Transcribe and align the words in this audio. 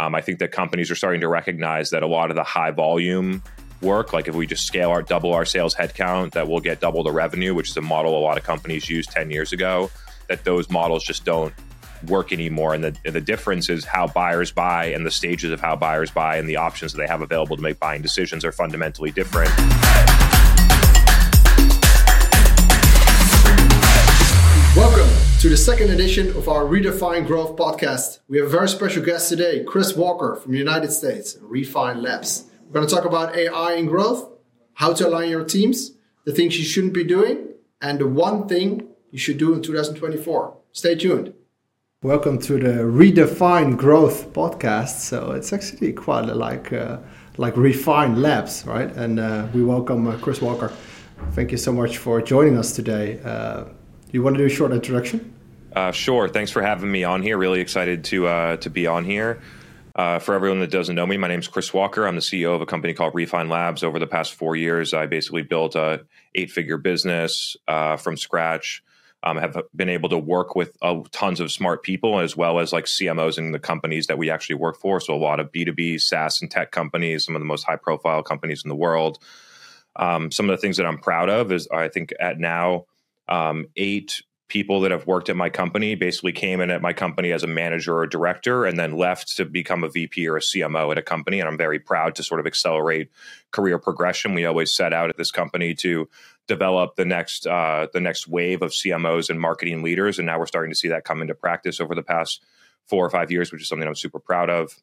Um, 0.00 0.14
I 0.14 0.20
think 0.20 0.38
that 0.38 0.52
companies 0.52 0.90
are 0.90 0.94
starting 0.94 1.20
to 1.22 1.28
recognize 1.28 1.90
that 1.90 2.02
a 2.02 2.06
lot 2.06 2.30
of 2.30 2.36
the 2.36 2.44
high 2.44 2.70
volume 2.70 3.42
work, 3.80 4.12
like 4.12 4.28
if 4.28 4.34
we 4.34 4.46
just 4.46 4.66
scale 4.66 4.90
our 4.90 5.02
double 5.02 5.32
our 5.32 5.44
sales 5.44 5.74
headcount, 5.74 6.32
that 6.32 6.48
we'll 6.48 6.60
get 6.60 6.80
double 6.80 7.02
the 7.02 7.12
revenue, 7.12 7.54
which 7.54 7.70
is 7.70 7.76
a 7.76 7.80
model 7.80 8.16
a 8.16 8.20
lot 8.20 8.38
of 8.38 8.44
companies 8.44 8.88
used 8.88 9.10
10 9.10 9.30
years 9.30 9.52
ago, 9.52 9.90
that 10.28 10.44
those 10.44 10.70
models 10.70 11.02
just 11.04 11.24
don't 11.24 11.52
work 12.06 12.32
anymore. 12.32 12.74
And 12.74 12.84
the, 12.84 12.96
and 13.04 13.14
the 13.14 13.20
difference 13.20 13.68
is 13.68 13.84
how 13.84 14.06
buyers 14.06 14.52
buy 14.52 14.86
and 14.86 15.04
the 15.04 15.10
stages 15.10 15.50
of 15.50 15.60
how 15.60 15.74
buyers 15.74 16.10
buy 16.10 16.36
and 16.36 16.48
the 16.48 16.56
options 16.56 16.92
that 16.92 16.98
they 16.98 17.08
have 17.08 17.22
available 17.22 17.56
to 17.56 17.62
make 17.62 17.80
buying 17.80 18.02
decisions 18.02 18.44
are 18.44 18.52
fundamentally 18.52 19.10
different. 19.10 19.50
To 25.40 25.48
the 25.48 25.56
second 25.56 25.88
edition 25.90 26.30
of 26.30 26.48
our 26.48 26.64
Redefine 26.64 27.24
Growth 27.24 27.54
podcast. 27.54 28.18
We 28.26 28.38
have 28.38 28.48
a 28.48 28.50
very 28.50 28.68
special 28.68 29.04
guest 29.04 29.28
today, 29.28 29.62
Chris 29.62 29.94
Walker 29.94 30.34
from 30.34 30.50
the 30.50 30.58
United 30.58 30.90
States, 30.90 31.38
Refine 31.40 32.02
Labs. 32.02 32.50
We're 32.66 32.72
going 32.72 32.88
to 32.88 32.92
talk 32.92 33.04
about 33.04 33.36
AI 33.36 33.74
and 33.74 33.86
growth, 33.86 34.32
how 34.74 34.92
to 34.94 35.06
align 35.06 35.30
your 35.30 35.44
teams, 35.44 35.92
the 36.24 36.32
things 36.32 36.58
you 36.58 36.64
shouldn't 36.64 36.92
be 36.92 37.04
doing, 37.04 37.50
and 37.80 38.00
the 38.00 38.08
one 38.08 38.48
thing 38.48 38.88
you 39.12 39.18
should 39.20 39.38
do 39.38 39.54
in 39.54 39.62
2024. 39.62 40.56
Stay 40.72 40.96
tuned. 40.96 41.32
Welcome 42.02 42.40
to 42.40 42.54
the 42.58 42.82
Redefine 42.82 43.76
Growth 43.76 44.32
podcast. 44.32 44.98
So 44.98 45.30
it's 45.30 45.52
actually 45.52 45.92
quite 45.92 46.22
like 46.22 46.72
uh, 46.72 46.98
like 47.36 47.56
Refine 47.56 48.20
Labs, 48.20 48.66
right? 48.66 48.90
And 48.96 49.20
uh, 49.20 49.46
we 49.54 49.62
welcome 49.62 50.08
uh, 50.08 50.18
Chris 50.18 50.42
Walker. 50.42 50.72
Thank 51.30 51.52
you 51.52 51.58
so 51.58 51.72
much 51.72 51.98
for 51.98 52.20
joining 52.20 52.58
us 52.58 52.74
today. 52.74 53.20
Uh, 54.08 54.12
you 54.12 54.22
want 54.22 54.36
to 54.36 54.38
do 54.38 54.46
a 54.46 54.50
short 54.50 54.72
introduction? 54.72 55.34
Uh, 55.74 55.92
sure. 55.92 56.28
Thanks 56.28 56.50
for 56.50 56.62
having 56.62 56.90
me 56.90 57.04
on 57.04 57.22
here. 57.22 57.36
Really 57.36 57.60
excited 57.60 58.04
to 58.04 58.26
uh, 58.26 58.56
to 58.58 58.70
be 58.70 58.86
on 58.86 59.04
here. 59.04 59.40
for 59.94 60.34
everyone 60.34 60.60
that 60.60 60.70
doesn't 60.70 60.94
know 60.94 61.06
me, 61.06 61.16
my 61.16 61.28
name 61.28 61.40
is 61.40 61.48
Chris 61.48 61.72
Walker. 61.74 62.06
I'm 62.06 62.14
the 62.14 62.20
CEO 62.20 62.54
of 62.54 62.62
a 62.62 62.66
company 62.66 62.94
called 62.94 63.14
Refine 63.14 63.48
Labs. 63.48 63.82
Over 63.82 63.98
the 63.98 64.06
past 64.06 64.34
four 64.34 64.56
years, 64.56 64.94
I 64.94 65.06
basically 65.06 65.42
built 65.42 65.74
a 65.74 66.04
eight 66.34 66.50
figure 66.50 66.78
business 66.78 67.56
from 67.66 68.16
scratch 68.16 68.82
um, 69.22 69.36
have 69.36 69.60
been 69.74 69.88
able 69.88 70.08
to 70.10 70.18
work 70.18 70.54
with 70.54 70.76
uh, 70.80 71.00
tons 71.10 71.40
of 71.40 71.50
smart 71.50 71.82
people 71.82 72.20
as 72.20 72.36
well 72.36 72.60
as 72.60 72.72
like 72.72 72.84
CMOs 72.84 73.38
in 73.38 73.52
the 73.52 73.58
companies 73.58 74.06
that 74.06 74.18
we 74.18 74.30
actually 74.30 74.56
work 74.56 74.78
for. 74.78 75.00
So 75.00 75.14
a 75.14 75.16
lot 75.16 75.40
of 75.40 75.50
B2B 75.50 76.00
SaaS 76.00 76.40
and 76.40 76.50
tech 76.50 76.70
companies, 76.70 77.24
some 77.24 77.34
of 77.34 77.40
the 77.40 77.46
most 77.46 77.64
high 77.64 77.76
profile 77.76 78.22
companies 78.22 78.62
in 78.64 78.68
the 78.68 78.76
world. 78.76 79.18
Um, 79.96 80.30
some 80.30 80.48
of 80.48 80.56
the 80.56 80.60
things 80.60 80.76
that 80.76 80.86
I'm 80.86 80.98
proud 80.98 81.28
of 81.28 81.50
is 81.50 81.66
I 81.68 81.88
think 81.88 82.12
at 82.20 82.38
now 82.38 82.84
um, 83.28 83.66
eight 83.76 84.22
people 84.48 84.80
that 84.80 84.90
have 84.90 85.06
worked 85.06 85.28
at 85.28 85.36
my 85.36 85.50
company 85.50 85.94
basically 85.94 86.32
came 86.32 86.60
in 86.60 86.70
at 86.70 86.80
my 86.80 86.92
company 86.92 87.32
as 87.32 87.42
a 87.42 87.46
manager 87.46 87.98
or 87.98 88.06
director 88.06 88.64
and 88.64 88.78
then 88.78 88.96
left 88.96 89.36
to 89.36 89.44
become 89.44 89.84
a 89.84 89.90
VP 89.90 90.26
or 90.26 90.38
a 90.38 90.40
CMO 90.40 90.90
at 90.90 90.96
a 90.96 91.02
company. 91.02 91.38
And 91.38 91.48
I'm 91.48 91.58
very 91.58 91.78
proud 91.78 92.14
to 92.14 92.22
sort 92.22 92.40
of 92.40 92.46
accelerate 92.46 93.10
career 93.50 93.78
progression. 93.78 94.32
We 94.32 94.46
always 94.46 94.72
set 94.72 94.94
out 94.94 95.10
at 95.10 95.18
this 95.18 95.30
company 95.30 95.74
to 95.74 96.08
develop 96.46 96.96
the 96.96 97.04
next 97.04 97.46
uh, 97.46 97.88
the 97.92 98.00
next 98.00 98.26
wave 98.26 98.62
of 98.62 98.70
CMOs 98.70 99.28
and 99.28 99.38
marketing 99.38 99.82
leaders, 99.82 100.18
and 100.18 100.26
now 100.26 100.38
we're 100.38 100.46
starting 100.46 100.72
to 100.72 100.76
see 100.76 100.88
that 100.88 101.04
come 101.04 101.20
into 101.20 101.34
practice 101.34 101.78
over 101.78 101.94
the 101.94 102.02
past 102.02 102.42
four 102.86 103.04
or 103.04 103.10
five 103.10 103.30
years, 103.30 103.52
which 103.52 103.60
is 103.60 103.68
something 103.68 103.86
I'm 103.86 103.94
super 103.94 104.18
proud 104.18 104.48
of. 104.48 104.74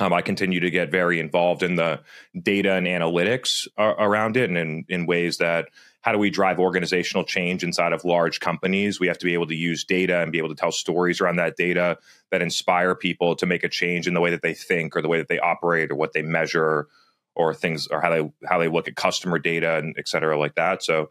Um, 0.00 0.12
I 0.12 0.22
continue 0.22 0.60
to 0.60 0.70
get 0.70 0.90
very 0.90 1.20
involved 1.20 1.62
in 1.62 1.76
the 1.76 2.00
data 2.40 2.72
and 2.72 2.86
analytics 2.86 3.68
uh, 3.78 3.94
around 3.98 4.36
it, 4.36 4.48
and 4.48 4.58
in, 4.58 4.84
in 4.88 5.06
ways 5.06 5.36
that 5.38 5.68
how 6.00 6.12
do 6.12 6.18
we 6.18 6.30
drive 6.30 6.58
organizational 6.58 7.24
change 7.24 7.62
inside 7.62 7.92
of 7.92 8.04
large 8.04 8.40
companies? 8.40 8.98
We 8.98 9.08
have 9.08 9.18
to 9.18 9.26
be 9.26 9.34
able 9.34 9.48
to 9.48 9.54
use 9.54 9.84
data 9.84 10.22
and 10.22 10.32
be 10.32 10.38
able 10.38 10.48
to 10.48 10.54
tell 10.54 10.72
stories 10.72 11.20
around 11.20 11.36
that 11.36 11.56
data 11.56 11.98
that 12.30 12.40
inspire 12.40 12.94
people 12.94 13.36
to 13.36 13.44
make 13.44 13.64
a 13.64 13.68
change 13.68 14.08
in 14.08 14.14
the 14.14 14.20
way 14.20 14.30
that 14.30 14.40
they 14.40 14.54
think 14.54 14.96
or 14.96 15.02
the 15.02 15.08
way 15.08 15.18
that 15.18 15.28
they 15.28 15.38
operate 15.38 15.90
or 15.90 15.96
what 15.96 16.14
they 16.14 16.22
measure 16.22 16.88
or 17.36 17.52
things 17.52 17.86
or 17.88 18.00
how 18.00 18.10
they 18.10 18.32
how 18.46 18.58
they 18.58 18.68
look 18.68 18.88
at 18.88 18.96
customer 18.96 19.38
data 19.38 19.76
and 19.76 19.94
et 19.98 20.08
cetera 20.08 20.38
like 20.38 20.54
that. 20.54 20.82
So 20.82 21.10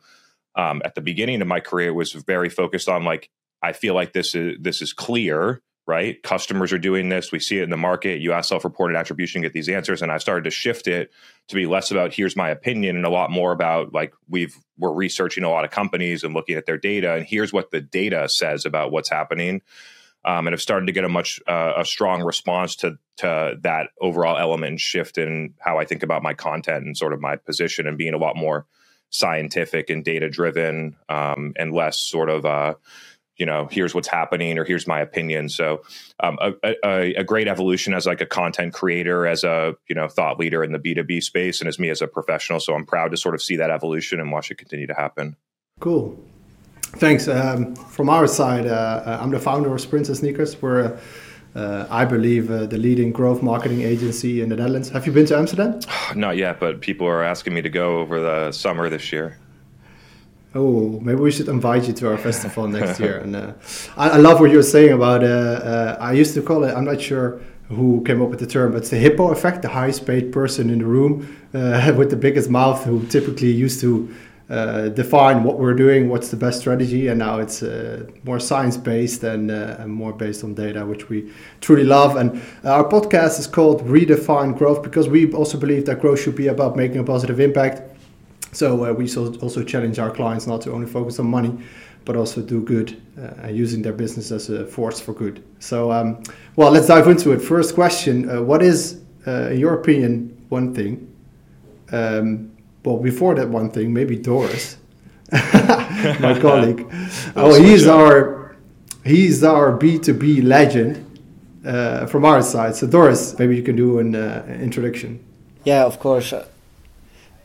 um, 0.56 0.82
at 0.84 0.96
the 0.96 1.02
beginning 1.02 1.42
of 1.42 1.48
my 1.48 1.60
career, 1.60 1.90
it 1.90 1.96
was 1.96 2.14
very 2.14 2.50
focused 2.50 2.90
on 2.90 3.04
like 3.04 3.30
I 3.62 3.74
feel 3.74 3.94
like 3.94 4.14
this 4.14 4.34
is 4.34 4.58
this 4.60 4.82
is 4.82 4.92
clear, 4.92 5.62
right? 5.90 6.22
Customers 6.22 6.72
are 6.72 6.78
doing 6.78 7.10
this. 7.10 7.32
We 7.32 7.40
see 7.40 7.58
it 7.58 7.64
in 7.64 7.72
the 7.72 7.78
market. 7.78 8.22
You 8.22 8.32
ask 8.32 8.50
self-reported 8.50 8.96
attribution, 8.96 9.42
get 9.42 9.54
these 9.54 9.68
answers, 9.68 10.04
and 10.04 10.12
I 10.12 10.20
started 10.20 10.44
to 10.44 10.52
shift 10.52 10.88
it 10.88 11.12
to 11.48 11.56
be 11.56 11.66
less 11.66 11.90
about 11.90 12.14
here's 12.14 12.36
my 12.36 12.50
opinion 12.50 12.96
and 12.96 13.08
a 13.08 13.10
lot 13.10 13.32
more 13.32 13.52
about 13.52 13.92
like 13.92 14.14
we've 14.28 14.56
we're 14.78 14.94
researching 14.94 15.44
a 15.44 15.50
lot 15.50 15.66
of 15.66 15.72
companies 15.72 16.24
and 16.24 16.36
looking 16.36 16.56
at 16.56 16.68
their 16.68 16.78
data 16.78 17.16
and 17.16 17.26
here's 17.26 17.52
what 17.52 17.72
the 17.72 17.82
data 17.82 18.30
says 18.30 18.68
about 18.68 18.92
what's 18.92 19.10
happening 19.10 19.62
um, 20.26 20.46
and 20.46 20.54
have 20.54 20.62
started 20.62 20.86
to 20.86 20.92
get 20.92 21.06
a 21.06 21.10
much 21.10 21.40
uh, 21.48 21.74
a 21.78 21.86
strong 21.86 22.22
response 22.22 22.76
to 22.76 23.00
to 23.18 23.56
that 23.62 23.88
overall 24.00 24.38
element 24.38 24.80
shift 24.80 25.18
in 25.18 25.56
how 25.60 25.80
I 25.80 25.86
think 25.86 26.04
about 26.04 26.22
my 26.22 26.36
content 26.36 26.86
and 26.86 26.96
sort 26.96 27.14
of 27.14 27.20
my 27.20 27.36
position 27.36 27.88
and 27.88 27.98
being 27.98 28.14
a 28.14 28.20
lot 28.20 28.36
more 28.36 28.68
scientific 29.10 29.90
and 29.90 30.06
data 30.06 30.30
driven 30.30 30.96
um, 31.10 31.54
and 31.58 31.74
less 31.74 32.00
sort 32.00 32.30
of 32.30 32.46
uh, 32.46 32.76
you 33.40 33.46
know 33.46 33.68
here's 33.72 33.96
what's 33.96 34.08
happening 34.08 34.60
or 34.60 34.64
here's 34.64 34.86
my 34.86 35.00
opinion 35.00 35.50
so 35.50 35.82
um, 36.20 36.38
a, 36.42 36.76
a, 36.84 37.14
a, 37.16 37.24
great 37.24 37.48
evolution 37.48 37.94
as 37.94 38.06
like 38.06 38.22
a 38.22 38.26
content 38.26 38.74
creator 38.74 39.26
as 39.26 39.44
a 39.44 39.74
you 39.88 39.96
know 39.96 40.08
thought 40.08 40.38
leader 40.38 40.64
in 40.64 40.72
the 40.72 40.80
b2b 40.80 41.24
space 41.24 41.62
and 41.62 41.68
as 41.68 41.80
me 41.80 41.90
as 41.90 42.02
a 42.02 42.08
professional 42.08 42.60
so 42.60 42.76
i'm 42.76 42.86
proud 42.86 43.10
to 43.10 43.18
sort 43.18 43.34
of 43.34 43.42
see 43.42 43.56
that 43.56 43.72
evolution 43.72 44.20
and 44.20 44.32
watch 44.32 44.52
it 44.52 44.58
continue 44.58 44.86
to 44.86 44.94
happen 44.94 45.36
cool 45.80 46.20
Thanks. 46.98 47.28
Um, 47.28 47.76
from 47.76 48.10
our 48.10 48.28
side, 48.28 48.66
uh, 48.66 49.04
uh, 49.06 49.20
I'm 49.22 49.30
the 49.30 49.40
founder 49.40 49.74
of 49.74 49.80
Sprints 49.80 50.10
& 50.10 50.16
Sneakers. 50.20 50.60
We're, 50.60 50.98
uh, 51.56 51.86
I 51.90 52.04
believe, 52.04 52.50
uh, 52.50 52.66
the 52.66 52.78
leading 52.78 53.12
growth 53.12 53.44
marketing 53.44 53.82
agency 53.82 54.42
in 54.42 54.50
the 54.50 54.56
Netherlands. 54.56 54.90
Have 54.90 55.06
you 55.06 55.14
been 55.14 55.28
to 55.28 55.38
Amsterdam? 55.38 55.80
Not 56.16 56.38
yet, 56.38 56.60
but 56.60 56.82
people 56.82 57.08
are 57.08 57.24
asking 57.24 57.54
me 57.54 57.62
to 57.62 57.70
go 57.70 58.00
over 58.00 58.20
the 58.20 58.52
summer 58.52 58.90
this 58.90 59.14
year. 59.14 59.38
Oh, 60.56 61.00
maybe 61.02 61.20
we 61.20 61.32
should 61.32 61.48
invite 61.48 61.88
you 61.88 61.94
to 61.94 62.10
our 62.10 62.18
festival 62.18 62.68
next 62.68 63.00
year. 63.00 63.20
And 63.20 63.36
uh, 63.36 63.54
I, 63.96 64.10
I, 64.10 64.18
love 64.18 64.40
what 64.40 64.50
you're 64.50 64.64
saying 64.64 64.94
about. 64.94 65.24
Uh, 65.24 65.96
I 66.00 66.14
used 66.14 66.34
to 66.34 66.42
call 66.42 66.64
it. 66.64 66.74
I'm 66.76 66.86
not 66.86 67.00
sure 67.00 67.40
who 67.68 68.04
came 68.04 68.20
up 68.20 68.30
with 68.30 68.40
the 68.40 68.48
term, 68.48 68.72
but 68.72 68.80
it's 68.80 68.90
the 68.90 68.98
hippo 68.98 69.30
effect. 69.32 69.62
The 69.62 69.70
highest 69.70 70.08
paid 70.08 70.32
person 70.32 70.72
in 70.72 70.80
the 70.80 70.86
room 70.86 71.38
with 71.54 72.10
the 72.10 72.16
biggest 72.16 72.50
mouth, 72.50 72.84
who 72.84 73.06
typically 73.08 73.52
used 73.52 73.80
to 73.82 74.12
uh, 74.50 74.90
define 74.90 75.44
what 75.44 75.60
we're 75.60 75.76
doing, 75.76 76.10
what's 76.10 76.30
the 76.30 76.38
best 76.38 76.60
strategy, 76.60 77.08
and 77.08 77.20
now 77.20 77.38
it's 77.38 77.62
uh, 77.62 78.04
more 78.24 78.40
science 78.40 78.78
based 78.78 79.24
and, 79.24 79.52
uh, 79.52 79.76
and, 79.78 79.94
more 79.94 80.12
based 80.12 80.44
on 80.44 80.56
data, 80.56 80.84
which 80.84 81.08
we 81.08 81.32
truly 81.62 81.84
love. 81.84 82.16
And 82.16 82.42
our 82.64 82.84
podcast 82.84 83.38
is 83.38 83.46
called 83.46 83.86
Redefine 83.86 84.58
Growth 84.58 84.82
because 84.82 85.08
we 85.08 85.32
also 85.34 85.60
believe 85.60 85.86
that 85.86 86.02
growth 86.02 86.22
should 86.22 86.36
be 86.36 86.48
about 86.48 86.76
making 86.76 86.98
a 86.98 87.04
positive 87.04 87.40
impact. 87.40 87.84
So 88.52 88.86
uh, 88.86 88.94
we 88.94 89.14
also 89.16 89.64
challenge 89.64 90.00
our 90.00 90.12
clients 90.12 90.48
not 90.48 90.62
to 90.62 90.72
only 90.72 90.88
focus 90.88 91.20
on 91.20 91.28
money, 91.28 91.58
but 92.06 92.16
also 92.16 92.42
do 92.42 92.62
good 92.62 93.02
uh, 93.18 93.48
using 93.48 93.82
their 93.82 93.94
business 93.94 94.32
as 94.32 94.50
a 94.50 94.66
force 94.66 95.00
for 95.00 95.14
good. 95.14 95.44
So, 95.60 95.92
um, 95.92 96.24
well, 96.56 96.72
let's 96.72 96.88
dive 96.88 97.08
into 97.08 97.32
it. 97.32 97.40
First 97.40 97.76
question: 97.76 98.30
uh, 98.30 98.42
What 98.42 98.64
is, 98.64 99.02
in 99.26 99.60
your 99.60 99.76
opinion, 99.76 100.46
one 100.50 100.74
thing? 100.74 101.06
Um, 101.92 102.52
well, 102.84 102.98
before 102.98 103.36
that 103.36 103.50
one 103.50 103.70
thing, 103.72 103.94
maybe 103.94 104.18
Doris, 104.18 104.78
my 105.32 106.38
colleague. 106.42 106.88
oh, 107.36 107.62
he's 107.62 107.88
our 107.88 108.56
he's 109.04 109.44
our 109.44 109.72
B 109.74 110.00
two 110.00 110.14
B 110.14 110.42
legend 110.42 111.06
uh, 111.66 112.06
from 112.06 112.26
our 112.26 112.42
side. 112.42 112.76
So 112.76 112.88
Doris, 112.88 113.38
maybe 113.38 113.56
you 113.56 113.64
can 113.64 113.76
do 113.76 114.00
an 114.00 114.16
uh, 114.16 114.46
introduction. 114.62 115.24
Yeah, 115.66 115.86
of 115.86 116.00
course. 116.00 116.34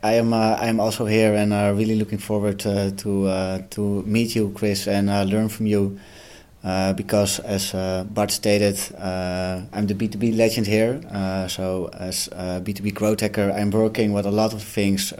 I 0.05 0.17
am 0.19 0.33
uh, 0.33 0.55
I 0.61 0.67
am 0.67 0.79
also 0.79 1.07
here 1.07 1.33
and 1.33 1.51
uh, 1.51 1.73
really 1.75 1.95
looking 1.95 2.19
forward 2.19 2.59
to 2.59 2.91
to, 2.91 3.25
uh, 3.25 3.57
to 3.71 4.03
meet 4.05 4.35
you, 4.35 4.51
Chris, 4.53 4.87
and 4.87 5.09
uh, 5.09 5.23
learn 5.23 5.49
from 5.49 5.65
you. 5.65 5.97
Uh, 6.63 6.93
because 6.93 7.39
as 7.39 7.73
uh, 7.73 8.03
Bart 8.09 8.31
stated, 8.31 8.77
uh, 8.97 9.61
I'm 9.73 9.87
the 9.87 9.93
B2B 9.95 10.37
legend 10.37 10.67
here. 10.67 11.01
Uh, 11.11 11.47
so 11.47 11.89
as 11.93 12.29
B2B 12.33 12.93
growth 12.93 13.21
hacker, 13.21 13.51
I'm 13.51 13.71
working 13.71 14.13
with 14.13 14.25
a 14.25 14.31
lot 14.31 14.53
of 14.53 14.61
things 14.61 15.11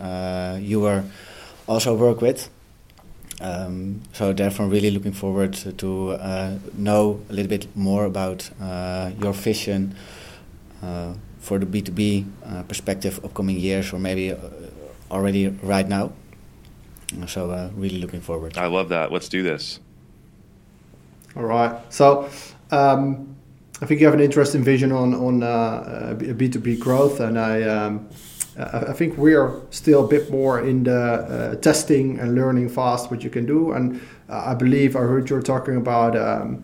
you 0.62 0.80
were 0.82 1.04
also 1.68 1.96
work 1.96 2.22
with. 2.22 2.50
Um, 3.42 4.02
so 4.14 4.34
therefore, 4.34 4.68
really 4.68 4.92
looking 4.92 5.14
forward 5.14 5.54
to, 5.54 6.18
know 6.78 7.22
a 7.30 7.34
little 7.34 7.50
bit 7.50 7.76
more 7.76 8.06
about 8.06 8.50
your 9.20 9.34
vision 9.34 9.96
for 11.40 11.60
the 11.60 11.66
B2B 11.66 12.26
perspective 12.68 13.20
upcoming 13.24 13.60
years, 13.60 13.94
or 13.94 14.00
maybe 14.00 14.34
already 15.16 15.48
right 15.64 15.88
now. 15.88 16.12
So 17.28 17.72
really 17.76 18.00
looking 18.00 18.22
forward. 18.22 18.58
I 18.58 18.68
love 18.68 18.90
that. 18.90 19.12
Let's 19.12 19.30
do 19.30 19.42
this. 19.42 19.80
All 21.36 21.44
right. 21.44 21.74
So 21.90 22.30
um, 22.72 23.36
I 23.82 23.86
think 23.86 24.00
you 24.00 24.06
have 24.08 24.16
an 24.16 24.26
interesting 24.30 24.64
vision 24.64 24.92
on 24.92 25.14
on 25.14 25.44
uh, 25.44 26.16
B 26.38 26.50
two 26.50 26.60
B 26.60 26.76
growth, 26.76 27.20
and 27.20 27.40
I. 27.40 27.64
Um, 27.64 28.08
I 28.58 28.94
think 28.94 29.18
we 29.18 29.36
are 29.36 29.52
still 29.70 30.06
a 30.06 30.08
bit 30.08 30.32
more 30.32 30.62
in 30.62 30.84
the 30.84 30.96
uh, 30.96 31.56
testing 31.60 32.20
and 32.20 32.36
learning 32.36 32.70
fast 32.70 33.12
what 33.12 33.22
you 33.22 33.30
can 33.30 33.46
do, 33.46 33.74
and 33.74 34.00
uh, 34.30 34.52
I 34.52 34.54
believe 34.56 34.96
I 34.96 35.02
heard 35.02 35.30
you're 35.30 35.42
talking 35.42 35.76
about 35.76 36.16
um, 36.16 36.64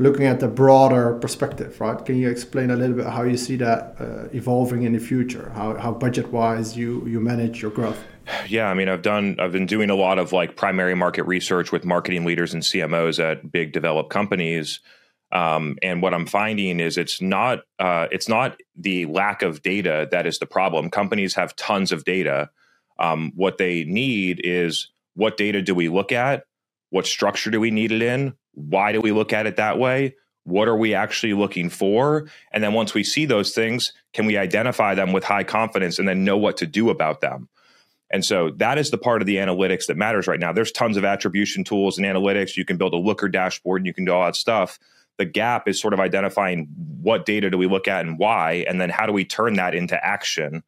looking 0.00 0.24
at 0.24 0.40
the 0.40 0.48
broader 0.48 1.12
perspective, 1.20 1.78
right? 1.78 2.04
Can 2.06 2.16
you 2.16 2.30
explain 2.30 2.70
a 2.70 2.76
little 2.76 2.96
bit 2.96 3.06
how 3.06 3.22
you 3.22 3.36
see 3.36 3.56
that 3.56 3.96
uh, 4.00 4.28
evolving 4.32 4.82
in 4.82 4.94
the 4.94 4.98
future? 4.98 5.52
How, 5.54 5.76
how 5.76 5.92
budget 5.92 6.32
wise 6.32 6.74
you 6.76 7.06
you 7.06 7.20
manage 7.20 7.60
your 7.60 7.70
growth? 7.70 8.02
Yeah, 8.48 8.68
I 8.68 8.74
mean, 8.74 8.88
I've 8.88 9.02
done, 9.02 9.36
I've 9.38 9.52
been 9.52 9.66
doing 9.66 9.90
a 9.90 9.94
lot 9.94 10.18
of 10.18 10.32
like 10.32 10.56
primary 10.56 10.94
market 10.94 11.24
research 11.24 11.70
with 11.70 11.84
marketing 11.84 12.24
leaders 12.24 12.54
and 12.54 12.62
CMOs 12.62 13.22
at 13.22 13.52
big 13.52 13.72
developed 13.72 14.10
companies. 14.10 14.80
Um, 15.32 15.76
and 15.82 16.00
what 16.00 16.14
I'm 16.14 16.26
finding 16.26 16.80
is 16.80 16.96
it's 16.96 17.20
not, 17.20 17.60
uh, 17.78 18.06
it's 18.10 18.28
not 18.28 18.58
the 18.76 19.06
lack 19.06 19.42
of 19.42 19.62
data 19.62 20.08
that 20.12 20.26
is 20.26 20.38
the 20.38 20.46
problem. 20.46 20.90
Companies 20.90 21.34
have 21.34 21.54
tons 21.56 21.92
of 21.92 22.04
data. 22.04 22.50
Um, 22.98 23.32
what 23.34 23.58
they 23.58 23.84
need 23.84 24.40
is 24.44 24.88
what 25.14 25.36
data 25.36 25.60
do 25.60 25.74
we 25.74 25.88
look 25.88 26.10
at? 26.10 26.44
What 26.90 27.06
structure 27.06 27.50
do 27.50 27.60
we 27.60 27.70
need 27.70 27.92
it 27.92 28.02
in? 28.02 28.34
Why 28.52 28.92
do 28.92 29.00
we 29.00 29.12
look 29.12 29.32
at 29.32 29.46
it 29.46 29.56
that 29.56 29.78
way? 29.78 30.14
What 30.44 30.68
are 30.68 30.76
we 30.76 30.94
actually 30.94 31.34
looking 31.34 31.70
for? 31.70 32.28
And 32.52 32.62
then 32.62 32.72
once 32.72 32.94
we 32.94 33.04
see 33.04 33.26
those 33.26 33.52
things, 33.52 33.92
can 34.12 34.26
we 34.26 34.36
identify 34.36 34.94
them 34.94 35.12
with 35.12 35.24
high 35.24 35.44
confidence 35.44 35.98
and 35.98 36.08
then 36.08 36.24
know 36.24 36.36
what 36.36 36.56
to 36.58 36.66
do 36.66 36.90
about 36.90 37.20
them? 37.20 37.48
And 38.10 38.24
so 38.24 38.50
that 38.56 38.76
is 38.76 38.90
the 38.90 38.98
part 38.98 39.22
of 39.22 39.26
the 39.26 39.36
analytics 39.36 39.86
that 39.86 39.96
matters 39.96 40.26
right 40.26 40.40
now. 40.40 40.52
There's 40.52 40.72
tons 40.72 40.96
of 40.96 41.04
attribution 41.04 41.62
tools 41.62 41.96
and 41.96 42.06
analytics. 42.06 42.56
You 42.56 42.64
can 42.64 42.76
build 42.76 42.92
a 42.92 42.96
looker 42.96 43.28
dashboard 43.28 43.80
and 43.80 43.86
you 43.86 43.94
can 43.94 44.04
do 44.04 44.12
all 44.12 44.24
that 44.24 44.34
stuff. 44.34 44.78
The 45.18 45.24
gap 45.26 45.68
is 45.68 45.80
sort 45.80 45.94
of 45.94 46.00
identifying 46.00 46.66
what 47.02 47.24
data 47.24 47.50
do 47.50 47.58
we 47.58 47.66
look 47.66 47.86
at 47.86 48.04
and 48.04 48.18
why, 48.18 48.64
and 48.68 48.80
then 48.80 48.90
how 48.90 49.06
do 49.06 49.12
we 49.12 49.24
turn 49.24 49.54
that 49.54 49.74
into 49.74 50.02
action. 50.04 50.64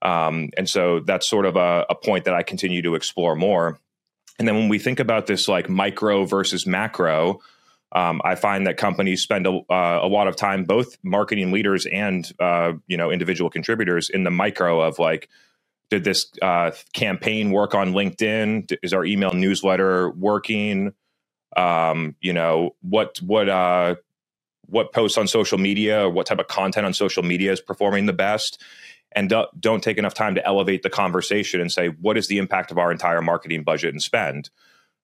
Um, 0.00 0.50
and 0.56 0.68
so 0.68 1.00
that's 1.00 1.28
sort 1.28 1.44
of 1.44 1.56
a, 1.56 1.84
a 1.90 1.94
point 1.94 2.24
that 2.24 2.34
I 2.34 2.42
continue 2.42 2.80
to 2.82 2.94
explore 2.94 3.36
more. 3.36 3.78
And 4.40 4.48
then 4.48 4.56
when 4.56 4.68
we 4.70 4.78
think 4.78 5.00
about 5.00 5.26
this 5.26 5.48
like 5.48 5.68
micro 5.68 6.24
versus 6.24 6.66
macro, 6.66 7.40
um, 7.92 8.22
I 8.24 8.36
find 8.36 8.66
that 8.66 8.78
companies 8.78 9.20
spend 9.20 9.46
a, 9.46 9.50
uh, 9.50 10.00
a, 10.02 10.08
lot 10.08 10.28
of 10.28 10.36
time, 10.36 10.64
both 10.64 10.96
marketing 11.02 11.52
leaders 11.52 11.84
and 11.84 12.26
uh, 12.40 12.72
you 12.86 12.96
know 12.96 13.10
individual 13.10 13.50
contributors, 13.50 14.08
in 14.08 14.24
the 14.24 14.30
micro 14.30 14.80
of 14.80 14.98
like 14.98 15.28
did 15.90 16.04
this 16.04 16.32
uh, 16.40 16.70
campaign 16.94 17.50
work 17.50 17.74
on 17.74 17.92
LinkedIn? 17.92 18.78
Is 18.82 18.94
our 18.94 19.04
email 19.04 19.34
newsletter 19.34 20.08
working? 20.08 20.94
Um, 21.54 22.16
you 22.22 22.32
know 22.32 22.76
what 22.80 23.20
what 23.20 23.46
uh, 23.46 23.96
what 24.68 24.94
posts 24.94 25.18
on 25.18 25.28
social 25.28 25.58
media 25.58 26.08
what 26.08 26.24
type 26.24 26.38
of 26.38 26.48
content 26.48 26.86
on 26.86 26.94
social 26.94 27.22
media 27.22 27.52
is 27.52 27.60
performing 27.60 28.06
the 28.06 28.14
best? 28.14 28.62
And 29.12 29.28
do, 29.28 29.44
don't 29.58 29.82
take 29.82 29.98
enough 29.98 30.14
time 30.14 30.34
to 30.36 30.46
elevate 30.46 30.82
the 30.82 30.90
conversation 30.90 31.60
and 31.60 31.70
say 31.70 31.88
what 31.88 32.16
is 32.16 32.28
the 32.28 32.38
impact 32.38 32.70
of 32.70 32.78
our 32.78 32.92
entire 32.92 33.22
marketing 33.22 33.64
budget 33.64 33.92
and 33.92 34.02
spend. 34.02 34.50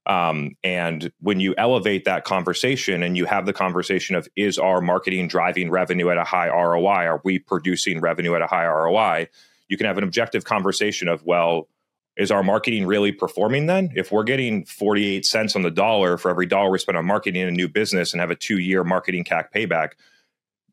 Um, 0.06 0.56
and 0.62 1.10
when 1.20 1.40
you 1.40 1.54
elevate 1.58 2.04
that 2.04 2.24
conversation 2.24 3.02
and 3.02 3.16
you 3.16 3.24
have 3.24 3.44
the 3.44 3.52
conversation 3.52 4.14
of 4.14 4.28
is 4.36 4.56
our 4.56 4.80
marketing 4.80 5.26
driving 5.26 5.70
revenue 5.70 6.10
at 6.10 6.18
a 6.18 6.24
high 6.24 6.48
ROI? 6.48 7.06
Are 7.06 7.20
we 7.24 7.40
producing 7.40 8.00
revenue 8.00 8.36
at 8.36 8.42
a 8.42 8.46
high 8.46 8.66
ROI? 8.66 9.28
you 9.68 9.76
can 9.76 9.86
have 9.86 9.98
an 9.98 10.04
objective 10.04 10.44
conversation 10.44 11.08
of, 11.08 11.24
well, 11.24 11.68
is 12.16 12.30
our 12.30 12.42
marketing 12.42 12.86
really 12.86 13.12
performing 13.12 13.66
then? 13.66 13.92
If 13.94 14.10
we're 14.10 14.24
getting 14.24 14.64
48 14.64 15.26
cents 15.26 15.54
on 15.54 15.62
the 15.62 15.70
dollar 15.70 16.16
for 16.16 16.30
every 16.30 16.46
dollar 16.46 16.70
we 16.70 16.78
spend 16.78 16.96
on 16.96 17.04
marketing 17.04 17.42
in 17.42 17.48
a 17.48 17.52
new 17.52 17.68
business 17.68 18.12
and 18.12 18.20
have 18.20 18.30
a 18.30 18.36
two 18.36 18.58
year 18.58 18.84
marketing 18.84 19.24
CAC 19.24 19.52
payback, 19.54 19.92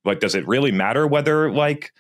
like, 0.06 0.20
does 0.20 0.36
it 0.36 0.48
really 0.48 0.72
matter 0.72 1.06
whether 1.08 1.52
like 1.52 1.92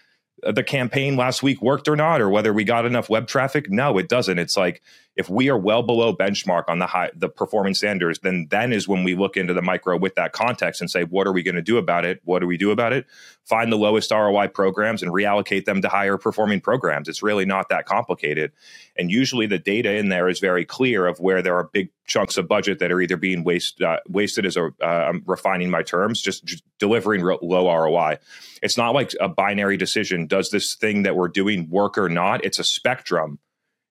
the 0.51 0.63
campaign 0.63 1.15
last 1.15 1.43
week 1.43 1.61
worked 1.61 1.87
or 1.87 1.95
not, 1.95 2.21
or 2.21 2.29
whether 2.29 2.53
we 2.53 2.63
got 2.63 2.85
enough 2.85 3.09
web 3.09 3.27
traffic? 3.27 3.69
No, 3.69 3.97
it 3.97 4.09
doesn't. 4.09 4.39
It's 4.39 4.57
like 4.57 4.81
if 5.15 5.29
we 5.29 5.49
are 5.49 5.57
well 5.57 5.83
below 5.83 6.15
benchmark 6.15 6.63
on 6.67 6.79
the 6.79 6.87
high 6.87 7.11
the 7.15 7.29
performing 7.29 7.75
standards, 7.75 8.19
then 8.19 8.47
then 8.49 8.73
is 8.73 8.87
when 8.87 9.03
we 9.03 9.15
look 9.15 9.37
into 9.37 9.53
the 9.53 9.61
micro 9.61 9.97
with 9.97 10.15
that 10.15 10.31
context 10.31 10.81
and 10.81 10.89
say, 10.89 11.03
what 11.03 11.27
are 11.27 11.31
we 11.31 11.43
going 11.43 11.55
to 11.55 11.61
do 11.61 11.77
about 11.77 12.03
it? 12.03 12.19
What 12.23 12.39
do 12.39 12.47
we 12.47 12.57
do 12.57 12.71
about 12.71 12.93
it? 12.93 13.05
Find 13.45 13.71
the 13.71 13.77
lowest 13.77 14.09
ROI 14.09 14.47
programs 14.47 15.03
and 15.03 15.11
reallocate 15.11 15.65
them 15.65 15.81
to 15.81 15.89
higher 15.89 16.17
performing 16.17 16.61
programs. 16.61 17.07
It's 17.07 17.21
really 17.21 17.45
not 17.45 17.69
that 17.69 17.85
complicated. 17.85 18.51
And 18.97 19.11
usually 19.11 19.45
the 19.45 19.59
data 19.59 19.95
in 19.95 20.09
there 20.09 20.27
is 20.27 20.39
very 20.39 20.65
clear 20.65 21.05
of 21.05 21.19
where 21.19 21.41
there 21.41 21.55
are 21.55 21.65
big 21.65 21.89
chunks 22.05 22.37
of 22.37 22.47
budget 22.47 22.79
that 22.79 22.91
are 22.91 22.99
either 22.99 23.17
being 23.17 23.43
waste, 23.43 23.81
uh, 23.81 23.99
wasted 24.07 24.45
as 24.45 24.57
a, 24.57 24.67
uh, 24.81 24.85
I'm 24.85 25.23
refining 25.27 25.69
my 25.69 25.83
terms, 25.83 26.21
just, 26.21 26.43
just 26.43 26.63
delivering 26.79 27.21
low 27.21 27.71
ROI. 27.71 28.17
It's 28.61 28.77
not 28.77 28.93
like 28.93 29.11
a 29.19 29.29
binary 29.29 29.77
decision. 29.77 30.25
Does 30.25 30.49
this 30.49 30.73
thing 30.73 31.03
that 31.03 31.15
we're 31.15 31.27
doing 31.27 31.69
work 31.69 31.97
or 31.97 32.09
not? 32.09 32.43
It's 32.43 32.59
a 32.59 32.63
spectrum 32.63 33.39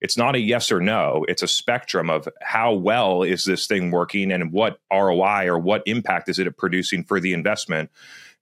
it's 0.03 0.17
not 0.17 0.35
a 0.35 0.41
yes 0.41 0.73
or 0.73 0.81
no. 0.81 1.25
It's 1.29 1.43
a 1.43 1.49
spectrum 1.49 2.11
of 2.11 2.29
how 2.41 2.75
well 2.75 3.23
is 3.23 3.45
this 3.45 3.69
thing 3.69 3.93
working 3.93 4.33
and 4.33 4.53
what 4.53 4.81
roi 4.93 5.47
or 5.47 5.59
what 5.59 5.83
impact 5.87 6.29
is 6.29 6.41
it 6.41 6.57
producing 6.57 7.05
for 7.05 7.21
the 7.21 7.33
investment. 7.33 7.91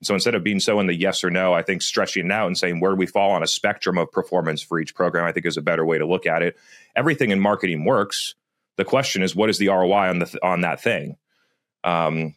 So 0.02 0.14
instead 0.14 0.34
of 0.34 0.42
being 0.42 0.60
so 0.60 0.80
in 0.80 0.86
the 0.86 0.94
yes 0.94 1.22
or 1.22 1.30
no 1.30 1.52
i 1.52 1.60
think 1.60 1.82
stretching 1.82 2.24
it 2.24 2.32
out 2.32 2.46
and 2.46 2.56
saying 2.56 2.80
where 2.80 2.92
do 2.92 2.96
we 2.96 3.04
fall 3.04 3.32
on 3.32 3.42
a 3.42 3.46
spectrum 3.46 3.98
of 3.98 4.10
performance 4.10 4.62
for 4.62 4.80
each 4.80 4.94
program 4.94 5.26
i 5.26 5.32
think 5.32 5.44
is 5.44 5.58
a 5.58 5.62
better 5.62 5.84
way 5.84 5.98
to 5.98 6.06
look 6.06 6.26
at 6.26 6.42
it. 6.42 6.56
Everything 6.96 7.30
in 7.30 7.38
marketing 7.38 7.84
works. 7.84 8.34
The 8.76 8.84
question 8.86 9.22
is 9.22 9.36
what 9.36 9.50
is 9.50 9.58
the 9.58 9.68
roi 9.68 10.08
on 10.08 10.20
the 10.20 10.38
on 10.42 10.62
that 10.62 10.80
thing? 10.80 11.16
Um, 11.84 12.34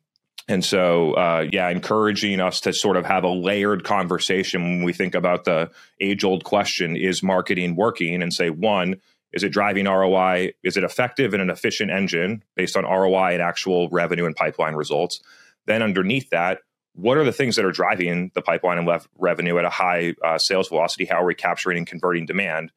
and 0.48 0.64
so, 0.64 1.14
uh, 1.14 1.48
yeah, 1.52 1.70
encouraging 1.70 2.42
us 2.42 2.60
to 2.62 2.74
sort 2.74 2.98
of 2.98 3.06
have 3.06 3.24
a 3.24 3.30
layered 3.30 3.86
conversation 3.86 4.62
when 4.64 4.84
we 4.84 4.92
think 4.92 5.16
about 5.16 5.46
the 5.46 5.72
age 6.02 6.26
old 6.26 6.44
question 6.44 6.98
is 6.98 7.24
marketing 7.24 7.78
working? 7.78 8.22
And 8.22 8.34
say, 8.34 8.50
one, 8.50 9.00
is 9.34 9.44
it 9.44 9.50
driving 9.50 9.86
ROI? 9.86 10.54
Is 10.64 10.78
it 10.78 10.84
effective 10.84 11.34
and 11.34 11.42
an 11.42 11.50
efficient 11.50 11.92
engine 11.92 12.44
based 12.56 12.78
on 12.78 12.84
ROI 12.84 13.34
and 13.34 13.42
actual 13.42 13.90
revenue 13.90 14.26
and 14.26 14.36
pipeline 14.36 14.76
results? 14.76 15.22
Then, 15.66 15.82
underneath 15.82 16.30
that, 16.30 16.60
what 16.94 17.18
are 17.18 17.24
the 17.24 17.32
things 17.32 17.56
that 17.56 17.66
are 17.66 17.72
driving 17.72 18.32
the 18.36 18.42
pipeline 18.42 18.78
and 18.78 18.88
lev- 18.88 19.08
revenue 19.18 19.58
at 19.58 19.66
a 19.66 19.70
high 19.70 20.14
uh, 20.24 20.38
sales 20.38 20.70
velocity? 20.70 21.06
How 21.06 21.24
are 21.24 21.26
we 21.26 21.34
capturing 21.34 21.80
and 21.80 21.88
converting 21.88 22.28
demand? 22.28 22.72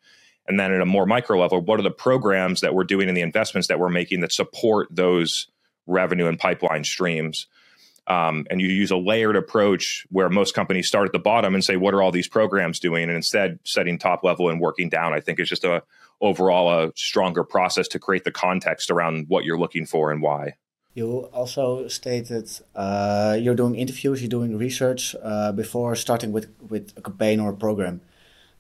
And 0.48 0.58
then, 0.58 0.72
at 0.72 0.80
a 0.80 0.86
more 0.86 1.04
micro 1.04 1.38
level, 1.38 1.60
what 1.60 1.78
are 1.78 1.82
the 1.82 1.90
programs 1.90 2.62
that 2.62 2.74
we're 2.74 2.84
doing 2.84 3.08
and 3.08 3.16
the 3.16 3.22
investments 3.22 3.68
that 3.68 3.78
we're 3.78 3.90
making 3.90 4.20
that 4.20 4.32
support 4.32 4.88
those 4.90 5.48
revenue 5.86 6.26
and 6.26 6.38
pipeline 6.38 6.84
streams? 6.84 7.48
Um, 8.08 8.46
and 8.50 8.60
you 8.60 8.68
use 8.68 8.90
a 8.90 8.96
layered 8.96 9.36
approach 9.36 10.06
where 10.10 10.28
most 10.28 10.54
companies 10.54 10.86
start 10.86 11.06
at 11.06 11.12
the 11.12 11.18
bottom 11.18 11.54
and 11.54 11.64
say, 11.64 11.76
"What 11.76 11.92
are 11.92 12.02
all 12.02 12.12
these 12.12 12.28
programs 12.28 12.78
doing?" 12.78 13.04
And 13.04 13.12
instead, 13.12 13.58
setting 13.64 13.98
top 13.98 14.22
level 14.22 14.48
and 14.48 14.60
working 14.60 14.88
down, 14.88 15.12
I 15.12 15.20
think 15.20 15.40
is 15.40 15.48
just 15.48 15.64
a 15.64 15.82
overall 16.20 16.72
a 16.72 16.92
stronger 16.94 17.44
process 17.44 17.88
to 17.88 17.98
create 17.98 18.24
the 18.24 18.32
context 18.32 18.90
around 18.90 19.26
what 19.28 19.44
you're 19.44 19.58
looking 19.58 19.86
for 19.86 20.10
and 20.10 20.22
why. 20.22 20.54
You 20.94 21.28
also 21.32 21.88
stated 21.88 22.48
uh, 22.74 23.36
you're 23.38 23.54
doing 23.54 23.74
interviews, 23.74 24.22
you're 24.22 24.30
doing 24.30 24.56
research 24.56 25.14
uh, 25.22 25.52
before 25.52 25.94
starting 25.94 26.32
with, 26.32 26.48
with 26.70 26.94
a 26.96 27.02
campaign 27.02 27.38
or 27.38 27.50
a 27.50 27.56
program. 27.56 28.00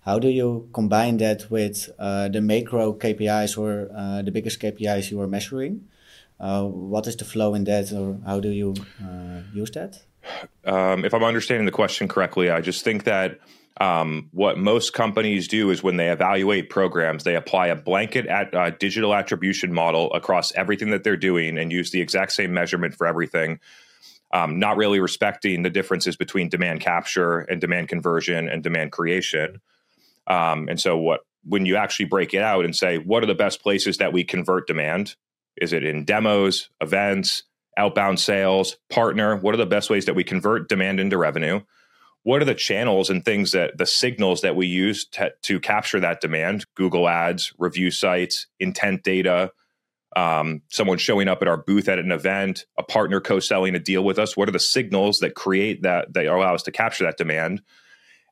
How 0.00 0.18
do 0.18 0.28
you 0.28 0.68
combine 0.74 1.16
that 1.16 1.50
with 1.50 1.90
uh, 1.98 2.28
the 2.28 2.42
macro 2.42 2.92
KPIs 2.92 3.56
or 3.56 3.90
uh, 3.96 4.20
the 4.20 4.30
biggest 4.30 4.60
KPIs 4.60 5.10
you 5.10 5.20
are 5.20 5.26
measuring? 5.26 5.88
Uh, 6.38 6.64
what 6.64 7.06
is 7.06 7.16
the 7.16 7.24
flow 7.24 7.54
in 7.54 7.64
that, 7.64 7.92
or 7.92 8.18
how 8.26 8.40
do 8.40 8.50
you 8.50 8.74
uh, 9.02 9.40
use 9.54 9.70
that? 9.70 10.02
Um, 10.64 11.04
if 11.04 11.14
I'm 11.14 11.24
understanding 11.24 11.66
the 11.66 11.72
question 11.72 12.08
correctly, 12.08 12.50
I 12.50 12.60
just 12.60 12.84
think 12.84 13.04
that 13.04 13.38
um, 13.80 14.28
what 14.32 14.58
most 14.58 14.92
companies 14.92 15.48
do 15.48 15.70
is 15.70 15.82
when 15.82 15.96
they 15.96 16.10
evaluate 16.10 16.70
programs, 16.70 17.24
they 17.24 17.36
apply 17.36 17.68
a 17.68 17.76
blanket 17.76 18.26
at, 18.26 18.54
uh, 18.54 18.70
digital 18.70 19.14
attribution 19.14 19.72
model 19.72 20.12
across 20.14 20.52
everything 20.52 20.90
that 20.90 21.04
they're 21.04 21.16
doing 21.16 21.58
and 21.58 21.70
use 21.70 21.90
the 21.90 22.00
exact 22.00 22.32
same 22.32 22.54
measurement 22.54 22.94
for 22.94 23.06
everything, 23.06 23.60
um, 24.32 24.58
not 24.58 24.76
really 24.76 24.98
respecting 24.98 25.62
the 25.62 25.70
differences 25.70 26.16
between 26.16 26.48
demand 26.48 26.80
capture 26.80 27.40
and 27.40 27.60
demand 27.60 27.88
conversion 27.88 28.48
and 28.48 28.62
demand 28.62 28.92
creation. 28.92 29.60
Um, 30.26 30.68
and 30.68 30.80
so, 30.80 30.96
what 30.96 31.20
when 31.44 31.64
you 31.64 31.76
actually 31.76 32.06
break 32.06 32.34
it 32.34 32.42
out 32.42 32.64
and 32.64 32.74
say, 32.74 32.98
what 32.98 33.22
are 33.22 33.26
the 33.26 33.34
best 33.34 33.62
places 33.62 33.98
that 33.98 34.12
we 34.12 34.24
convert 34.24 34.66
demand? 34.66 35.14
Is 35.56 35.72
it 35.72 35.84
in 35.84 36.04
demos, 36.04 36.70
events, 36.80 37.44
outbound 37.76 38.20
sales, 38.20 38.76
partner? 38.90 39.36
What 39.36 39.54
are 39.54 39.58
the 39.58 39.66
best 39.66 39.90
ways 39.90 40.06
that 40.06 40.14
we 40.14 40.24
convert 40.24 40.68
demand 40.68 41.00
into 41.00 41.18
revenue? 41.18 41.60
what 42.22 42.42
are 42.42 42.46
the 42.46 42.56
channels 42.56 43.08
and 43.08 43.24
things 43.24 43.52
that 43.52 43.78
the 43.78 43.86
signals 43.86 44.40
that 44.40 44.56
we 44.56 44.66
use 44.66 45.06
to, 45.06 45.32
to 45.42 45.60
capture 45.60 46.00
that 46.00 46.20
demand? 46.20 46.66
Google 46.74 47.08
ads 47.08 47.52
review 47.56 47.92
sites 47.92 48.48
intent 48.58 49.04
data 49.04 49.52
um, 50.16 50.62
someone 50.70 50.96
showing 50.96 51.28
up 51.28 51.42
at 51.42 51.48
our 51.48 51.58
booth 51.58 51.88
at 51.88 51.98
an 51.98 52.10
event 52.10 52.64
a 52.78 52.82
partner 52.82 53.20
co-selling 53.20 53.74
a 53.74 53.78
deal 53.78 54.02
with 54.02 54.18
us. 54.18 54.34
What 54.34 54.48
are 54.48 54.52
the 54.52 54.58
signals 54.58 55.18
that 55.18 55.34
create 55.34 55.82
that 55.82 56.14
that 56.14 56.26
allow 56.26 56.54
us 56.54 56.62
to 56.64 56.72
capture 56.72 57.04
that 57.04 57.18
demand? 57.18 57.62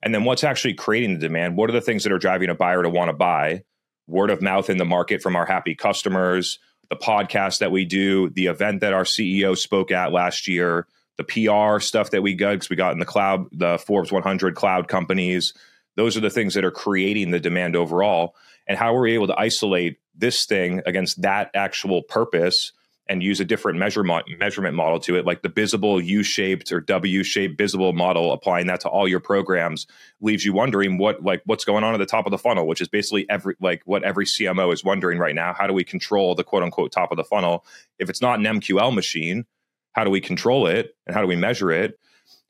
And 0.02 0.14
then 0.14 0.24
what's 0.24 0.44
actually 0.44 0.74
creating 0.74 1.14
the 1.14 1.28
demand? 1.28 1.56
What 1.56 1.68
are 1.68 1.74
the 1.74 1.82
things 1.82 2.02
that 2.02 2.12
are 2.12 2.18
driving 2.18 2.48
a 2.48 2.54
buyer 2.54 2.82
to 2.82 2.88
want 2.88 3.10
to 3.10 3.12
buy? 3.12 3.64
Word 4.06 4.30
of 4.30 4.42
mouth 4.42 4.70
in 4.70 4.78
the 4.78 4.84
market 4.84 5.22
from 5.22 5.36
our 5.36 5.46
happy 5.46 5.74
customers 5.74 6.58
the 6.90 6.96
podcast 6.96 7.58
that 7.58 7.70
we 7.70 7.84
do 7.84 8.30
the 8.30 8.46
event 8.46 8.80
that 8.80 8.92
our 8.92 9.04
ceo 9.04 9.56
spoke 9.56 9.90
at 9.90 10.12
last 10.12 10.48
year 10.48 10.86
the 11.16 11.24
PR 11.24 11.80
stuff 11.80 12.10
that 12.10 12.22
we 12.22 12.34
got 12.34 12.52
because 12.52 12.70
we 12.70 12.76
got 12.76 12.92
in 12.92 12.98
the 12.98 13.04
cloud, 13.04 13.46
the 13.52 13.78
Forbes 13.78 14.10
100 14.10 14.54
cloud 14.54 14.88
companies. 14.88 15.54
Those 15.96 16.16
are 16.16 16.20
the 16.20 16.30
things 16.30 16.54
that 16.54 16.64
are 16.64 16.72
creating 16.72 17.30
the 17.30 17.40
demand 17.40 17.76
overall. 17.76 18.34
And 18.66 18.78
how 18.78 18.94
are 18.96 19.00
we 19.00 19.14
able 19.14 19.28
to 19.28 19.38
isolate 19.38 19.98
this 20.16 20.44
thing 20.46 20.82
against 20.86 21.22
that 21.22 21.50
actual 21.54 22.02
purpose 22.02 22.72
and 23.06 23.22
use 23.22 23.38
a 23.38 23.44
different 23.44 23.78
measurement 23.78 24.24
measurement 24.38 24.74
model 24.74 24.98
to 24.98 25.16
it, 25.16 25.26
like 25.26 25.42
the 25.42 25.48
visible 25.48 26.00
U-shaped 26.00 26.72
or 26.72 26.80
W-shaped 26.80 27.58
visible 27.58 27.92
model, 27.92 28.32
applying 28.32 28.66
that 28.68 28.80
to 28.80 28.88
all 28.88 29.06
your 29.06 29.20
programs 29.20 29.86
leaves 30.20 30.44
you 30.44 30.52
wondering 30.52 30.96
what 30.96 31.22
like 31.22 31.42
what's 31.44 31.64
going 31.64 31.84
on 31.84 31.94
at 31.94 31.98
the 31.98 32.06
top 32.06 32.26
of 32.26 32.30
the 32.30 32.38
funnel, 32.38 32.66
which 32.66 32.80
is 32.80 32.88
basically 32.88 33.28
every 33.28 33.56
like 33.60 33.82
what 33.84 34.02
every 34.04 34.24
CMO 34.24 34.72
is 34.72 34.82
wondering 34.82 35.18
right 35.18 35.34
now. 35.34 35.52
How 35.52 35.66
do 35.66 35.74
we 35.74 35.84
control 35.84 36.34
the 36.34 36.44
quote 36.44 36.62
unquote 36.62 36.92
top 36.92 37.10
of 37.10 37.16
the 37.16 37.24
funnel? 37.24 37.64
If 37.98 38.08
it's 38.08 38.22
not 38.22 38.38
an 38.38 38.44
MQL 38.44 38.94
machine, 38.94 39.44
how 39.92 40.04
do 40.04 40.10
we 40.10 40.20
control 40.20 40.66
it 40.66 40.96
and 41.06 41.14
how 41.14 41.20
do 41.20 41.28
we 41.28 41.36
measure 41.36 41.70
it? 41.70 41.98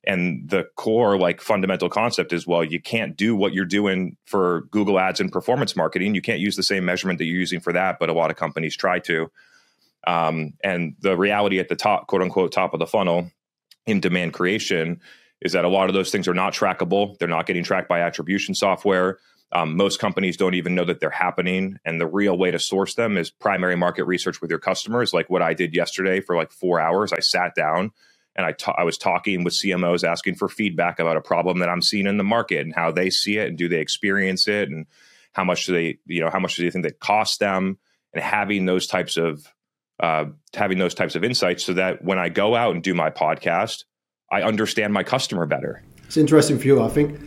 And 0.07 0.49
the 0.49 0.69
core 0.77 1.19
like 1.19 1.41
fundamental 1.41 1.89
concept 1.89 2.33
is 2.33 2.47
well, 2.47 2.63
you 2.63 2.81
can't 2.81 3.17
do 3.17 3.35
what 3.35 3.55
you're 3.55 3.65
doing 3.65 4.17
for 4.25 4.69
Google 4.71 5.01
Ads 5.01 5.19
and 5.19 5.33
performance 5.33 5.75
marketing. 5.75 6.15
You 6.15 6.23
can't 6.23 6.41
use 6.41 6.55
the 6.55 6.63
same 6.63 6.85
measurement 6.85 7.19
that 7.19 7.25
you're 7.25 7.41
using 7.41 7.59
for 7.59 7.73
that, 7.73 7.99
but 7.99 8.09
a 8.09 8.13
lot 8.13 8.31
of 8.31 8.37
companies 8.37 8.77
try 8.77 9.01
to. 9.01 9.33
Um, 10.07 10.55
and 10.63 10.97
the 11.01 11.17
reality 11.17 11.59
at 11.59 11.69
the 11.69 11.77
top, 11.77 12.07
quote 12.07 12.23
unquote, 12.23 12.53
top 12.53 12.75
of 12.75 12.81
the 12.81 12.87
funnel 12.87 13.31
in 13.87 14.01
demand 14.01 14.33
creation 14.33 15.01
is 15.41 15.53
that 15.53 15.65
a 15.65 15.69
lot 15.69 15.89
of 15.89 15.95
those 15.95 16.11
things 16.11 16.27
are 16.29 16.35
not 16.35 16.55
trackable. 16.55 17.19
They're 17.19 17.29
not 17.29 17.47
getting 17.47 17.65
tracked 17.65 17.89
by 17.89 18.01
attribution 18.01 18.55
software. 18.55 19.19
Um, 19.53 19.77
most 19.77 20.01
companies 20.01 20.37
don't 20.37 20.55
even 20.55 20.75
know 20.75 20.85
that 20.85 21.01
they're 21.01 21.11
happening. 21.11 21.79
And 21.85 22.01
the 22.01 22.07
real 22.07 22.37
way 22.37 22.51
to 22.51 22.59
source 22.59 22.95
them 22.95 23.17
is 23.17 23.31
primary 23.31 23.77
market 23.77 24.05
research 24.05 24.41
with 24.41 24.51
your 24.51 24.59
customers, 24.59 25.13
like 25.13 25.31
what 25.31 25.43
I 25.43 25.55
did 25.55 25.75
yesterday 25.75 26.21
for 26.21 26.35
like 26.35 26.51
four 26.51 26.81
hours. 26.81 27.13
I 27.13 27.21
sat 27.21 27.55
down 27.55 27.93
and 28.35 28.45
I, 28.45 28.53
ta- 28.53 28.75
I 28.77 28.83
was 28.83 28.99
talking 28.99 29.45
with 29.45 29.55
CMOs 29.55 30.03
asking 30.03 30.37
for 30.37 30.49
feedback 30.49 30.99
about 30.99 31.17
a 31.17 31.21
problem 31.21 31.61
that 31.61 31.69
I'm 31.69 31.83
seeing 31.83 32.07
in 32.07 32.17
the 32.17 32.25
market 32.25 32.61
and 32.61 32.75
how 32.75 32.91
they 32.91 33.11
see 33.11 33.37
it 33.37 33.49
and 33.49 33.57
do 33.57 33.69
they 33.69 33.81
experience 33.81 34.49
it 34.49 34.71
and 34.71 34.87
how 35.35 35.45
much 35.45 35.67
do 35.67 35.73
they, 35.73 35.99
you 36.07 36.21
know, 36.21 36.31
how 36.31 36.41
much 36.41 36.57
do 36.57 36.65
they 36.65 36.71
think 36.71 36.85
that 36.85 36.99
costs 36.99 37.39
them 37.39 37.79
and 38.13 38.25
having 38.25 38.65
those 38.65 38.87
types 38.89 39.17
of 39.17 39.47
uh, 40.01 40.27
having 40.55 40.79
those 40.79 40.95
types 40.95 41.15
of 41.15 41.25
insights 41.25 41.65
so 41.65 41.73
that 41.75 42.05
when 42.05 42.19
I 42.19 42.29
go 42.29 42.55
out 42.55 42.75
and 42.75 42.83
do 42.83 42.95
my 42.95 43.11
podcast, 43.11 43.85
I 44.33 44.43
understand 44.43 44.93
my 44.93 45.03
customer 45.03 45.47
better. 45.47 45.83
It's 46.05 46.17
interesting 46.17 46.59
view. 46.59 46.83
I 46.83 46.89
think 46.89 47.21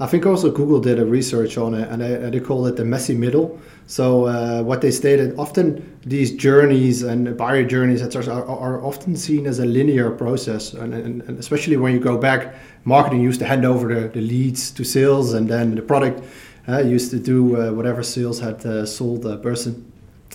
I 0.00 0.06
think 0.06 0.24
also 0.24 0.50
Google 0.50 0.80
did 0.80 0.98
a 0.98 1.04
research 1.04 1.58
on 1.58 1.74
it, 1.74 1.86
and 1.90 2.00
they, 2.00 2.16
they 2.30 2.40
call 2.40 2.66
it 2.66 2.76
the 2.76 2.86
messy 2.86 3.14
middle. 3.14 3.60
So 3.86 4.24
uh, 4.24 4.62
what 4.62 4.80
they 4.80 4.90
stated, 4.90 5.38
often 5.38 5.98
these 6.06 6.32
journeys 6.32 7.02
and 7.02 7.36
buyer 7.36 7.64
journeys 7.64 8.00
are, 8.16 8.46
are 8.46 8.82
often 8.82 9.14
seen 9.14 9.46
as 9.46 9.58
a 9.58 9.66
linear 9.66 10.10
process, 10.10 10.72
and, 10.72 10.94
and, 10.94 11.20
and, 11.22 11.38
especially 11.38 11.76
when 11.76 11.92
you 11.92 12.00
go 12.00 12.16
back, 12.16 12.54
marketing 12.84 13.20
used 13.20 13.40
to 13.40 13.46
hand 13.46 13.66
over 13.66 13.94
the, 13.94 14.08
the 14.08 14.22
leads 14.22 14.70
to 14.70 14.84
sales, 14.84 15.34
and 15.34 15.50
then 15.50 15.74
the 15.74 15.82
product 15.82 16.24
uh, 16.66 16.78
used 16.78 17.10
to 17.10 17.18
do 17.18 17.60
uh, 17.60 17.70
whatever 17.72 18.02
sales 18.02 18.40
had 18.40 18.64
uh, 18.64 18.86
sold 18.86 19.26
a 19.26 19.36
person 19.36 19.89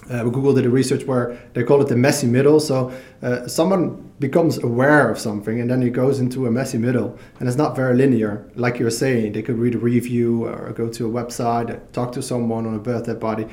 uh, 0.10 0.24
Google 0.24 0.54
did 0.54 0.66
a 0.66 0.70
research 0.70 1.06
where 1.06 1.38
they 1.54 1.64
call 1.64 1.82
it 1.82 1.88
the 1.88 1.96
messy 1.96 2.28
middle. 2.28 2.60
So 2.60 2.92
uh, 3.22 3.48
someone 3.48 4.12
becomes 4.20 4.58
aware 4.64 5.10
of 5.10 5.18
something 5.18 5.60
and 5.60 5.70
then 5.70 5.82
it 5.84 5.92
goes 5.92 6.20
into 6.20 6.46
a 6.46 6.52
messy 6.52 6.78
middle, 6.78 7.18
and 7.40 7.48
it's 7.48 7.58
not 7.58 7.76
very 7.76 7.96
linear. 7.96 8.50
Like 8.56 8.80
you're 8.80 8.92
saying, 8.92 9.34
they 9.34 9.42
could 9.42 9.58
read 9.58 9.76
a 9.76 9.80
review 9.80 10.46
or 10.46 10.72
go 10.74 10.90
to 10.90 11.08
a 11.08 11.24
website, 11.24 11.80
talk 11.92 12.12
to 12.14 12.22
someone 12.22 12.66
on 12.66 12.76
a 12.76 12.80
birthday 12.80 13.16
party, 13.16 13.46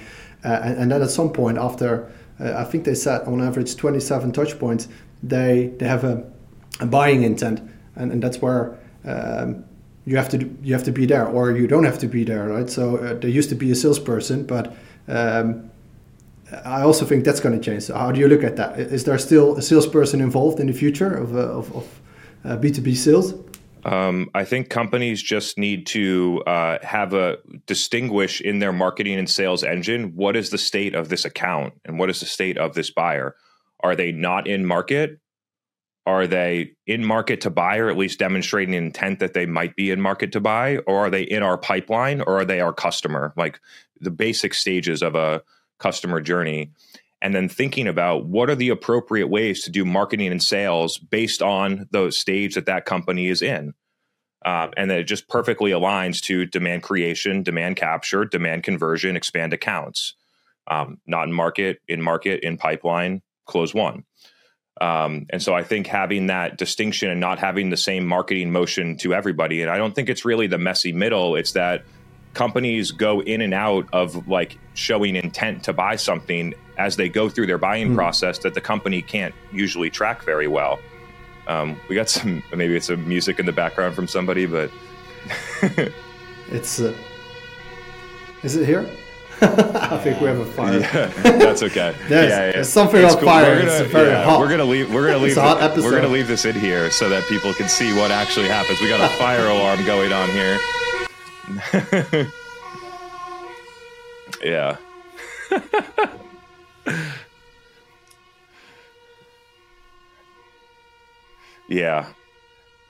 uh, 0.45 0.61
and, 0.63 0.79
and, 0.79 0.93
then 0.93 1.03
at 1.03 1.11
some 1.11 1.33
point 1.33 1.57
after, 1.57 2.13
uh, 2.41 2.55
I 2.57 2.65
think 2.65 2.85
they 2.85 2.95
said 2.95 3.23
on 3.23 3.41
average 3.41 3.77
27 3.77 4.33
touch 4.33 4.59
points, 4.59 4.89
they 5.23 5.73
they 5.79 5.87
have 5.87 6.05
a, 6.05 6.25
a 6.81 6.87
buying 6.87 7.23
intent, 7.23 7.61
and, 7.97 8.13
and 8.13 8.23
that's 8.23 8.41
where. 8.41 8.79
Um, 9.05 9.65
you 10.05 10.17
have 10.17 10.29
to 10.31 10.51
you 10.65 10.73
have 10.75 10.83
to 10.83 10.91
be 10.91 11.07
there, 11.07 11.27
or 11.29 11.53
you 11.53 11.69
don't 11.69 11.85
have 11.85 11.99
to 12.01 12.09
be 12.09 12.25
there, 12.25 12.49
right? 12.49 12.69
So 12.69 12.97
uh, 12.97 13.15
there 13.15 13.31
used 13.31 13.51
to 13.51 13.55
be 13.55 13.71
a 13.71 13.75
salesperson, 13.77 14.47
but 14.47 14.75
um, 15.07 15.71
I 16.65 16.83
also 16.83 17.05
think 17.05 17.25
that's 17.25 17.41
going 17.41 17.59
to 17.59 17.65
change. 17.65 17.85
So 17.85 17.95
how 17.95 18.13
do 18.13 18.21
you 18.21 18.29
look 18.29 18.45
at 18.45 18.57
that? 18.57 18.79
Is 18.79 19.05
there 19.05 19.19
still 19.19 19.57
a 19.57 19.63
salesperson 19.63 20.21
involved 20.21 20.61
in 20.61 20.67
the 20.67 20.73
future 20.73 21.13
of, 21.15 21.35
uh, 21.35 21.39
of, 21.39 21.75
of 21.75 22.01
uh, 22.45 22.57
B2B 22.57 22.97
sales? 22.97 23.35
Um, 23.85 24.31
I 24.35 24.45
think 24.45 24.69
companies 24.69 25.23
just 25.23 25.59
need 25.59 25.87
to 25.89 26.43
uh, 26.47 26.79
have 26.83 27.15
a 27.15 27.39
distinguish 27.67 28.41
in 28.41 28.61
their 28.61 28.73
marketing 28.73 29.19
and 29.19 29.29
sales 29.29 29.65
engine 29.65 30.15
what 30.15 30.37
is 30.37 30.51
the 30.51 30.59
state 30.59 30.95
of 30.95 31.09
this 31.09 31.25
account 31.25 31.75
and 31.85 31.99
what 31.99 32.09
is 32.09 32.21
the 32.21 32.27
state 32.27 32.59
of 32.59 32.75
this 32.75 32.91
buyer. 32.91 33.35
Are 33.81 33.97
they 33.97 34.13
not 34.13 34.47
in 34.47 34.65
market? 34.65 35.19
Are 36.07 36.27
they 36.27 36.73
in 36.87 37.05
market 37.05 37.41
to 37.43 37.51
buy, 37.51 37.79
or 37.79 37.89
at 37.89 37.97
least 37.97 38.19
demonstrating 38.19 38.75
intent 38.75 39.21
that 39.21 39.35
they 39.35 39.47
might 39.47 39.77
be 39.77 39.91
in 39.91 40.01
market 40.01 40.33
to 40.33 40.41
buy? 40.41 40.79
Or 40.79 41.07
are 41.07 41.11
they 41.11 41.23
in 41.23 41.43
our 41.43 41.57
pipeline, 41.57 42.21
or 42.21 42.41
are 42.41 42.45
they 42.45 42.61
our 42.61 42.73
customer? 42.73 43.33
Like 43.37 43.61
the 44.01 44.11
basic 44.11 44.55
stages 44.55 45.03
of 45.03 45.15
a 45.15 45.43
customer 45.83 46.21
journey 46.21 46.71
and 47.21 47.35
then 47.35 47.49
thinking 47.49 47.87
about 47.87 48.25
what 48.27 48.49
are 48.51 48.55
the 48.55 48.71
appropriate 48.71 49.29
ways 49.29 49.63
to 49.63 49.71
do 49.71 49.85
marketing 49.85 50.31
and 50.31 50.43
sales 50.43 50.99
based 50.99 51.43
on 51.43 51.89
the 51.91 52.11
stage 52.11 52.55
that 52.55 52.67
that 52.67 52.85
company 52.85 53.29
is 53.29 53.43
in 53.43 53.75
uh, 54.45 54.69
and 54.77 54.91
that 54.91 54.99
it 54.99 55.05
just 55.05 55.29
perfectly 55.29 55.73
aligns 55.73 56.21
to 56.21 56.47
demand 56.47 56.83
creation 56.83 57.43
demand 57.43 57.77
capture 57.77 58.25
demand 58.25 58.63
conversion 58.63 59.17
expand 59.17 59.53
accounts 59.53 60.15
um, 60.69 60.99
not 61.07 61.25
in 61.25 61.33
market 61.33 61.81
in 61.89 62.01
market 62.01 62.41
in 62.41 62.57
pipeline 62.57 63.21
closed 63.47 63.75
won 63.75 64.05
um, 64.81 65.27
and 65.31 65.43
so 65.43 65.55
I 65.55 65.63
think 65.63 65.87
having 65.87 66.29
that 66.29 66.57
distinction 66.57 67.11
and 67.11 67.21
not 67.21 67.39
having 67.39 67.71
the 67.71 67.77
same 67.77 68.07
marketing 68.07 68.51
motion 68.51 68.97
to 68.99 69.15
everybody, 69.15 69.61
and 69.63 69.71
I 69.71 69.77
don't 69.77 69.95
think 69.95 70.09
it's 70.09 70.25
really 70.25 70.47
the 70.47 70.59
messy 70.59 70.93
middle. 70.93 71.37
It's 71.37 71.53
that 71.53 71.85
companies 72.35 72.91
go 72.91 73.21
in 73.23 73.41
and 73.41 73.55
out 73.55 73.87
of 73.93 74.27
like 74.29 74.59
showing 74.75 75.17
intent 75.17 75.65
to 75.65 75.73
buy 75.73 75.97
something 75.97 76.55
as 76.79 76.97
they 76.97 77.09
go 77.09 77.29
through 77.29 77.47
their 77.47 77.59
buying 77.59 77.91
mm. 77.91 77.95
process 77.95 78.39
that 78.39 78.55
the 78.55 78.61
company 78.61 79.03
can't 79.03 79.35
usually 79.53 79.91
track 79.91 80.23
very 80.25 80.49
well. 80.49 80.79
Um, 81.47 81.79
we 81.89 81.95
got 81.95 82.09
some 82.09 82.43
maybe 82.55 82.77
it's 82.77 82.87
some 82.87 83.07
music 83.07 83.39
in 83.39 83.47
the 83.47 83.53
background 83.53 83.95
from 83.95 84.07
somebody, 84.07 84.47
but 84.47 84.71
it's 86.49 86.81
uh, 86.81 86.95
is 88.43 88.57
it 88.57 88.67
here? 88.67 88.89
I 89.43 89.99
think 89.99 90.21
we 90.21 90.29
have 90.29 90.39
a 90.39 90.45
fire. 90.45 90.79
Yeah, 90.79 91.07
that's 91.07 91.65
okay. 91.65 91.97
there's, 92.09 92.31
yeah, 92.31 92.59
yeah. 92.59 92.63
something 92.63 93.05
on 93.05 93.11
cool. 93.15 93.23
fire. 93.23 93.57
We're 93.57 93.67
gonna, 93.67 93.85
very 93.87 94.11
yeah, 94.11 94.25
hot. 94.25 94.39
We're 94.39 94.49
gonna 94.49 94.65
leave. 94.65 94.95
We're 94.95 95.07
gonna 95.07 95.19
leave. 95.19 95.35
The, 95.35 95.81
we're 95.83 95.91
gonna 95.91 96.07
leave 96.07 96.29
this 96.29 96.45
in 96.45 96.55
here 96.55 96.93
so 96.93 97.09
that 97.09 97.27
people 97.29 97.53
can 97.55 97.69
see 97.69 97.93
what 97.93 98.13
actually 98.13 98.47
happens. 98.47 98.81
We 98.81 98.89
got 98.89 99.01
a 99.01 99.13
fire 99.17 99.49
alarm 99.49 99.85
going 99.85 100.13
on 100.13 100.31
here. 100.31 100.59
yeah. 104.43 104.77
yeah. 111.69 112.07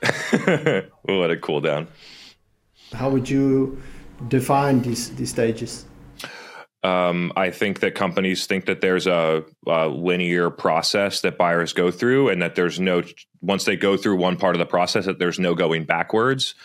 we'll 1.07 1.21
let 1.21 1.31
it 1.31 1.41
cool 1.41 1.61
down. 1.61 1.87
How 2.93 3.09
would 3.11 3.31
you 3.31 3.81
define 4.29 4.83
these 4.83 5.11
these 5.15 5.31
stages? 5.31 5.87
Um, 6.85 7.33
I 7.37 7.51
think 7.51 7.79
that 7.81 7.95
companies 7.95 8.47
think 8.47 8.67
that 8.67 8.81
there's 8.81 9.07
a, 9.07 9.45
a, 9.69 9.87
linear 9.87 10.51
process 10.51 11.21
that 11.21 11.39
buyers 11.39 11.73
go 11.73 11.93
through, 11.93 12.29
and 12.29 12.43
that 12.43 12.57
there's 12.57 12.81
no 12.81 13.05
once 13.41 13.65
they 13.65 13.77
go 13.77 13.97
through 13.97 14.17
one 14.17 14.37
part 14.37 14.57
of 14.57 14.59
the 14.59 14.67
process 14.67 15.07
that 15.07 15.21
there's 15.21 15.39
no 15.39 15.55
going 15.55 15.85
backwards. 15.85 16.57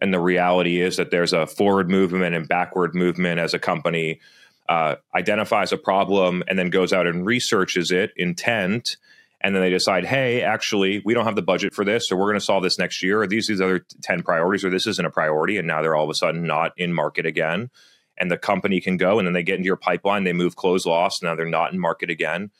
And 0.00 0.12
the 0.12 0.20
reality 0.20 0.80
is 0.80 0.96
that 0.96 1.10
there's 1.10 1.32
a 1.32 1.46
forward 1.46 1.90
movement 1.90 2.34
and 2.34 2.46
backward 2.46 2.94
movement 2.94 3.40
as 3.40 3.54
a 3.54 3.58
company 3.58 4.20
uh, 4.68 4.96
identifies 5.14 5.72
a 5.72 5.76
problem 5.76 6.42
and 6.48 6.58
then 6.58 6.70
goes 6.70 6.92
out 6.92 7.06
and 7.06 7.24
researches 7.24 7.90
it, 7.90 8.12
intent, 8.16 8.96
and 9.40 9.54
then 9.54 9.62
they 9.62 9.70
decide, 9.70 10.04
hey, 10.04 10.42
actually, 10.42 11.02
we 11.04 11.14
don't 11.14 11.24
have 11.24 11.36
the 11.36 11.42
budget 11.42 11.74
for 11.74 11.84
this, 11.84 12.08
so 12.08 12.16
we're 12.16 12.24
going 12.24 12.34
to 12.38 12.44
solve 12.44 12.62
this 12.62 12.78
next 12.78 13.02
year, 13.02 13.22
or 13.22 13.26
these 13.26 13.46
these 13.46 13.60
other 13.60 13.84
ten 14.02 14.22
priorities, 14.22 14.64
or 14.64 14.70
this 14.70 14.86
isn't 14.86 15.06
a 15.06 15.10
priority, 15.10 15.58
and 15.58 15.68
now 15.68 15.82
they're 15.82 15.94
all 15.94 16.04
of 16.04 16.10
a 16.10 16.14
sudden 16.14 16.44
not 16.44 16.72
in 16.76 16.92
market 16.92 17.26
again, 17.26 17.70
and 18.18 18.30
the 18.30 18.38
company 18.38 18.80
can 18.80 18.96
go, 18.96 19.18
and 19.18 19.26
then 19.26 19.34
they 19.34 19.42
get 19.42 19.56
into 19.56 19.66
your 19.66 19.76
pipeline, 19.76 20.24
they 20.24 20.32
move 20.32 20.56
close 20.56 20.86
loss, 20.86 21.22
now 21.22 21.34
they're 21.34 21.46
not 21.46 21.72
in 21.72 21.78
market 21.78 22.10
again, 22.10 22.50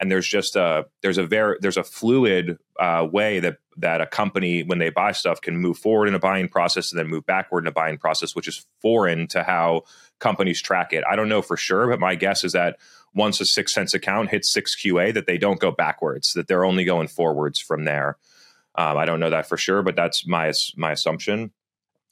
and 0.00 0.10
there's 0.10 0.26
just 0.26 0.56
a 0.56 0.86
there's 1.02 1.18
a 1.18 1.26
very 1.26 1.58
there's 1.60 1.76
a 1.76 1.84
fluid 1.84 2.58
uh, 2.80 3.06
way 3.10 3.38
that 3.38 3.58
that 3.76 4.00
a 4.00 4.06
company 4.06 4.62
when 4.62 4.78
they 4.78 4.90
buy 4.90 5.12
stuff 5.12 5.40
can 5.40 5.56
move 5.56 5.78
forward 5.78 6.08
in 6.08 6.14
a 6.14 6.18
buying 6.18 6.48
process 6.48 6.90
and 6.90 6.98
then 6.98 7.08
move 7.08 7.26
backward 7.26 7.64
in 7.64 7.68
a 7.68 7.72
buying 7.72 7.98
process 7.98 8.34
which 8.34 8.48
is 8.48 8.66
foreign 8.80 9.26
to 9.26 9.42
how 9.42 9.82
companies 10.18 10.60
track 10.60 10.92
it. 10.92 11.04
I 11.10 11.16
don't 11.16 11.28
know 11.28 11.42
for 11.42 11.56
sure 11.56 11.88
but 11.88 12.00
my 12.00 12.14
guess 12.14 12.44
is 12.44 12.52
that 12.52 12.78
once 13.14 13.40
a 13.40 13.44
6sense 13.44 13.94
account 13.94 14.30
hits 14.30 14.54
6qa 14.54 15.14
that 15.14 15.26
they 15.26 15.38
don't 15.38 15.60
go 15.60 15.70
backwards 15.70 16.32
that 16.34 16.48
they're 16.48 16.64
only 16.64 16.84
going 16.84 17.08
forwards 17.08 17.58
from 17.58 17.84
there. 17.84 18.18
Um, 18.74 18.96
i 18.96 19.04
don't 19.04 19.20
know 19.20 19.30
that 19.30 19.48
for 19.48 19.56
sure 19.56 19.82
but 19.82 19.96
that's 19.96 20.26
my 20.26 20.52
my 20.76 20.92
assumption. 20.92 21.52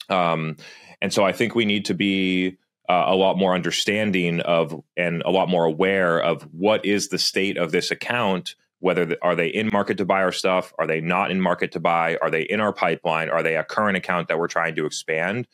Um, 0.09 0.57
and 1.01 1.13
so 1.13 1.25
i 1.25 1.33
think 1.33 1.55
we 1.55 1.65
need 1.65 1.87
to 1.87 1.95
be 1.95 2.59
uh, 2.91 3.05
a 3.07 3.15
lot 3.15 3.39
more 3.39 3.55
understanding 3.55 4.41
of 4.41 4.83
and 4.97 5.23
a 5.23 5.31
lot 5.31 5.49
more 5.49 5.65
aware 5.65 6.21
of 6.21 6.43
what 6.53 6.85
is 6.85 7.09
the 7.09 7.19
state 7.19 7.57
of 7.57 7.71
this 7.71 7.93
account 7.93 8.57
whether 8.81 9.05
the, 9.05 9.19
are 9.23 9.37
they 9.37 9.49
in 9.49 9.71
market 9.73 9.99
to 9.99 10.05
buy 10.05 10.23
our 10.23 10.33
stuff? 10.33 10.73
Are 10.79 10.87
they 10.87 11.01
not 11.01 11.31
in 11.31 11.41
market 11.41 11.73
to 11.73 11.81
buy? 11.81 12.19
Are 12.21 12.31
they 12.31 12.43
in 12.43 12.61
our 12.61 12.73
pipeline? 12.73 13.29
Are 13.31 13.43
they 13.43 13.57
a 13.57 13.65
current 13.65 13.97
account 13.97 14.29
that 14.29 14.39
we're 14.39 14.49
trying 14.49 14.75
to 14.77 14.87
expand? 14.87 15.47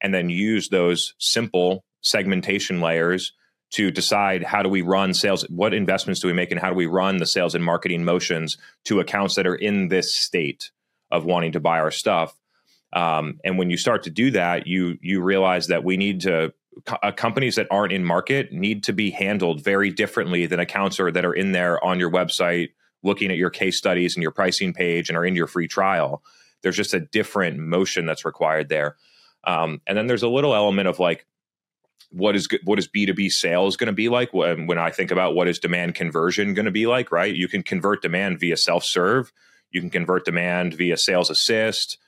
And 0.00 0.14
then 0.14 0.30
use 0.30 0.68
those 0.68 1.14
simple 1.18 1.84
segmentation 2.00 2.80
layers 2.80 3.32
to 3.70 3.90
decide 3.90 4.42
how 4.42 4.62
do 4.62 4.68
we 4.68 4.82
run 4.82 5.12
sales, 5.12 5.42
what 5.50 5.74
investments 5.74 6.20
do 6.20 6.28
we 6.28 6.32
make, 6.32 6.50
and 6.50 6.60
how 6.60 6.70
do 6.70 6.74
we 6.74 6.86
run 6.86 7.18
the 7.18 7.26
sales 7.26 7.54
and 7.54 7.64
marketing 7.64 8.04
motions 8.04 8.56
to 8.84 9.00
accounts 9.00 9.34
that 9.34 9.46
are 9.46 9.54
in 9.54 9.88
this 9.88 10.14
state 10.14 10.70
of 11.10 11.24
wanting 11.24 11.52
to 11.52 11.60
buy 11.60 11.80
our 11.80 11.90
stuff. 11.90 12.34
Um, 12.92 13.38
and 13.44 13.58
when 13.58 13.70
you 13.70 13.76
start 13.76 14.04
to 14.04 14.10
do 14.10 14.30
that, 14.30 14.66
you 14.66 14.96
you 15.02 15.22
realize 15.22 15.66
that 15.66 15.84
we 15.84 15.96
need 15.98 16.22
to 16.22 16.54
uh, 16.86 17.12
companies 17.12 17.56
that 17.56 17.66
aren't 17.70 17.92
in 17.92 18.04
market 18.04 18.52
need 18.52 18.84
to 18.84 18.92
be 18.92 19.10
handled 19.10 19.62
very 19.62 19.90
differently 19.90 20.46
than 20.46 20.60
accounts 20.60 21.00
are 21.00 21.10
that 21.10 21.24
are 21.24 21.34
in 21.34 21.52
there 21.52 21.82
on 21.84 21.98
your 21.98 22.10
website, 22.10 22.70
looking 23.02 23.30
at 23.30 23.36
your 23.36 23.50
case 23.50 23.76
studies 23.76 24.16
and 24.16 24.22
your 24.22 24.30
pricing 24.30 24.72
page 24.72 25.08
and 25.08 25.16
are 25.16 25.24
in 25.24 25.36
your 25.36 25.46
free 25.46 25.68
trial. 25.68 26.22
There's 26.62 26.76
just 26.76 26.94
a 26.94 27.00
different 27.00 27.58
motion 27.58 28.06
that's 28.06 28.24
required 28.24 28.68
there. 28.68 28.96
Um, 29.44 29.80
and 29.86 29.96
then 29.96 30.06
there's 30.06 30.22
a 30.22 30.28
little 30.28 30.54
element 30.54 30.88
of 30.88 30.98
like 30.98 31.26
what 32.10 32.34
is 32.34 32.48
what 32.64 32.78
is 32.78 32.88
B2B 32.88 33.30
sales 33.30 33.76
going 33.76 33.88
to 33.88 33.92
be 33.92 34.08
like 34.08 34.32
when, 34.32 34.66
when 34.66 34.78
I 34.78 34.90
think 34.90 35.10
about 35.10 35.34
what 35.34 35.48
is 35.48 35.58
demand 35.58 35.94
conversion 35.94 36.54
going 36.54 36.66
to 36.66 36.70
be 36.72 36.86
like, 36.86 37.12
right? 37.12 37.34
You 37.34 37.48
can 37.48 37.62
convert 37.62 38.02
demand 38.02 38.40
via 38.40 38.56
self-serve, 38.56 39.32
you 39.70 39.80
can 39.80 39.90
convert 39.90 40.24
demand 40.24 40.74
via 40.74 40.96
sales 40.96 41.30
assist, 41.30 41.98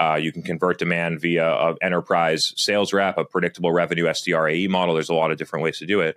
uh, 0.00 0.18
you 0.20 0.32
can 0.32 0.42
convert 0.42 0.78
demand 0.78 1.20
via 1.20 1.52
an 1.56 1.76
enterprise 1.82 2.52
sales 2.56 2.92
rep, 2.92 3.18
a 3.18 3.24
predictable 3.24 3.72
revenue 3.72 4.04
SDR 4.04 4.52
AE 4.52 4.68
model. 4.68 4.94
There's 4.94 5.08
a 5.08 5.14
lot 5.14 5.30
of 5.30 5.38
different 5.38 5.64
ways 5.64 5.78
to 5.78 5.86
do 5.86 6.00
it. 6.00 6.16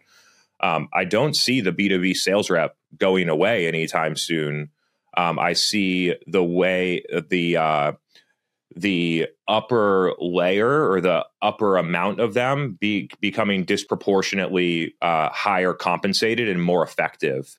Um, 0.59 0.89
I 0.93 1.05
don't 1.05 1.35
see 1.35 1.61
the 1.61 1.71
B2B 1.71 2.15
sales 2.15 2.50
rep 2.50 2.75
going 2.97 3.29
away 3.29 3.67
anytime 3.67 4.15
soon. 4.15 4.69
Um, 5.17 5.39
I 5.39 5.53
see 5.53 6.15
the 6.27 6.43
way 6.43 7.03
the 7.29 7.57
uh, 7.57 7.91
the 8.75 9.27
upper 9.47 10.13
layer 10.19 10.89
or 10.89 11.01
the 11.01 11.25
upper 11.41 11.77
amount 11.77 12.19
of 12.19 12.33
them 12.33 12.77
be 12.79 13.09
becoming 13.19 13.65
disproportionately 13.65 14.95
uh, 15.01 15.29
higher 15.29 15.73
compensated 15.73 16.47
and 16.47 16.61
more 16.61 16.83
effective. 16.83 17.57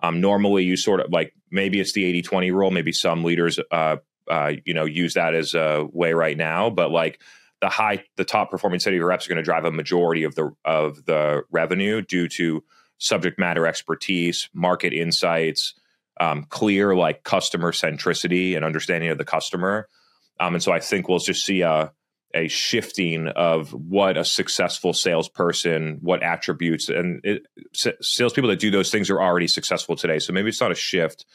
Um, 0.00 0.20
normally, 0.20 0.64
you 0.64 0.76
sort 0.76 1.00
of 1.00 1.12
like 1.12 1.34
maybe 1.50 1.80
it's 1.80 1.92
the 1.92 2.04
80 2.04 2.22
20 2.22 2.50
rule, 2.50 2.70
maybe 2.70 2.92
some 2.92 3.24
leaders, 3.24 3.58
uh, 3.70 3.96
uh, 4.28 4.52
you 4.64 4.74
know, 4.74 4.84
use 4.84 5.14
that 5.14 5.34
as 5.34 5.54
a 5.54 5.86
way 5.92 6.12
right 6.12 6.36
now, 6.36 6.70
but 6.70 6.90
like 6.90 7.20
the 7.60 7.68
high, 7.68 8.04
the 8.16 8.24
top 8.24 8.50
performing 8.50 8.80
of 8.84 9.02
reps 9.02 9.26
are 9.26 9.28
going 9.30 9.36
to 9.36 9.42
drive 9.42 9.64
a 9.64 9.72
majority 9.72 10.24
of 10.24 10.34
the 10.34 10.54
of 10.64 11.04
the 11.06 11.42
revenue 11.50 12.02
due 12.02 12.28
to 12.28 12.62
subject 12.98 13.38
matter 13.38 13.66
expertise, 13.66 14.48
market 14.52 14.92
insights, 14.92 15.74
um, 16.20 16.44
clear 16.44 16.94
like 16.94 17.24
customer 17.24 17.72
centricity 17.72 18.56
and 18.56 18.64
understanding 18.64 19.10
of 19.10 19.18
the 19.18 19.24
customer. 19.24 19.88
Um, 20.40 20.54
and 20.54 20.62
so 20.62 20.72
I 20.72 20.80
think 20.80 21.08
we'll 21.08 21.18
just 21.18 21.44
see 21.44 21.62
a 21.62 21.92
a 22.34 22.48
shifting 22.48 23.28
of 23.28 23.70
what 23.72 24.16
a 24.16 24.24
successful 24.24 24.92
salesperson, 24.92 25.98
what 26.02 26.22
attributes, 26.22 26.88
and 26.88 27.20
it, 27.24 27.46
salespeople 28.02 28.50
that 28.50 28.58
do 28.58 28.72
those 28.72 28.90
things 28.90 29.08
are 29.08 29.22
already 29.22 29.46
successful 29.46 29.94
today. 29.94 30.18
So 30.18 30.32
maybe 30.32 30.48
it's 30.48 30.60
not 30.60 30.72
a 30.72 30.74
shift, 30.74 31.26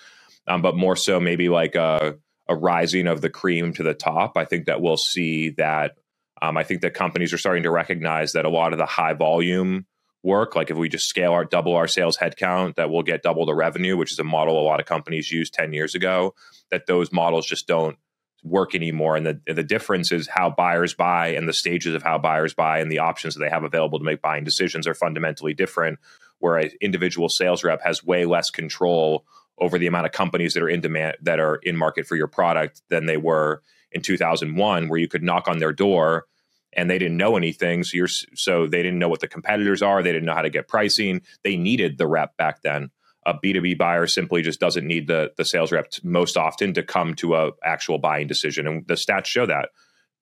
um, 0.46 0.62
but 0.62 0.75
more 0.75 0.98
so 0.98 1.19
maybe 1.19 1.48
like 1.48 1.75
a, 1.75 2.17
a, 2.50 2.56
rising 2.56 3.08
of 3.08 3.22
the 3.22 3.29
cream 3.29 3.74
to 3.74 3.84
the 3.84 3.94
top. 3.94 4.38
I 4.38 4.46
think 4.46 4.65
that 4.65 4.82
we'll 4.82 4.98
see 4.98 5.51
that. 5.51 5.96
Um, 6.41 6.58
I 6.58 6.63
think 6.63 6.82
that 6.82 6.94
companies 6.94 7.34
are 7.34 7.38
starting 7.38 7.63
to 7.63 7.72
recognize 7.72 8.34
that 8.34 8.46
a 8.46 8.50
lot 8.50 8.74
of 8.74 8.79
the 8.79 8.86
high 8.86 9.13
volume 9.13 9.86
work, 10.24 10.56
like 10.56 10.72
if 10.72 10.77
we 10.77 10.89
just 10.89 11.08
scale 11.08 11.32
our 11.32 11.46
double 11.46 11.75
our 11.75 11.88
sales 11.88 12.18
headcount, 12.18 12.75
that 12.75 12.89
we'll 12.89 13.03
get 13.03 13.24
double 13.24 13.46
the 13.46 13.53
revenue, 13.53 13.98
which 13.98 14.12
is 14.12 14.20
a 14.20 14.24
model 14.24 14.60
a 14.60 14.63
lot 14.63 14.79
of 14.79 14.86
companies 14.86 15.32
used 15.32 15.53
10 15.53 15.74
years 15.74 15.96
ago, 15.96 16.34
that 16.72 16.88
those 16.88 17.12
models 17.12 17.46
just 17.46 17.68
don't 17.68 17.98
work 18.44 18.74
anymore. 18.75 19.15
And 19.15 19.25
the 19.25 19.41
the 19.53 19.63
difference 19.63 20.12
is 20.12 20.27
how 20.27 20.50
buyers 20.50 20.94
buy 20.94 21.29
and 21.29 21.48
the 21.48 21.53
stages 21.53 21.94
of 21.94 22.03
how 22.03 22.18
buyers 22.18 22.53
buy 22.53 22.79
and 22.79 22.91
the 22.91 23.00
options 23.00 23.36
that 23.36 23.41
they 23.41 23.50
have 23.50 23.63
available 23.63 24.00
to 24.00 24.06
make 24.06 24.22
buying 24.22 24.44
decisions 24.44 24.88
are 24.88 24.94
fundamentally 24.94 25.53
different. 25.53 26.00
Where 26.39 26.58
an 26.58 26.72
individual 26.79 27.27
sales 27.27 27.63
rep 27.63 27.82
has 27.84 28.03
way 28.03 28.25
less 28.25 28.50
control 28.50 29.25
over 29.60 29.78
the 29.78 29.88
amount 29.88 30.06
of 30.06 30.12
companies 30.12 30.54
that 30.54 30.63
are 30.63 30.70
in 30.70 30.82
demand 30.82 31.18
that 31.22 31.39
are 31.39 31.56
in 31.58 31.75
market 31.75 32.08
for 32.08 32.16
your 32.16 32.28
product 32.28 32.82
than 32.89 33.06
they 33.06 33.18
were 33.18 33.62
in 33.92 34.01
2001, 34.01 34.88
where 34.88 35.00
you 35.00 35.08
could 35.08 35.24
knock 35.24 35.48
on 35.48 35.60
their 35.60 35.74
door 35.74 36.25
and 36.74 36.89
they 36.89 37.00
didn't 37.00 37.18
know 37.18 37.36
anything. 37.36 37.84
So 37.84 37.98
you're 37.98 38.08
so 38.08 38.68
they 38.68 38.84
didn't 38.84 39.00
know 39.00 39.10
what 39.10 39.22
the 39.22 39.28
competitors 39.28 39.82
are. 39.82 40.04
They 40.04 40.12
didn't 40.12 40.25
know 40.25 40.36
how 40.36 40.44
to 40.44 40.50
get 40.50 40.68
pricing. 40.68 41.22
They 41.44 41.57
needed 41.57 41.98
the 41.98 42.07
rep 42.07 42.38
back 42.38 42.62
then 42.62 42.92
a 43.25 43.33
B2B 43.33 43.77
buyer 43.77 44.07
simply 44.07 44.42
just 44.42 44.60
doesn't 44.60 44.88
need 44.88 45.07
the, 45.07 45.31
the 45.38 45.46
sales 45.46 45.72
rep 45.72 45.92
most 46.03 46.38
often 46.38 46.74
to 46.74 46.83
come 46.83 47.14
to 47.16 47.36
a 47.36 47.51
actual 47.64 47.98
buying 47.98 48.27
decision. 48.27 48.68
And 48.68 48.88
the 48.88 48.96
stats 48.96 49.25
show 49.25 49.46
that 49.46 49.70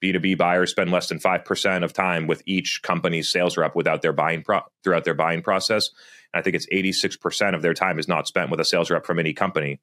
B2B 0.03 0.37
buyers 0.37 0.71
spend 0.71 0.91
less 0.91 1.07
than 1.07 1.19
5% 1.19 1.83
of 1.83 1.93
time 1.93 2.27
with 2.27 2.43
each 2.45 2.81
company's 2.83 3.31
sales 3.31 3.57
rep 3.57 3.75
without 3.75 4.01
their 4.01 4.13
buying 4.13 4.43
pro- 4.43 4.65
throughout 4.83 5.05
their 5.05 5.13
buying 5.13 5.41
process. 5.41 5.89
I 6.33 6.41
think 6.41 6.55
it's 6.55 6.67
86% 6.67 7.55
of 7.55 7.61
their 7.61 7.73
time 7.73 7.99
is 7.99 8.07
not 8.07 8.27
spent 8.27 8.51
with 8.51 8.59
a 8.59 8.65
sales 8.65 8.89
rep 8.89 9.05
from 9.05 9.19
any 9.19 9.33
company. 9.33 9.79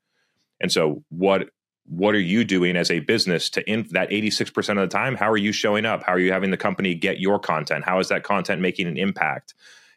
And 0.61 0.71
so 0.71 1.03
what 1.09 1.49
what 1.87 2.15
are 2.15 2.21
you 2.21 2.45
doing 2.45 2.77
as 2.77 2.91
a 2.91 3.01
business 3.01 3.51
to 3.51 3.71
in 3.71 3.87
that 3.91 4.09
86% 4.09 4.57
of 4.71 4.77
the 4.77 4.87
time 4.87 5.17
how 5.17 5.31
are 5.31 5.37
you 5.37 5.53
showing 5.53 5.85
up 5.85 6.03
how 6.03 6.15
are 6.15 6.19
you 6.19 6.33
having 6.33 6.51
the 6.51 6.57
company 6.57 6.95
get 6.95 7.21
your 7.21 7.39
content 7.39 7.85
how 7.85 7.99
is 7.99 8.09
that 8.09 8.23
content 8.23 8.63
making 8.63 8.87
an 8.87 8.97
impact 8.97 9.53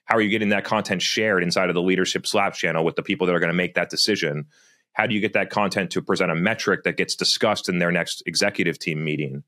how 0.07 0.15
are 0.15 0.21
you 0.21 0.29
getting 0.29 0.49
that 0.49 0.63
content 0.63 1.01
shared 1.01 1.43
inside 1.43 1.67
of 1.67 1.75
the 1.75 1.81
leadership 1.81 2.25
Slack 2.25 2.53
channel 2.53 2.85
with 2.85 2.95
the 2.95 3.03
people 3.03 3.27
that 3.27 3.35
are 3.35 3.39
going 3.39 3.49
to 3.49 3.53
make 3.53 3.75
that 3.75 3.89
decision? 3.89 4.45
How 4.93 5.05
do 5.05 5.13
you 5.13 5.19
get 5.19 5.33
that 5.33 5.49
content 5.49 5.91
to 5.91 6.01
present 6.01 6.31
a 6.31 6.35
metric 6.35 6.83
that 6.83 6.95
gets 6.95 7.13
discussed 7.13 7.67
in 7.67 7.79
their 7.79 7.91
next 7.91 8.23
executive 8.25 8.79
team 8.79 9.03
meeting? 9.03 9.43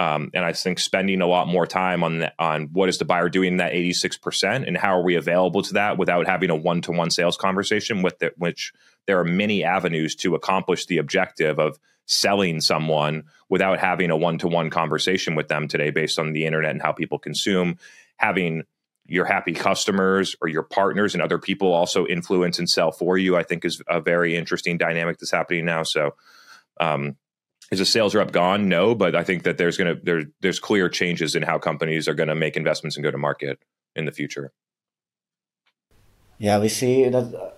Um, 0.00 0.30
and 0.32 0.46
I 0.46 0.54
think 0.54 0.78
spending 0.78 1.20
a 1.20 1.26
lot 1.26 1.46
more 1.46 1.66
time 1.66 2.02
on 2.02 2.20
the, 2.20 2.32
on 2.38 2.70
what 2.72 2.88
is 2.88 2.96
the 2.96 3.04
buyer 3.04 3.28
doing 3.28 3.48
in 3.48 3.56
that 3.58 3.74
86% 3.74 4.66
and 4.66 4.74
how 4.74 4.98
are 4.98 5.02
we 5.02 5.14
available 5.14 5.60
to 5.60 5.74
that 5.74 5.98
without 5.98 6.26
having 6.26 6.48
a 6.48 6.56
one-to-one 6.56 7.10
sales 7.10 7.36
conversation 7.36 8.00
with 8.00 8.22
it, 8.22 8.32
which 8.38 8.72
there 9.06 9.20
are 9.20 9.24
many 9.24 9.62
avenues 9.62 10.14
to 10.16 10.34
accomplish 10.34 10.86
the 10.86 10.96
objective 10.96 11.58
of 11.58 11.78
selling 12.06 12.62
someone 12.62 13.24
without 13.50 13.78
having 13.78 14.10
a 14.10 14.16
one-to-one 14.16 14.70
conversation 14.70 15.34
with 15.34 15.48
them 15.48 15.68
today 15.68 15.90
based 15.90 16.18
on 16.18 16.32
the 16.32 16.46
internet 16.46 16.70
and 16.70 16.80
how 16.80 16.92
people 16.92 17.18
consume 17.18 17.76
having 18.16 18.62
your 19.04 19.26
happy 19.26 19.52
customers 19.52 20.34
or 20.40 20.48
your 20.48 20.62
partners 20.62 21.12
and 21.12 21.22
other 21.22 21.38
people 21.38 21.74
also 21.74 22.06
influence 22.06 22.58
and 22.58 22.70
sell 22.70 22.90
for 22.90 23.18
you, 23.18 23.36
I 23.36 23.42
think 23.42 23.66
is 23.66 23.82
a 23.86 24.00
very 24.00 24.34
interesting 24.34 24.78
dynamic 24.78 25.18
that's 25.18 25.30
happening 25.30 25.66
now. 25.66 25.82
So, 25.82 26.14
um, 26.80 27.16
is 27.70 27.80
a 27.80 27.86
sales 27.86 28.14
rep 28.14 28.32
gone? 28.32 28.68
No, 28.68 28.94
but 28.94 29.14
I 29.14 29.22
think 29.22 29.44
that 29.44 29.58
there's 29.58 29.76
going 29.76 29.96
to 29.96 30.02
there, 30.02 30.24
there's 30.40 30.58
clear 30.58 30.88
changes 30.88 31.34
in 31.34 31.42
how 31.42 31.58
companies 31.58 32.08
are 32.08 32.14
going 32.14 32.28
to 32.28 32.34
make 32.34 32.56
investments 32.56 32.96
and 32.96 33.04
go 33.04 33.10
to 33.10 33.18
market 33.18 33.58
in 33.94 34.04
the 34.04 34.12
future. 34.12 34.52
Yeah, 36.38 36.58
we 36.58 36.68
see 36.68 37.08
that 37.08 37.34
uh, 37.34 37.50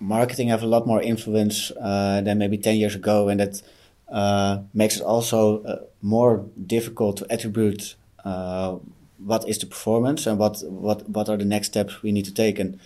marketing 0.00 0.48
have 0.48 0.62
a 0.62 0.66
lot 0.66 0.86
more 0.86 1.02
influence 1.02 1.70
uh, 1.80 2.20
than 2.22 2.38
maybe 2.38 2.58
ten 2.58 2.76
years 2.76 2.94
ago, 2.94 3.28
and 3.28 3.40
that 3.40 3.62
uh, 4.08 4.62
makes 4.72 4.96
it 4.96 5.02
also 5.02 5.62
uh, 5.64 5.84
more 6.02 6.44
difficult 6.66 7.16
to 7.18 7.26
attribute 7.30 7.94
uh, 8.24 8.76
what 9.18 9.48
is 9.48 9.58
the 9.58 9.66
performance 9.66 10.26
and 10.26 10.38
what 10.38 10.62
what 10.68 11.08
what 11.08 11.28
are 11.28 11.36
the 11.36 11.44
next 11.44 11.68
steps 11.68 12.02
we 12.02 12.12
need 12.12 12.24
to 12.24 12.34
take 12.34 12.58
and 12.58 12.78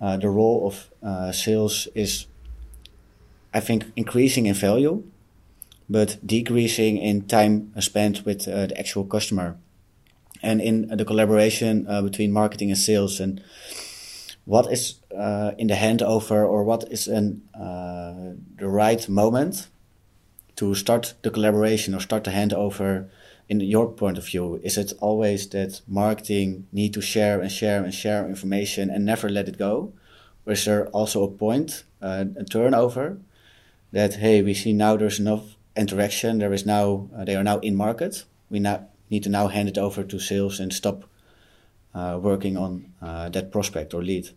uh, 0.00 0.16
the 0.16 0.28
role 0.28 0.66
of 0.66 1.34
sales 1.34 1.86
is 1.94 2.26
i 3.54 3.60
think 3.60 3.84
increasing 3.94 4.46
in 4.46 4.54
value 4.54 5.04
but 5.88 6.18
decreasing 6.26 6.98
in 6.98 7.22
time 7.22 7.72
spent 7.80 8.24
with 8.24 8.48
uh, 8.48 8.66
the 8.66 8.78
actual 8.78 9.04
customer 9.04 9.56
and 10.42 10.60
in 10.60 10.88
the 10.88 11.04
collaboration 11.04 11.86
uh, 11.88 12.02
between 12.02 12.32
marketing 12.32 12.70
and 12.70 12.78
sales 12.78 13.20
and 13.20 13.42
what 14.44 14.70
is 14.72 15.00
uh, 15.16 15.52
in 15.58 15.66
the 15.66 15.74
handover 15.74 16.46
or 16.48 16.62
what 16.64 16.84
is 16.90 17.08
an, 17.08 17.42
uh, 17.54 18.34
the 18.58 18.68
right 18.68 19.08
moment 19.08 19.68
to 20.56 20.74
start 20.74 21.14
the 21.22 21.30
collaboration 21.30 21.94
or 21.94 22.00
start 22.00 22.24
the 22.24 22.30
handover 22.30 23.08
in 23.48 23.60
your 23.60 23.88
point 23.92 24.18
of 24.18 24.26
view, 24.26 24.60
is 24.62 24.76
it 24.76 24.92
always 25.00 25.48
that 25.50 25.80
marketing 25.86 26.66
need 26.72 26.92
to 26.94 27.00
share 27.00 27.40
and 27.40 27.52
share 27.52 27.84
and 27.84 27.94
share 27.94 28.26
information 28.26 28.90
and 28.90 29.04
never 29.04 29.28
let 29.28 29.48
it 29.48 29.58
go? 29.58 29.92
Or 30.44 30.52
is 30.52 30.64
there 30.64 30.88
also 30.88 31.22
a 31.22 31.28
point, 31.28 31.84
uh, 32.02 32.24
a 32.36 32.44
turnover, 32.44 33.18
that 33.92 34.14
hey, 34.14 34.42
we 34.42 34.54
see 34.54 34.72
now 34.72 34.96
there's 34.96 35.20
enough 35.20 35.55
interaction, 35.76 36.38
there 36.38 36.52
is 36.52 36.66
now 36.66 37.08
uh, 37.16 37.24
they 37.24 37.36
are 37.36 37.44
now 37.44 37.58
in 37.58 37.76
market. 37.76 38.24
We 38.50 38.60
now 38.60 38.88
need 39.10 39.22
to 39.24 39.28
now 39.28 39.48
hand 39.48 39.68
it 39.68 39.78
over 39.78 40.04
to 40.04 40.18
sales 40.18 40.60
and 40.60 40.72
stop 40.72 41.04
uh, 41.94 42.18
working 42.20 42.56
on 42.56 42.92
uh, 43.00 43.28
that 43.30 43.50
prospect 43.50 43.94
or 43.94 44.02
lead. 44.02 44.30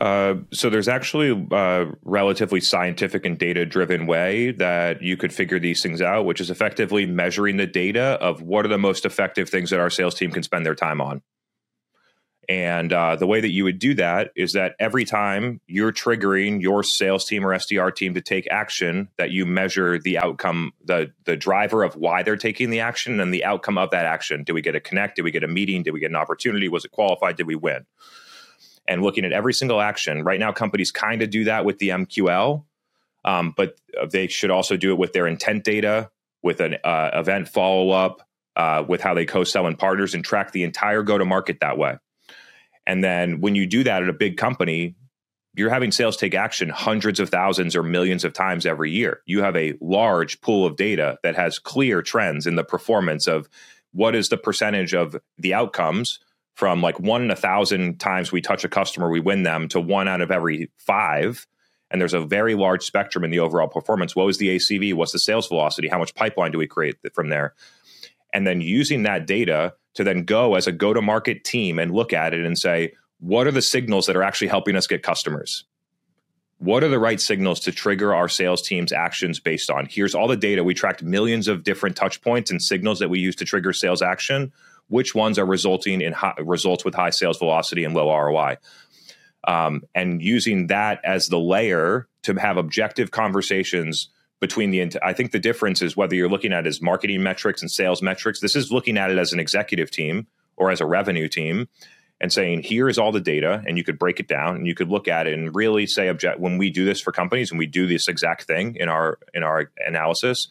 Uh, 0.00 0.34
so 0.52 0.70
there's 0.70 0.88
actually 0.88 1.48
a 1.52 1.86
relatively 2.04 2.60
scientific 2.60 3.24
and 3.24 3.38
data 3.38 3.64
driven 3.64 4.06
way 4.06 4.50
that 4.52 5.02
you 5.02 5.16
could 5.16 5.32
figure 5.32 5.58
these 5.58 5.82
things 5.82 6.00
out, 6.00 6.24
which 6.24 6.40
is 6.40 6.50
effectively 6.50 7.06
measuring 7.06 7.56
the 7.56 7.66
data 7.66 8.18
of 8.20 8.42
what 8.42 8.64
are 8.64 8.68
the 8.68 8.78
most 8.78 9.04
effective 9.04 9.48
things 9.48 9.70
that 9.70 9.80
our 9.80 9.90
sales 9.90 10.14
team 10.14 10.30
can 10.30 10.42
spend 10.42 10.64
their 10.64 10.74
time 10.74 11.00
on. 11.00 11.22
And 12.48 12.94
uh, 12.94 13.16
the 13.16 13.26
way 13.26 13.42
that 13.42 13.50
you 13.50 13.64
would 13.64 13.78
do 13.78 13.92
that 13.94 14.30
is 14.34 14.54
that 14.54 14.74
every 14.78 15.04
time 15.04 15.60
you're 15.66 15.92
triggering 15.92 16.62
your 16.62 16.82
sales 16.82 17.26
team 17.26 17.44
or 17.44 17.50
SDR 17.50 17.94
team 17.94 18.14
to 18.14 18.22
take 18.22 18.48
action, 18.50 19.08
that 19.18 19.30
you 19.30 19.44
measure 19.44 19.98
the 19.98 20.18
outcome, 20.18 20.72
the 20.82 21.12
the 21.24 21.36
driver 21.36 21.82
of 21.82 21.94
why 21.94 22.22
they're 22.22 22.36
taking 22.36 22.70
the 22.70 22.80
action, 22.80 23.20
and 23.20 23.34
the 23.34 23.44
outcome 23.44 23.76
of 23.76 23.90
that 23.90 24.06
action. 24.06 24.44
Did 24.44 24.54
we 24.54 24.62
get 24.62 24.74
a 24.74 24.80
connect? 24.80 25.16
Did 25.16 25.22
we 25.22 25.30
get 25.30 25.44
a 25.44 25.48
meeting? 25.48 25.82
Did 25.82 25.90
we 25.92 26.00
get 26.00 26.10
an 26.10 26.16
opportunity? 26.16 26.68
Was 26.68 26.86
it 26.86 26.90
qualified? 26.90 27.36
Did 27.36 27.46
we 27.46 27.54
win? 27.54 27.84
and 28.88 29.02
looking 29.02 29.24
at 29.24 29.32
every 29.32 29.52
single 29.52 29.80
action. 29.80 30.24
Right 30.24 30.40
now, 30.40 30.50
companies 30.50 30.90
kind 30.90 31.22
of 31.22 31.30
do 31.30 31.44
that 31.44 31.64
with 31.64 31.78
the 31.78 31.90
MQL, 31.90 32.64
um, 33.24 33.54
but 33.56 33.76
they 34.10 34.26
should 34.26 34.50
also 34.50 34.76
do 34.76 34.92
it 34.92 34.98
with 34.98 35.12
their 35.12 35.26
intent 35.26 35.62
data, 35.62 36.10
with 36.42 36.60
an 36.60 36.78
uh, 36.82 37.10
event 37.12 37.48
follow 37.48 37.90
up, 37.90 38.22
uh, 38.56 38.82
with 38.88 39.02
how 39.02 39.14
they 39.14 39.26
co-sell 39.26 39.66
and 39.66 39.78
partners, 39.78 40.14
and 40.14 40.24
track 40.24 40.52
the 40.52 40.64
entire 40.64 41.02
go 41.02 41.18
to 41.18 41.26
market 41.26 41.60
that 41.60 41.76
way. 41.76 41.98
And 42.88 43.04
then 43.04 43.40
when 43.40 43.54
you 43.54 43.66
do 43.66 43.84
that 43.84 44.02
at 44.02 44.08
a 44.08 44.14
big 44.14 44.38
company, 44.38 44.96
you're 45.54 45.70
having 45.70 45.92
sales 45.92 46.16
take 46.16 46.34
action 46.34 46.70
hundreds 46.70 47.20
of 47.20 47.28
thousands 47.28 47.76
or 47.76 47.82
millions 47.82 48.24
of 48.24 48.32
times 48.32 48.64
every 48.64 48.90
year. 48.90 49.20
You 49.26 49.42
have 49.42 49.56
a 49.56 49.74
large 49.80 50.40
pool 50.40 50.64
of 50.64 50.76
data 50.76 51.18
that 51.22 51.36
has 51.36 51.58
clear 51.58 52.00
trends 52.00 52.46
in 52.46 52.56
the 52.56 52.64
performance 52.64 53.26
of 53.26 53.48
what 53.92 54.14
is 54.14 54.30
the 54.30 54.36
percentage 54.36 54.94
of 54.94 55.16
the 55.36 55.54
outcomes 55.54 56.18
from 56.54 56.80
like 56.80 56.98
one 56.98 57.22
in 57.22 57.30
a 57.30 57.36
thousand 57.36 58.00
times 58.00 58.32
we 58.32 58.40
touch 58.40 58.64
a 58.64 58.68
customer, 58.68 59.08
we 59.08 59.20
win 59.20 59.42
them 59.42 59.68
to 59.68 59.80
one 59.80 60.08
out 60.08 60.20
of 60.20 60.30
every 60.30 60.70
five. 60.78 61.46
And 61.90 62.00
there's 62.00 62.14
a 62.14 62.20
very 62.20 62.54
large 62.54 62.84
spectrum 62.84 63.24
in 63.24 63.30
the 63.30 63.38
overall 63.38 63.68
performance. 63.68 64.16
What 64.16 64.26
was 64.26 64.38
the 64.38 64.56
ACV? 64.56 64.94
What's 64.94 65.12
the 65.12 65.18
sales 65.18 65.46
velocity? 65.46 65.88
How 65.88 65.98
much 65.98 66.14
pipeline 66.14 66.52
do 66.52 66.58
we 66.58 66.66
create 66.66 66.96
from 67.14 67.28
there? 67.28 67.54
And 68.32 68.46
then 68.46 68.60
using 68.60 69.04
that 69.04 69.26
data 69.26 69.74
to 69.98 70.04
then 70.04 70.22
go 70.22 70.54
as 70.54 70.68
a 70.68 70.72
go 70.72 70.94
to 70.94 71.02
market 71.02 71.42
team 71.42 71.76
and 71.76 71.92
look 71.92 72.12
at 72.12 72.32
it 72.32 72.46
and 72.46 72.56
say, 72.56 72.92
what 73.18 73.48
are 73.48 73.50
the 73.50 73.60
signals 73.60 74.06
that 74.06 74.14
are 74.14 74.22
actually 74.22 74.46
helping 74.46 74.76
us 74.76 74.86
get 74.86 75.02
customers? 75.02 75.64
What 76.58 76.84
are 76.84 76.88
the 76.88 77.00
right 77.00 77.20
signals 77.20 77.58
to 77.60 77.72
trigger 77.72 78.14
our 78.14 78.28
sales 78.28 78.62
team's 78.62 78.92
actions 78.92 79.40
based 79.40 79.70
on? 79.70 79.88
Here's 79.90 80.14
all 80.14 80.28
the 80.28 80.36
data. 80.36 80.62
We 80.62 80.72
tracked 80.72 81.02
millions 81.02 81.48
of 81.48 81.64
different 81.64 81.96
touch 81.96 82.22
points 82.22 82.48
and 82.48 82.62
signals 82.62 83.00
that 83.00 83.10
we 83.10 83.18
use 83.18 83.34
to 83.36 83.44
trigger 83.44 83.72
sales 83.72 84.00
action. 84.00 84.52
Which 84.86 85.16
ones 85.16 85.36
are 85.36 85.44
resulting 85.44 86.00
in 86.00 86.12
high, 86.12 86.36
results 86.38 86.84
with 86.84 86.94
high 86.94 87.10
sales 87.10 87.38
velocity 87.38 87.82
and 87.82 87.92
low 87.92 88.16
ROI? 88.16 88.58
Um, 89.48 89.82
and 89.96 90.22
using 90.22 90.68
that 90.68 91.00
as 91.04 91.26
the 91.26 91.40
layer 91.40 92.06
to 92.22 92.34
have 92.34 92.56
objective 92.56 93.10
conversations 93.10 94.10
between 94.40 94.70
the 94.70 94.90
i 95.02 95.12
think 95.12 95.32
the 95.32 95.38
difference 95.38 95.82
is 95.82 95.96
whether 95.96 96.14
you're 96.14 96.28
looking 96.28 96.52
at 96.52 96.66
it 96.66 96.68
as 96.68 96.80
marketing 96.80 97.22
metrics 97.22 97.62
and 97.62 97.70
sales 97.70 98.02
metrics. 98.02 98.40
This 98.40 98.56
is 98.56 98.70
looking 98.70 98.96
at 98.96 99.10
it 99.10 99.18
as 99.18 99.32
an 99.32 99.40
executive 99.40 99.90
team 99.90 100.26
or 100.56 100.70
as 100.70 100.80
a 100.80 100.86
revenue 100.86 101.28
team 101.28 101.68
and 102.20 102.32
saying 102.32 102.62
here 102.62 102.88
is 102.88 102.98
all 102.98 103.12
the 103.12 103.20
data 103.20 103.62
and 103.66 103.78
you 103.78 103.84
could 103.84 103.98
break 103.98 104.20
it 104.20 104.28
down 104.28 104.56
and 104.56 104.66
you 104.66 104.74
could 104.74 104.88
look 104.88 105.08
at 105.08 105.26
it 105.26 105.34
and 105.34 105.54
really 105.54 105.86
say 105.86 106.08
object 106.08 106.40
when 106.40 106.58
we 106.58 106.70
do 106.70 106.84
this 106.84 107.00
for 107.00 107.12
companies 107.12 107.50
and 107.50 107.58
we 107.58 107.66
do 107.66 107.86
this 107.86 108.08
exact 108.08 108.44
thing 108.44 108.76
in 108.76 108.88
our 108.88 109.18
in 109.34 109.42
our 109.42 109.70
analysis 109.86 110.48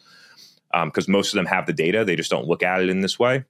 because 0.84 1.08
um, 1.08 1.12
most 1.12 1.32
of 1.32 1.36
them 1.36 1.46
have 1.46 1.66
the 1.66 1.72
data 1.72 2.04
they 2.04 2.16
just 2.16 2.30
don't 2.30 2.46
look 2.46 2.62
at 2.62 2.80
it 2.80 2.88
in 2.88 3.00
this 3.00 3.18
way 3.18 3.44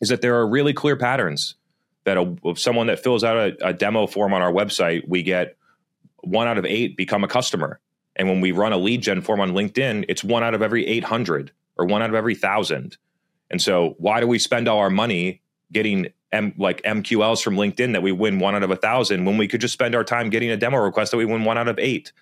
is 0.00 0.08
that 0.08 0.20
there 0.20 0.36
are 0.36 0.46
really 0.46 0.72
clear 0.72 0.96
patterns 0.96 1.56
that 2.04 2.16
a, 2.16 2.36
someone 2.56 2.88
that 2.88 3.02
fills 3.02 3.22
out 3.22 3.36
a, 3.36 3.68
a 3.68 3.72
demo 3.72 4.06
form 4.06 4.32
on 4.32 4.42
our 4.42 4.52
website 4.52 5.06
we 5.06 5.22
get 5.22 5.56
one 6.22 6.48
out 6.48 6.58
of 6.58 6.64
eight 6.64 6.96
become 6.96 7.24
a 7.24 7.28
customer 7.28 7.80
and 8.16 8.28
when 8.28 8.40
we 8.40 8.52
run 8.52 8.72
a 8.72 8.78
lead 8.78 9.02
gen 9.02 9.20
form 9.20 9.40
on 9.40 9.52
linkedin 9.52 10.04
it's 10.08 10.24
one 10.24 10.42
out 10.42 10.54
of 10.54 10.62
every 10.62 10.86
800 10.86 11.50
or 11.76 11.86
one 11.86 12.02
out 12.02 12.10
of 12.10 12.14
every 12.14 12.34
thousand 12.34 12.96
and 13.50 13.60
so 13.60 13.94
why 13.98 14.20
do 14.20 14.26
we 14.26 14.38
spend 14.38 14.68
all 14.68 14.78
our 14.78 14.90
money 14.90 15.42
getting 15.72 16.08
M, 16.32 16.54
like 16.56 16.82
MQLs 16.82 17.42
from 17.42 17.56
LinkedIn 17.56 17.92
that 17.92 18.02
we 18.02 18.12
win 18.12 18.38
one 18.38 18.54
out 18.54 18.62
of 18.62 18.70
a 18.70 18.76
thousand 18.76 19.24
when 19.24 19.36
we 19.36 19.46
could 19.46 19.60
just 19.60 19.74
spend 19.74 19.94
our 19.94 20.04
time 20.04 20.30
getting 20.30 20.50
a 20.50 20.56
demo 20.56 20.78
request 20.78 21.10
that 21.10 21.18
we 21.18 21.24
win 21.24 21.44
one 21.44 21.58
out 21.58 21.68
of 21.68 21.78
eight. 21.78 22.12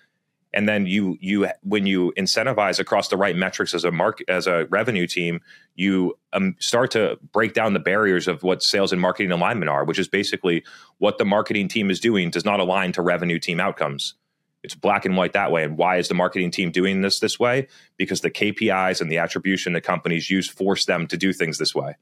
And 0.53 0.67
then 0.67 0.85
you 0.85 1.17
you 1.21 1.47
when 1.63 1.85
you 1.85 2.11
incentivize 2.17 2.77
across 2.77 3.07
the 3.07 3.15
right 3.15 3.37
metrics 3.37 3.73
as 3.73 3.85
a 3.85 3.91
mark 3.91 4.19
as 4.27 4.47
a 4.47 4.65
revenue 4.65 5.07
team, 5.07 5.39
you 5.75 6.17
um, 6.33 6.57
start 6.59 6.91
to 6.91 7.17
break 7.31 7.53
down 7.53 7.71
the 7.71 7.79
barriers 7.79 8.27
of 8.27 8.43
what 8.43 8.61
sales 8.61 8.91
and 8.91 8.99
marketing 8.99 9.31
alignment 9.31 9.69
are, 9.69 9.85
which 9.85 9.97
is 9.97 10.09
basically 10.09 10.65
what 10.97 11.17
the 11.17 11.23
marketing 11.23 11.69
team 11.69 11.89
is 11.89 12.01
doing 12.01 12.29
does 12.29 12.43
not 12.43 12.59
align 12.59 12.91
to 12.91 13.01
revenue 13.01 13.39
team 13.39 13.61
outcomes. 13.61 14.15
It's 14.63 14.75
black 14.75 15.05
and 15.05 15.17
white 15.17 15.33
that 15.33 15.51
way. 15.51 15.63
And 15.63 15.77
why 15.77 15.97
is 15.97 16.07
the 16.07 16.13
marketing 16.13 16.51
team 16.51 16.71
doing 16.71 17.01
this 17.01 17.19
this 17.19 17.39
way? 17.39 17.67
Because 17.97 18.21
the 18.21 18.29
KPIs 18.29 19.01
and 19.01 19.11
the 19.11 19.17
attribution 19.17 19.73
that 19.73 19.81
companies 19.81 20.29
use 20.29 20.47
force 20.47 20.85
them 20.85 21.07
to 21.07 21.17
do 21.17 21.33
things 21.33 21.57
this 21.57 21.73
way. 21.73 21.95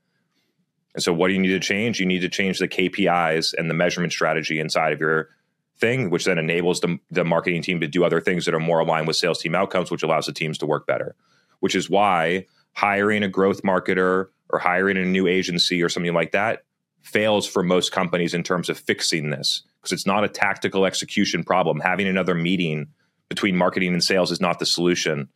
And 0.93 1.03
so, 1.03 1.13
what 1.13 1.27
do 1.27 1.33
you 1.33 1.39
need 1.39 1.49
to 1.49 1.59
change? 1.59 1.99
You 1.99 2.05
need 2.05 2.21
to 2.21 2.29
change 2.29 2.59
the 2.59 2.67
KPIs 2.67 3.53
and 3.57 3.69
the 3.69 3.73
measurement 3.73 4.11
strategy 4.11 4.59
inside 4.59 4.91
of 4.91 4.99
your 4.99 5.29
thing, 5.77 6.09
which 6.09 6.25
then 6.25 6.37
enables 6.37 6.81
the, 6.81 6.97
the 7.09 7.23
marketing 7.23 7.61
team 7.61 7.79
to 7.79 7.87
do 7.87 8.03
other 8.03 8.19
things 8.19 8.45
that 8.45 8.53
are 8.53 8.59
more 8.59 8.79
aligned 8.79 9.07
with 9.07 9.15
sales 9.15 9.39
team 9.39 9.55
outcomes, 9.55 9.91
which 9.91 10.03
allows 10.03 10.25
the 10.25 10.33
teams 10.33 10.57
to 10.57 10.65
work 10.65 10.85
better. 10.85 11.15
Which 11.59 11.75
is 11.75 11.89
why 11.89 12.47
hiring 12.73 13.23
a 13.23 13.29
growth 13.29 13.61
marketer 13.63 14.27
or 14.49 14.59
hiring 14.59 14.97
a 14.97 15.05
new 15.05 15.27
agency 15.27 15.81
or 15.81 15.89
something 15.89 16.13
like 16.13 16.31
that 16.31 16.63
fails 17.01 17.47
for 17.47 17.63
most 17.63 17.91
companies 17.91 18.33
in 18.33 18.43
terms 18.43 18.69
of 18.69 18.77
fixing 18.77 19.29
this 19.29 19.63
because 19.79 19.91
it's 19.91 20.05
not 20.05 20.23
a 20.23 20.29
tactical 20.29 20.85
execution 20.85 21.43
problem. 21.43 21.79
Having 21.79 22.07
another 22.07 22.35
meeting 22.35 22.87
between 23.29 23.55
marketing 23.55 23.93
and 23.93 24.03
sales 24.03 24.31
is 24.31 24.41
not 24.41 24.59
the 24.59 24.65
solution. 24.65 25.29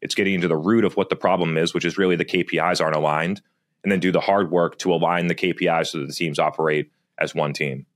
It's 0.00 0.14
getting 0.14 0.34
into 0.34 0.48
the 0.48 0.56
root 0.56 0.84
of 0.84 0.96
what 0.96 1.10
the 1.10 1.16
problem 1.16 1.56
is, 1.56 1.74
which 1.74 1.84
is 1.84 1.98
really 1.98 2.16
the 2.16 2.24
KPIs 2.24 2.80
aren't 2.80 2.96
aligned 2.96 3.42
and 3.82 3.92
then 3.92 4.00
do 4.00 4.12
the 4.12 4.20
hard 4.20 4.50
work 4.50 4.78
to 4.78 4.92
align 4.92 5.26
the 5.26 5.34
KPIs 5.34 5.88
so 5.88 5.98
that 5.98 6.06
the 6.06 6.12
teams 6.12 6.38
operate 6.38 6.90
as 7.18 7.34
one 7.34 7.52
team. 7.52 7.86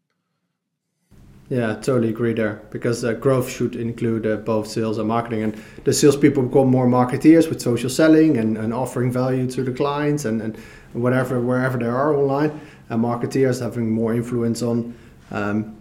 Yeah, 1.50 1.74
totally 1.74 2.08
agree 2.08 2.32
there 2.32 2.62
because 2.70 3.04
uh, 3.04 3.12
growth 3.12 3.50
should 3.50 3.76
include 3.76 4.26
uh, 4.26 4.36
both 4.36 4.66
sales 4.66 4.96
and 4.96 5.08
marketing. 5.08 5.42
And 5.42 5.64
the 5.84 5.92
salespeople 5.92 6.44
become 6.44 6.68
more 6.68 6.86
marketeers 6.86 7.50
with 7.50 7.60
social 7.60 7.90
selling 7.90 8.38
and, 8.38 8.56
and 8.56 8.72
offering 8.72 9.12
value 9.12 9.48
to 9.50 9.62
the 9.62 9.72
clients 9.72 10.24
and, 10.24 10.40
and 10.40 10.56
whatever, 10.94 11.40
wherever 11.40 11.76
they 11.76 11.84
are 11.86 12.14
online. 12.14 12.60
And 12.88 13.04
marketeers 13.04 13.60
having 13.60 13.90
more 13.90 14.14
influence 14.14 14.62
on 14.62 14.96
um, 15.30 15.73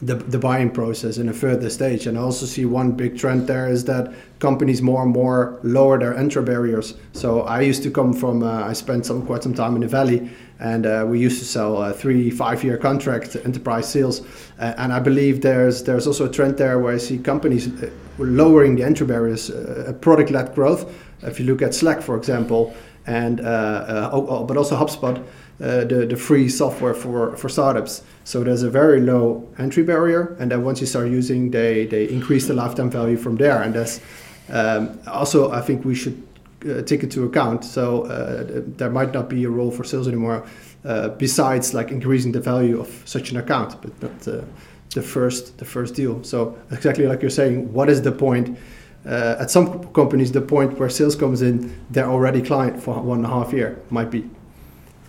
the, 0.00 0.14
the 0.14 0.38
buying 0.38 0.70
process 0.70 1.18
in 1.18 1.28
a 1.28 1.32
further 1.32 1.68
stage. 1.70 2.06
And 2.06 2.16
I 2.16 2.20
also 2.20 2.46
see 2.46 2.64
one 2.64 2.92
big 2.92 3.18
trend 3.18 3.46
there 3.46 3.68
is 3.68 3.84
that 3.84 4.12
companies 4.38 4.80
more 4.80 5.02
and 5.02 5.12
more 5.12 5.58
lower 5.62 5.98
their 5.98 6.16
entry 6.16 6.42
barriers. 6.42 6.94
So 7.12 7.42
I 7.42 7.62
used 7.62 7.82
to 7.82 7.90
come 7.90 8.12
from, 8.12 8.42
uh, 8.42 8.64
I 8.64 8.72
spent 8.74 9.06
some 9.06 9.26
quite 9.26 9.42
some 9.42 9.54
time 9.54 9.74
in 9.74 9.80
the 9.80 9.88
valley, 9.88 10.30
and 10.60 10.86
uh, 10.86 11.04
we 11.06 11.18
used 11.18 11.38
to 11.40 11.44
sell 11.44 11.78
uh, 11.78 11.92
three, 11.92 12.30
five 12.30 12.62
year 12.62 12.76
contract 12.76 13.36
enterprise 13.44 13.88
sales. 13.88 14.22
and 14.58 14.92
I 14.92 15.00
believe 15.00 15.40
there's 15.40 15.82
there's 15.82 16.06
also 16.06 16.26
a 16.26 16.30
trend 16.30 16.58
there 16.58 16.78
where 16.78 16.94
I 16.94 16.98
see 16.98 17.18
companies 17.18 17.68
uh, 17.68 17.90
lowering 18.18 18.76
the 18.76 18.84
entry 18.84 19.06
barriers, 19.06 19.50
uh, 19.50 19.92
product 20.00 20.30
led 20.30 20.54
growth. 20.54 20.92
If 21.22 21.40
you 21.40 21.46
look 21.46 21.62
at 21.62 21.74
Slack, 21.74 22.02
for 22.02 22.16
example, 22.16 22.74
and 23.06 23.40
uh, 23.40 24.10
but 24.46 24.56
also 24.56 24.76
HubSpot 24.76 25.24
uh, 25.60 25.84
the, 25.84 26.06
the 26.06 26.16
free 26.16 26.48
software 26.48 26.94
for, 26.94 27.36
for 27.36 27.48
startups. 27.48 28.02
So 28.28 28.44
there's 28.44 28.62
a 28.62 28.68
very 28.68 29.00
low 29.00 29.48
entry 29.56 29.82
barrier, 29.82 30.36
and 30.38 30.50
then 30.50 30.62
once 30.62 30.82
you 30.82 30.86
start 30.86 31.08
using, 31.08 31.50
they, 31.50 31.86
they 31.86 32.10
increase 32.10 32.46
the 32.46 32.52
lifetime 32.52 32.90
value 32.90 33.16
from 33.16 33.36
there. 33.36 33.62
And 33.62 33.72
that's 33.72 34.02
um, 34.50 35.00
also, 35.06 35.50
I 35.50 35.62
think 35.62 35.86
we 35.86 35.94
should 35.94 36.22
uh, 36.68 36.82
take 36.82 37.02
into 37.02 37.24
account. 37.24 37.64
So 37.64 38.02
uh, 38.02 38.64
there 38.76 38.90
might 38.90 39.14
not 39.14 39.30
be 39.30 39.44
a 39.44 39.48
role 39.48 39.70
for 39.70 39.82
sales 39.82 40.06
anymore, 40.06 40.46
uh, 40.84 41.08
besides 41.08 41.72
like 41.72 41.90
increasing 41.90 42.32
the 42.32 42.40
value 42.40 42.78
of 42.78 43.02
such 43.06 43.30
an 43.30 43.38
account, 43.38 43.80
but 43.80 44.02
not 44.02 44.20
the 44.20 45.00
first 45.00 45.56
the 45.56 45.64
first 45.64 45.94
deal. 45.94 46.22
So 46.22 46.54
exactly 46.70 47.06
like 47.06 47.22
you're 47.22 47.30
saying, 47.30 47.72
what 47.72 47.88
is 47.88 48.02
the 48.02 48.12
point? 48.12 48.58
Uh, 49.06 49.36
at 49.40 49.50
some 49.50 49.90
companies, 49.94 50.32
the 50.32 50.42
point 50.42 50.78
where 50.78 50.90
sales 50.90 51.16
comes 51.16 51.40
in, 51.40 51.74
they're 51.88 52.10
already 52.10 52.42
client 52.42 52.82
for 52.82 53.00
one 53.00 53.24
and 53.24 53.26
a 53.26 53.30
half 53.30 53.54
year, 53.54 53.80
might 53.88 54.10
be 54.10 54.28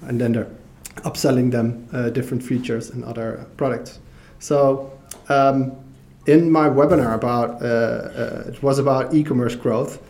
and 0.03 0.21
then 0.21 0.31
they're 0.31 0.49
upselling 1.03 1.51
them 1.51 1.87
uh, 1.93 2.09
different 2.09 2.43
features 2.43 2.89
and 2.89 3.03
other 3.03 3.45
products. 3.57 3.99
So 4.39 4.91
um, 5.29 5.75
in 6.25 6.51
my 6.51 6.69
webinar 6.69 7.15
about 7.15 7.61
uh, 7.61 7.65
uh, 7.65 8.43
it 8.47 8.61
was 8.61 8.79
about 8.79 9.13
e-commerce 9.13 9.55
growth. 9.55 10.01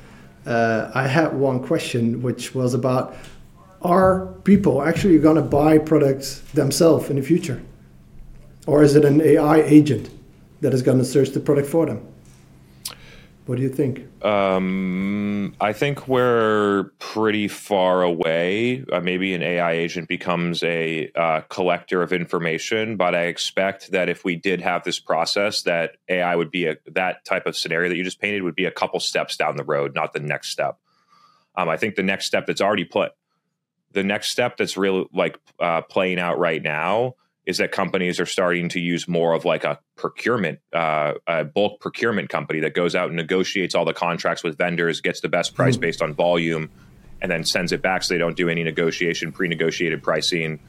Uh, 0.46 0.90
I 0.94 1.08
had 1.08 1.34
one 1.34 1.64
question 1.64 2.22
which 2.22 2.56
was 2.56 2.74
about 2.74 3.16
are 3.82 4.28
people 4.44 4.84
actually 4.84 5.18
going 5.20 5.38
to 5.38 5.42
buy 5.42 5.78
products 5.78 6.40
themselves 6.54 7.10
in 7.10 7.16
the 7.16 7.22
future, 7.22 7.62
or 8.68 8.84
is 8.84 8.96
it 8.96 9.06
an 9.06 9.22
AI 9.22 9.62
agent 9.62 10.10
that 10.62 10.74
is 10.74 10.82
going 10.82 10.98
to 10.98 11.06
search 11.06 11.30
the 11.30 11.40
product 11.40 11.68
for 11.68 11.86
them? 11.86 12.06
What 13.50 13.58
do 13.58 13.64
you 13.64 13.70
think? 13.70 14.06
Um, 14.24 15.56
I 15.60 15.74
think 15.74 16.08
we're 16.08 16.92
pretty 17.00 17.48
far 17.48 18.04
away. 18.04 18.86
Uh, 18.94 19.00
maybe 19.00 19.34
an 19.34 19.42
AI 19.42 19.72
agent 19.72 20.08
becomes 20.08 20.62
a 20.62 21.12
uh, 21.16 21.42
collector 21.50 22.04
of 22.04 22.14
information, 22.14 22.96
but 22.96 23.16
I 23.16 23.24
expect 23.24 23.90
that 23.90 24.08
if 24.08 24.24
we 24.24 24.36
did 24.36 24.62
have 24.62 24.84
this 24.84 25.00
process, 25.00 25.64
that 25.64 25.94
AI 26.08 26.36
would 26.36 26.52
be 26.52 26.68
a 26.68 26.76
that 26.92 27.26
type 27.26 27.48
of 27.48 27.58
scenario 27.58 27.90
that 27.90 27.98
you 27.98 28.04
just 28.04 28.22
painted 28.22 28.44
would 28.44 28.54
be 28.54 28.66
a 28.66 28.72
couple 28.72 29.00
steps 29.00 29.36
down 29.36 29.56
the 29.56 29.64
road, 29.64 29.96
not 29.96 30.14
the 30.14 30.20
next 30.20 30.50
step. 30.50 30.78
Um, 31.56 31.70
I 31.70 31.78
think 31.78 31.96
the 31.96 32.04
next 32.04 32.28
step 32.28 32.46
that's 32.46 32.62
already 32.62 32.86
put, 32.86 33.14
the 33.94 34.04
next 34.04 34.30
step 34.30 34.58
that's 34.58 34.78
really 34.78 35.08
like 35.12 35.40
uh, 35.60 35.82
playing 35.82 36.20
out 36.20 36.38
right 36.38 36.62
now 36.62 37.16
is 37.50 37.58
that 37.58 37.72
companies 37.72 38.20
are 38.20 38.28
starting 38.28 38.70
to 38.70 38.80
use 38.80 39.08
more 39.08 39.34
of 39.34 39.44
like 39.44 39.64
a 39.64 39.80
procurement, 39.96 40.60
uh, 40.72 41.14
a 41.26 41.44
bulk 41.44 41.82
procurement 41.82 42.30
company 42.30 42.60
that 42.60 42.76
goes 42.76 42.96
out 42.96 43.08
and 43.08 43.16
negotiates 43.16 43.74
all 43.74 43.86
the 43.86 43.94
contracts 43.94 44.44
with 44.44 44.56
vendors, 44.56 45.02
gets 45.02 45.22
the 45.22 45.30
best 45.30 45.56
price 45.56 45.76
mm. 45.76 45.82
based 45.82 46.04
on 46.04 46.14
volume, 46.14 46.70
and 47.22 47.32
then 47.32 47.44
sends 47.44 47.72
it 47.72 47.82
back 47.82 48.04
so 48.04 48.14
they 48.14 48.20
don't 48.20 48.38
do 48.38 48.50
any 48.50 48.64
negotiation, 48.64 49.32
pre 49.32 49.48
negotiated 49.48 50.04
pricing. 50.04 50.60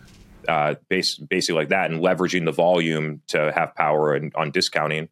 uh, 0.49 0.75
base, 0.89 1.17
basically 1.17 1.61
like 1.61 1.69
that, 1.69 1.91
and 1.91 2.01
leveraging 2.01 2.47
the 2.47 2.53
volume 2.53 3.21
to 3.29 3.53
have 3.53 3.75
power 3.75 4.15
and, 4.15 4.33
on 4.35 4.51
discounting. 4.51 5.09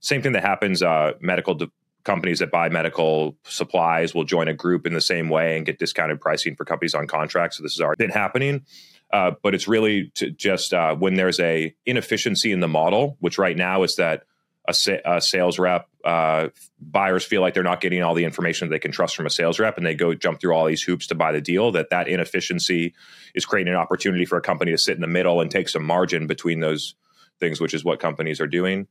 Same 0.00 0.22
thing 0.22 0.32
that 0.32 0.42
happens. 0.42 0.82
Uh, 0.82 1.12
medical 1.20 1.54
de- 1.54 1.70
companies 2.04 2.38
that 2.38 2.50
buy 2.50 2.70
medical 2.70 3.36
supplies 3.44 4.14
will 4.14 4.24
join 4.24 4.48
a 4.48 4.54
group 4.54 4.86
in 4.86 4.94
the 4.94 5.00
same 5.00 5.28
way 5.28 5.56
and 5.56 5.66
get 5.66 5.78
discounted 5.78 6.18
pricing 6.20 6.56
for 6.56 6.64
companies 6.64 6.94
on 6.94 7.06
contracts. 7.06 7.58
So 7.58 7.62
this 7.62 7.74
has 7.74 7.80
already 7.80 8.06
been 8.06 8.10
happening. 8.10 8.64
Uh, 9.12 9.32
but 9.42 9.54
it's 9.54 9.66
really 9.66 10.12
to 10.14 10.30
just 10.30 10.72
uh, 10.72 10.94
when 10.94 11.14
there's 11.14 11.40
a 11.40 11.74
inefficiency 11.84 12.52
in 12.52 12.60
the 12.60 12.68
model, 12.68 13.16
which 13.20 13.38
right 13.38 13.56
now 13.56 13.82
is 13.82 13.96
that 13.96 14.22
a, 14.68 14.74
sa- 14.74 15.02
a 15.04 15.20
sales 15.20 15.58
rep 15.58 15.88
uh, 16.04 16.48
buyers 16.80 17.24
feel 17.24 17.40
like 17.40 17.54
they're 17.54 17.62
not 17.62 17.80
getting 17.80 18.02
all 18.02 18.14
the 18.14 18.24
information 18.24 18.68
they 18.68 18.78
can 18.78 18.92
trust 18.92 19.16
from 19.16 19.26
a 19.26 19.30
sales 19.30 19.58
rep, 19.58 19.76
and 19.76 19.84
they 19.84 19.94
go 19.94 20.14
jump 20.14 20.40
through 20.40 20.54
all 20.54 20.64
these 20.64 20.82
hoops 20.82 21.08
to 21.08 21.14
buy 21.14 21.32
the 21.32 21.40
deal. 21.40 21.72
That 21.72 21.90
that 21.90 22.08
inefficiency 22.08 22.94
is 23.34 23.44
creating 23.44 23.72
an 23.72 23.78
opportunity 23.78 24.24
for 24.24 24.38
a 24.38 24.42
company 24.42 24.70
to 24.70 24.78
sit 24.78 24.94
in 24.94 25.00
the 25.00 25.06
middle 25.06 25.40
and 25.40 25.50
take 25.50 25.68
some 25.68 25.84
margin 25.84 26.26
between 26.26 26.60
those 26.60 26.94
things, 27.38 27.60
which 27.60 27.74
is 27.74 27.84
what 27.84 28.00
companies 28.00 28.40
are 28.40 28.46
doing. 28.46 28.86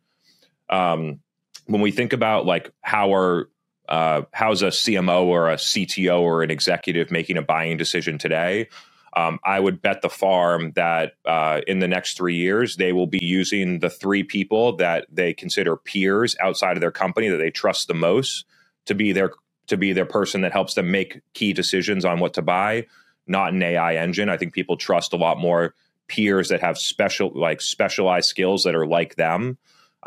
Um, 0.69 1.21
when 1.65 1.82
we 1.82 1.91
think 1.91 2.13
about 2.13 2.45
like 2.45 2.71
how 2.82 3.13
are 3.13 3.49
uh, 3.88 4.23
how's 4.32 4.62
a 4.62 4.67
CMO 4.67 5.23
or 5.23 5.49
a 5.49 5.55
CTO 5.55 6.19
or 6.19 6.43
an 6.43 6.51
executive 6.51 7.10
making 7.10 7.38
a 7.38 7.41
buying 7.41 7.77
decision 7.77 8.17
today? 8.17 8.69
Um, 9.15 9.39
I 9.43 9.60
would 9.60 9.82
bet 9.82 10.02
the 10.02 10.10
farm 10.10 10.74
that 10.76 11.13
uh, 11.26 11.62
in 11.67 11.80
the 11.80 11.88
next 11.88 12.17
three 12.17 12.36
years, 12.36 12.78
they 12.78 12.93
will 12.93 13.08
be 13.08 13.24
using 13.24 13.80
the 13.80 13.89
three 13.89 14.24
people 14.24 14.78
that 14.78 15.08
they 15.12 15.34
consider 15.34 15.76
peers 15.78 16.36
outside 16.41 16.78
of 16.78 16.82
their 16.82 16.91
company 16.91 17.30
that 17.30 17.38
they 17.38 17.52
trust 17.52 17.88
the 17.88 17.95
most 17.95 18.45
to 18.86 18.95
be 18.95 19.12
their 19.12 19.32
to 19.67 19.78
be 19.78 19.93
their 19.93 20.06
person 20.06 20.41
that 20.41 20.52
helps 20.54 20.76
them 20.76 20.91
make 20.91 21.22
key 21.34 21.54
decisions 21.54 22.06
on 22.06 22.19
what 22.19 22.36
to 22.36 22.41
buy. 22.41 22.88
Not 23.28 23.54
an 23.54 23.63
AI 23.63 23.95
engine. 23.95 24.30
I 24.30 24.38
think 24.38 24.54
people 24.54 24.78
trust 24.78 25.13
a 25.13 25.17
lot 25.17 25.39
more 25.39 25.76
peers 26.08 26.50
that 26.50 26.62
have 26.62 26.78
special 26.78 27.32
like 27.36 27.62
specialized 27.62 28.30
skills 28.30 28.63
that 28.63 28.76
are 28.76 28.88
like 28.88 29.15
them. 29.15 29.58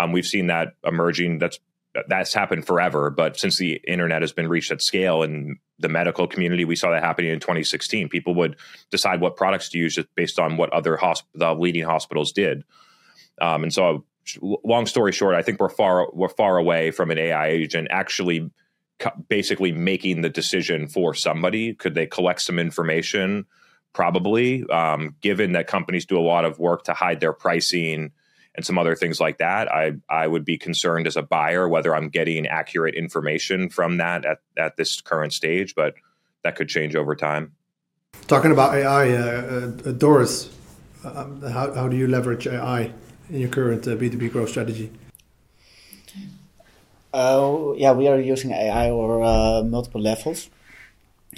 Um, 0.00 0.12
we've 0.12 0.26
seen 0.26 0.48
that 0.48 0.74
emerging. 0.84 1.38
That's 1.38 1.60
that's 2.08 2.34
happened 2.34 2.66
forever, 2.66 3.10
but 3.10 3.38
since 3.38 3.58
the 3.58 3.80
internet 3.86 4.22
has 4.22 4.32
been 4.32 4.48
reached 4.48 4.72
at 4.72 4.82
scale 4.82 5.22
in 5.22 5.58
the 5.82 5.88
medical 5.88 6.26
community, 6.26 6.64
we 6.64 6.76
saw 6.76 6.90
that 6.90 7.02
happening 7.02 7.30
in 7.30 7.40
2016. 7.40 8.08
People 8.08 8.34
would 8.34 8.56
decide 8.90 9.20
what 9.20 9.36
products 9.36 9.68
to 9.70 9.78
use 9.78 9.94
just 9.94 10.12
based 10.14 10.38
on 10.38 10.56
what 10.56 10.72
other 10.72 10.96
hosp- 10.96 11.24
the 11.34 11.52
leading 11.54 11.84
hospitals 11.84 12.32
did. 12.32 12.64
Um, 13.40 13.64
and 13.64 13.72
so, 13.72 14.04
long 14.42 14.86
story 14.86 15.12
short, 15.12 15.34
I 15.34 15.42
think 15.42 15.60
we're 15.60 15.68
far 15.68 16.08
we're 16.12 16.28
far 16.28 16.56
away 16.56 16.90
from 16.90 17.10
an 17.10 17.18
AI 17.18 17.48
agent 17.48 17.88
actually 17.90 18.50
basically 19.28 19.72
making 19.72 20.20
the 20.20 20.28
decision 20.28 20.86
for 20.86 21.12
somebody. 21.14 21.74
Could 21.74 21.94
they 21.94 22.06
collect 22.06 22.40
some 22.40 22.58
information? 22.58 23.46
Probably, 23.92 24.64
um, 24.70 25.16
given 25.20 25.52
that 25.52 25.66
companies 25.66 26.06
do 26.06 26.18
a 26.18 26.22
lot 26.22 26.44
of 26.44 26.58
work 26.58 26.84
to 26.84 26.94
hide 26.94 27.20
their 27.20 27.32
pricing 27.32 28.12
and 28.54 28.66
some 28.66 28.78
other 28.78 28.94
things 28.94 29.20
like 29.20 29.38
that. 29.38 29.72
I 29.72 29.92
I 30.08 30.26
would 30.26 30.44
be 30.44 30.58
concerned 30.58 31.06
as 31.06 31.16
a 31.16 31.22
buyer 31.22 31.68
whether 31.68 31.94
I'm 31.94 32.08
getting 32.08 32.46
accurate 32.46 32.94
information 32.94 33.68
from 33.68 33.96
that 33.98 34.24
at, 34.24 34.38
at 34.56 34.76
this 34.76 35.00
current 35.00 35.32
stage, 35.32 35.74
but 35.74 35.94
that 36.44 36.56
could 36.56 36.68
change 36.68 36.96
over 36.96 37.14
time. 37.14 37.52
Talking 38.26 38.52
about 38.52 38.74
AI, 38.74 39.12
uh, 39.12 39.72
uh, 39.84 39.92
Doris, 39.92 40.50
um, 41.04 41.42
how, 41.42 41.72
how 41.74 41.88
do 41.88 41.96
you 41.96 42.06
leverage 42.06 42.46
AI 42.46 42.92
in 43.30 43.40
your 43.40 43.48
current 43.48 43.86
uh, 43.86 43.96
B2B 43.96 44.32
growth 44.32 44.50
strategy? 44.50 44.90
Uh, 47.12 47.72
yeah, 47.76 47.92
we 47.92 48.08
are 48.08 48.18
using 48.18 48.52
AI 48.52 48.90
over 48.90 49.22
uh, 49.22 49.62
multiple 49.62 50.00
levels. 50.00 50.48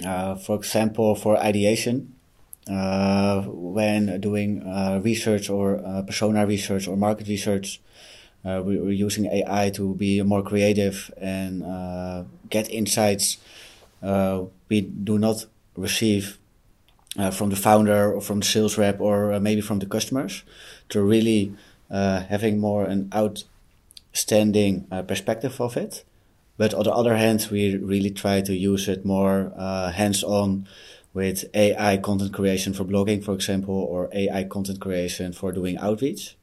Uh, 0.05 0.35
for 0.35 0.55
example, 0.55 1.15
for 1.15 1.37
ideation, 1.37 2.13
uh, 2.13 2.14
when 2.67 4.19
doing 4.19 4.63
uh, 4.63 4.99
research 5.03 5.49
or 5.49 5.85
uh, 5.85 6.01
persona 6.01 6.45
research 6.45 6.87
or 6.87 6.97
market 6.97 7.27
research. 7.27 7.81
Uh, 8.43 8.61
we, 8.63 8.77
are 8.77 8.91
using 8.91 9.25
AI 9.25 9.71
to 9.71 9.95
be 9.95 10.21
more 10.21 10.43
creative 10.43 11.11
and 11.17 11.63
uh, 11.63 12.23
get 12.49 12.69
insights 12.69 13.37
we 14.69 14.81
do 14.81 15.17
not 15.17 15.45
receive 15.75 16.37
from 17.31 17.49
the 17.49 17.55
founder 17.55 18.13
or 18.13 18.21
from 18.21 18.39
the 18.41 18.45
sales 18.45 18.77
rep 18.77 19.01
or 19.01 19.39
maybe 19.39 19.61
from 19.61 19.79
the 19.79 19.85
customers 19.87 20.43
to 20.89 21.01
really 21.01 21.55
having 21.89 22.59
more 22.59 22.85
an 22.85 23.11
outstanding 23.15 24.85
perspective 25.07 25.59
of 25.59 25.75
it. 25.75 26.03
But 26.57 26.75
on 26.75 26.83
the 26.83 26.93
other 26.93 27.15
hand, 27.15 27.47
we 27.49 27.77
really 27.77 28.11
try 28.11 28.41
to 28.41 28.55
use 28.55 28.87
it 28.87 29.05
more 29.05 29.51
hands 29.95 30.23
on 30.23 30.67
with 31.15 31.45
AI 31.55 31.97
content 31.97 32.33
creation 32.33 32.73
for 32.73 32.83
blogging, 32.83 33.23
for 33.23 33.33
example, 33.33 33.73
or 33.73 34.09
AI 34.13 34.43
content 34.43 34.79
creation 34.81 35.31
for 35.31 35.51
doing 35.51 35.77
outreach. 35.77 36.37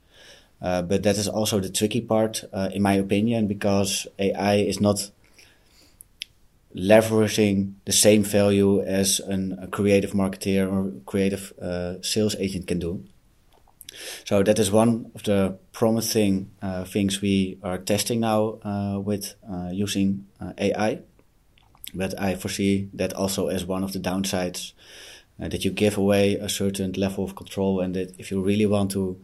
Uh, 0.61 0.81
but 0.81 1.03
that 1.03 1.19
is 1.19 1.29
also 1.29 1.61
the 1.61 1.69
tricky 1.69 2.01
part, 2.01 2.43
uh, 2.53 2.71
in 2.73 2.83
my 2.83 2.95
opinion, 2.95 3.47
because 3.47 4.07
AI 4.19 4.55
is 4.57 4.81
not 4.81 5.11
leveraging 6.75 7.75
the 7.85 7.93
same 7.93 8.25
value 8.25 8.81
as 8.83 9.21
an, 9.21 9.59
a 9.61 9.67
creative 9.67 10.13
marketer 10.13 10.67
or 10.73 10.91
creative 11.05 11.53
uh, 11.61 12.01
sales 12.01 12.35
agent 12.37 12.67
can 12.67 12.79
do. 12.79 13.05
So 14.25 14.43
that 14.43 14.59
is 14.59 14.71
one 14.71 15.11
of 15.15 15.23
the 15.25 15.59
promising 15.73 16.51
uh, 16.63 16.85
things 16.85 17.21
we 17.21 17.59
are 17.63 17.77
testing 17.77 18.21
now 18.21 18.59
uh, 18.63 18.99
with 19.01 19.35
uh, 19.51 19.69
using 19.71 20.27
AI. 20.41 21.01
But 21.95 22.19
I 22.21 22.35
foresee 22.35 22.89
that 22.95 23.13
also 23.13 23.49
as 23.49 23.65
one 23.65 23.85
of 23.85 23.93
the 23.93 23.99
downsides 23.99 24.73
uh, 25.41 25.49
that 25.49 25.65
you 25.65 25.71
give 25.71 25.99
away 25.99 26.35
a 26.35 26.49
certain 26.49 26.93
level 26.93 27.25
of 27.25 27.35
control, 27.35 27.81
and 27.81 27.95
that 27.95 28.19
if 28.19 28.31
you 28.31 28.41
really 28.41 28.67
want 28.67 28.91
to 28.93 29.19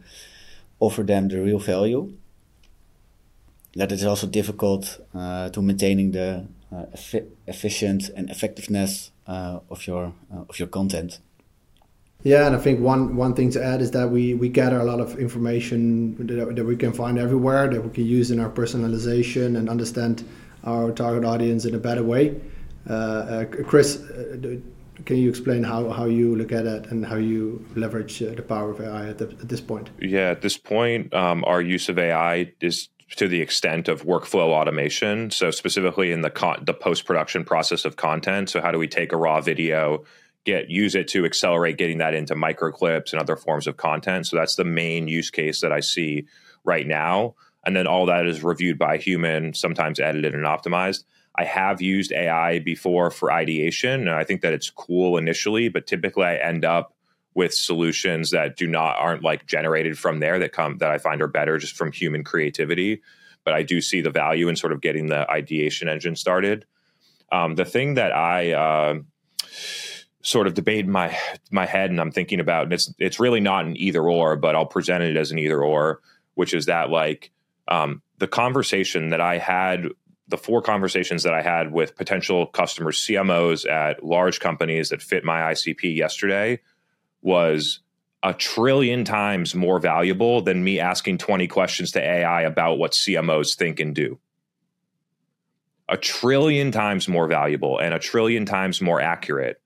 offer 0.79 1.03
them 1.03 1.27
the 1.27 1.41
real 1.41 1.59
value, 1.59 2.13
that 3.75 3.91
it 3.91 3.95
is 3.95 4.05
also 4.05 4.27
difficult 4.27 4.99
uh, 5.13 5.49
to 5.49 5.61
maintaining 5.61 6.11
the 6.11 6.45
uh, 6.71 6.85
efficient 7.47 8.09
and 8.15 8.29
effectiveness 8.29 9.11
uh, 9.27 9.59
of 9.69 9.85
your 9.87 10.13
uh, 10.33 10.43
of 10.49 10.59
your 10.59 10.67
content. 10.67 11.19
Yeah, 12.23 12.47
and 12.47 12.55
I 12.55 12.59
think 12.59 12.81
one 12.81 13.15
one 13.15 13.33
thing 13.33 13.49
to 13.51 13.63
add 13.63 13.81
is 13.81 13.91
that 13.91 14.09
we 14.09 14.33
we 14.33 14.49
gather 14.49 14.79
a 14.79 14.83
lot 14.83 14.99
of 14.99 15.17
information 15.17 16.15
that, 16.27 16.55
that 16.55 16.65
we 16.65 16.75
can 16.75 16.91
find 16.91 17.17
everywhere 17.17 17.69
that 17.69 17.81
we 17.81 17.89
can 17.89 18.05
use 18.05 18.29
in 18.29 18.39
our 18.39 18.49
personalization 18.49 19.57
and 19.57 19.69
understand 19.69 20.25
our 20.65 20.91
target 20.91 21.23
audience 21.23 21.65
in 21.65 21.75
a 21.75 21.79
better 21.79 22.03
way. 22.03 22.35
Uh, 22.87 22.93
uh, 22.93 23.45
Chris, 23.45 24.01
uh, 24.01 24.57
can 25.05 25.17
you 25.17 25.29
explain 25.29 25.63
how, 25.63 25.89
how 25.89 26.05
you 26.05 26.35
look 26.35 26.51
at 26.51 26.65
it 26.65 26.87
and 26.87 27.05
how 27.05 27.15
you 27.15 27.65
leverage 27.75 28.19
the 28.19 28.41
power 28.41 28.71
of 28.71 28.81
AI 28.81 29.09
at, 29.09 29.17
the, 29.17 29.25
at, 29.25 29.47
this 29.47 29.61
point? 29.61 29.89
Yeah, 29.99 30.29
at 30.29 30.41
this 30.41 30.57
point, 30.57 31.13
um, 31.13 31.43
our 31.45 31.61
use 31.61 31.89
of 31.89 31.97
AI 31.97 32.51
is 32.59 32.89
to 33.15 33.27
the 33.27 33.41
extent 33.41 33.87
of 33.87 34.03
workflow 34.03 34.49
automation. 34.49 35.31
So 35.31 35.51
specifically 35.51 36.11
in 36.11 36.21
the 36.21 36.29
con- 36.29 36.63
the 36.65 36.73
post 36.73 37.05
production 37.05 37.43
process 37.43 37.85
of 37.85 37.95
content. 37.95 38.49
So 38.49 38.61
how 38.61 38.71
do 38.71 38.77
we 38.77 38.87
take 38.87 39.11
a 39.11 39.17
raw 39.17 39.41
video, 39.41 40.03
get 40.45 40.69
use 40.69 40.95
it 40.95 41.07
to 41.09 41.25
accelerate 41.25 41.77
getting 41.77 41.97
that 41.99 42.13
into 42.13 42.35
micro 42.35 42.71
clips 42.71 43.13
and 43.13 43.21
other 43.21 43.35
forms 43.35 43.67
of 43.67 43.77
content? 43.77 44.27
So 44.27 44.37
that's 44.37 44.55
the 44.55 44.63
main 44.63 45.07
use 45.07 45.31
case 45.31 45.61
that 45.61 45.71
I 45.71 45.79
see 45.79 46.27
right 46.63 46.85
now. 46.85 47.35
And 47.65 47.75
then 47.75 47.87
all 47.87 48.05
that 48.07 48.25
is 48.25 48.43
reviewed 48.43 48.77
by 48.77 48.97
human, 48.97 49.53
sometimes 49.53 49.99
edited 49.99 50.33
and 50.33 50.45
optimized. 50.45 51.03
I 51.39 51.45
have 51.45 51.81
used 51.81 52.11
AI 52.11 52.59
before 52.59 53.11
for 53.11 53.31
ideation, 53.31 54.09
I 54.09 54.25
think 54.25 54.41
that 54.41 54.51
it's 54.51 54.69
cool 54.69 55.17
initially, 55.17 55.69
but 55.69 55.87
typically 55.87 56.25
I 56.25 56.35
end 56.35 56.65
up 56.65 56.93
with 57.33 57.53
solutions 57.53 58.31
that 58.31 58.57
do 58.57 58.67
not 58.67 58.97
aren't 58.99 59.23
like 59.23 59.45
generated 59.45 59.97
from 59.97 60.19
there 60.19 60.37
that 60.39 60.51
come 60.51 60.79
that 60.79 60.91
I 60.91 60.97
find 60.97 61.21
are 61.21 61.27
better 61.27 61.57
just 61.57 61.77
from 61.77 61.93
human 61.93 62.25
creativity. 62.25 63.01
But 63.45 63.53
I 63.53 63.63
do 63.63 63.79
see 63.79 64.01
the 64.01 64.09
value 64.09 64.49
in 64.49 64.57
sort 64.57 64.73
of 64.73 64.81
getting 64.81 65.07
the 65.07 65.31
ideation 65.31 65.87
engine 65.87 66.17
started. 66.17 66.65
Um, 67.31 67.55
the 67.55 67.63
thing 67.63 67.93
that 67.93 68.11
I 68.11 68.51
uh, 68.51 68.99
sort 70.21 70.45
of 70.45 70.55
debate 70.55 70.83
in 70.83 70.91
my 70.91 71.17
my 71.51 71.65
head 71.65 71.89
and 71.89 72.01
I'm 72.01 72.11
thinking 72.11 72.41
about, 72.41 72.63
and 72.63 72.73
it's 72.73 72.93
it's 72.99 73.17
really 73.17 73.39
not 73.39 73.63
an 73.63 73.77
either 73.77 74.03
or, 74.03 74.35
but 74.35 74.57
I'll 74.57 74.65
present 74.65 75.05
it 75.05 75.15
as 75.15 75.31
an 75.31 75.39
either 75.39 75.63
or, 75.63 76.01
which 76.33 76.53
is 76.53 76.65
that 76.65 76.89
like 76.89 77.31
um, 77.69 78.01
the 78.17 78.27
conversation 78.27 79.11
that 79.11 79.21
I 79.21 79.37
had 79.37 79.87
the 80.29 80.37
four 80.37 80.61
conversations 80.61 81.23
that 81.23 81.33
I 81.33 81.41
had 81.41 81.71
with 81.71 81.95
potential 81.95 82.45
customers, 82.45 82.99
CMOs 82.99 83.69
at 83.69 84.03
large 84.03 84.39
companies 84.39 84.89
that 84.89 85.01
fit 85.01 85.23
my 85.23 85.51
ICP 85.53 85.95
yesterday 85.95 86.59
was 87.21 87.79
a 88.21 88.33
trillion 88.33 89.03
times 89.03 89.55
more 89.55 89.79
valuable 89.79 90.41
than 90.41 90.63
me 90.63 90.79
asking 90.79 91.17
20 91.17 91.47
questions 91.47 91.91
to 91.93 92.01
AI 92.01 92.41
about 92.43 92.77
what 92.77 92.91
CMOs 92.91 93.55
think 93.55 93.79
and 93.79 93.95
do. 93.95 94.19
A 95.87 95.97
trillion 95.97 96.71
times 96.71 97.07
more 97.07 97.27
valuable 97.27 97.79
and 97.79 97.93
a 97.93 97.99
trillion 97.99 98.45
times 98.45 98.81
more 98.81 99.01
accurate. 99.01 99.59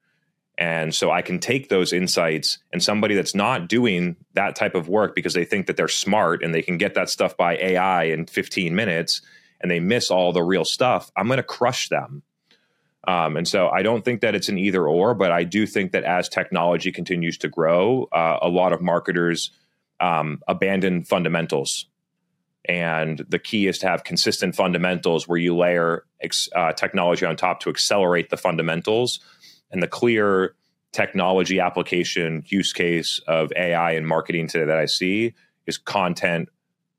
And 0.57 0.93
so 0.93 1.11
I 1.11 1.23
can 1.23 1.39
take 1.39 1.67
those 1.67 1.91
insights 1.91 2.59
and 2.71 2.81
somebody 2.81 3.15
that's 3.15 3.35
not 3.35 3.67
doing 3.67 4.15
that 4.35 4.55
type 4.55 4.75
of 4.75 4.87
work 4.87 5.15
because 5.15 5.33
they 5.33 5.45
think 5.45 5.67
that 5.67 5.75
they're 5.75 5.87
smart 5.87 6.43
and 6.43 6.53
they 6.53 6.61
can 6.61 6.77
get 6.77 6.93
that 6.93 7.09
stuff 7.09 7.35
by 7.35 7.57
AI 7.57 8.03
in 8.03 8.27
15 8.27 8.73
minutes 8.75 9.21
and 9.63 9.71
they 9.71 9.79
miss 9.79 10.11
all 10.11 10.33
the 10.33 10.43
real 10.43 10.65
stuff, 10.65 11.09
I'm 11.17 11.27
going 11.27 11.37
to 11.37 11.43
crush 11.43 11.89
them. 11.89 12.21
Um, 13.07 13.35
and 13.35 13.47
so 13.47 13.69
I 13.69 13.81
don't 13.81 14.05
think 14.05 14.21
that 14.21 14.35
it's 14.35 14.49
an 14.49 14.57
either 14.57 14.87
or, 14.87 15.13
but 15.13 15.31
I 15.31 15.43
do 15.43 15.65
think 15.65 15.93
that 15.93 16.03
as 16.03 16.29
technology 16.29 16.91
continues 16.91 17.37
to 17.39 17.49
grow, 17.49 18.07
uh, 18.11 18.37
a 18.41 18.49
lot 18.49 18.71
of 18.73 18.81
marketers 18.81 19.51
um, 19.99 20.41
abandon 20.47 21.03
fundamentals. 21.03 21.87
And 22.65 23.25
the 23.27 23.39
key 23.39 23.67
is 23.67 23.77
to 23.79 23.87
have 23.87 24.03
consistent 24.03 24.55
fundamentals 24.55 25.27
where 25.27 25.37
you 25.37 25.55
layer 25.55 26.05
ex- 26.21 26.47
uh, 26.55 26.71
technology 26.71 27.25
on 27.25 27.35
top 27.35 27.59
to 27.61 27.69
accelerate 27.69 28.29
the 28.29 28.37
fundamentals. 28.37 29.19
And 29.71 29.83
the 29.83 29.87
clear 29.87 30.55
technology 30.93 31.59
application 31.59 32.43
use 32.47 32.71
case 32.71 33.19
of 33.27 33.51
AI 33.57 33.91
in 33.91 34.05
marketing 34.05 34.47
today 34.47 34.65
that 34.65 34.77
I 34.77 34.85
see 34.85 35.33
is 35.65 35.77
content 35.77 36.49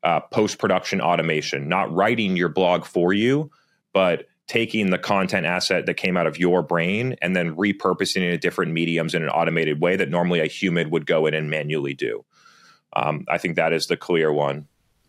uh, 0.05 0.21
post 0.21 0.59
production 0.59 1.01
automation, 1.01 1.69
not 1.69 1.93
writing 1.93 2.37
your 2.37 2.49
blog 2.49 2.85
for 2.85 3.13
you, 3.13 3.51
but 3.93 4.27
taking 4.47 4.91
the 4.91 4.99
content 4.99 5.47
asset 5.47 5.87
that 5.87 5.95
came 5.95 6.17
out 6.17 6.27
of 6.27 6.39
your 6.39 6.63
brain 6.63 7.17
and 7.23 7.35
then 7.35 7.57
repurposing 7.57 8.23
it 8.23 8.35
in 8.35 8.41
different 8.41 8.73
mediums 8.73 9.15
in 9.15 9.23
an 9.23 9.31
automated 9.31 9.81
way 9.81 9.97
that 9.97 10.11
normally 10.11 10.41
a 10.41 10.47
human 10.47 10.91
would 10.91 11.07
go 11.07 11.27
in 11.27 11.33
and 11.33 11.49
manually 11.49 11.95
do. 11.95 12.25
Um, 12.95 13.25
I 13.29 13.39
think 13.39 13.57
that 13.57 13.73
is 13.73 13.87
the 13.87 13.97
clear 13.97 14.33
one. 14.33 14.69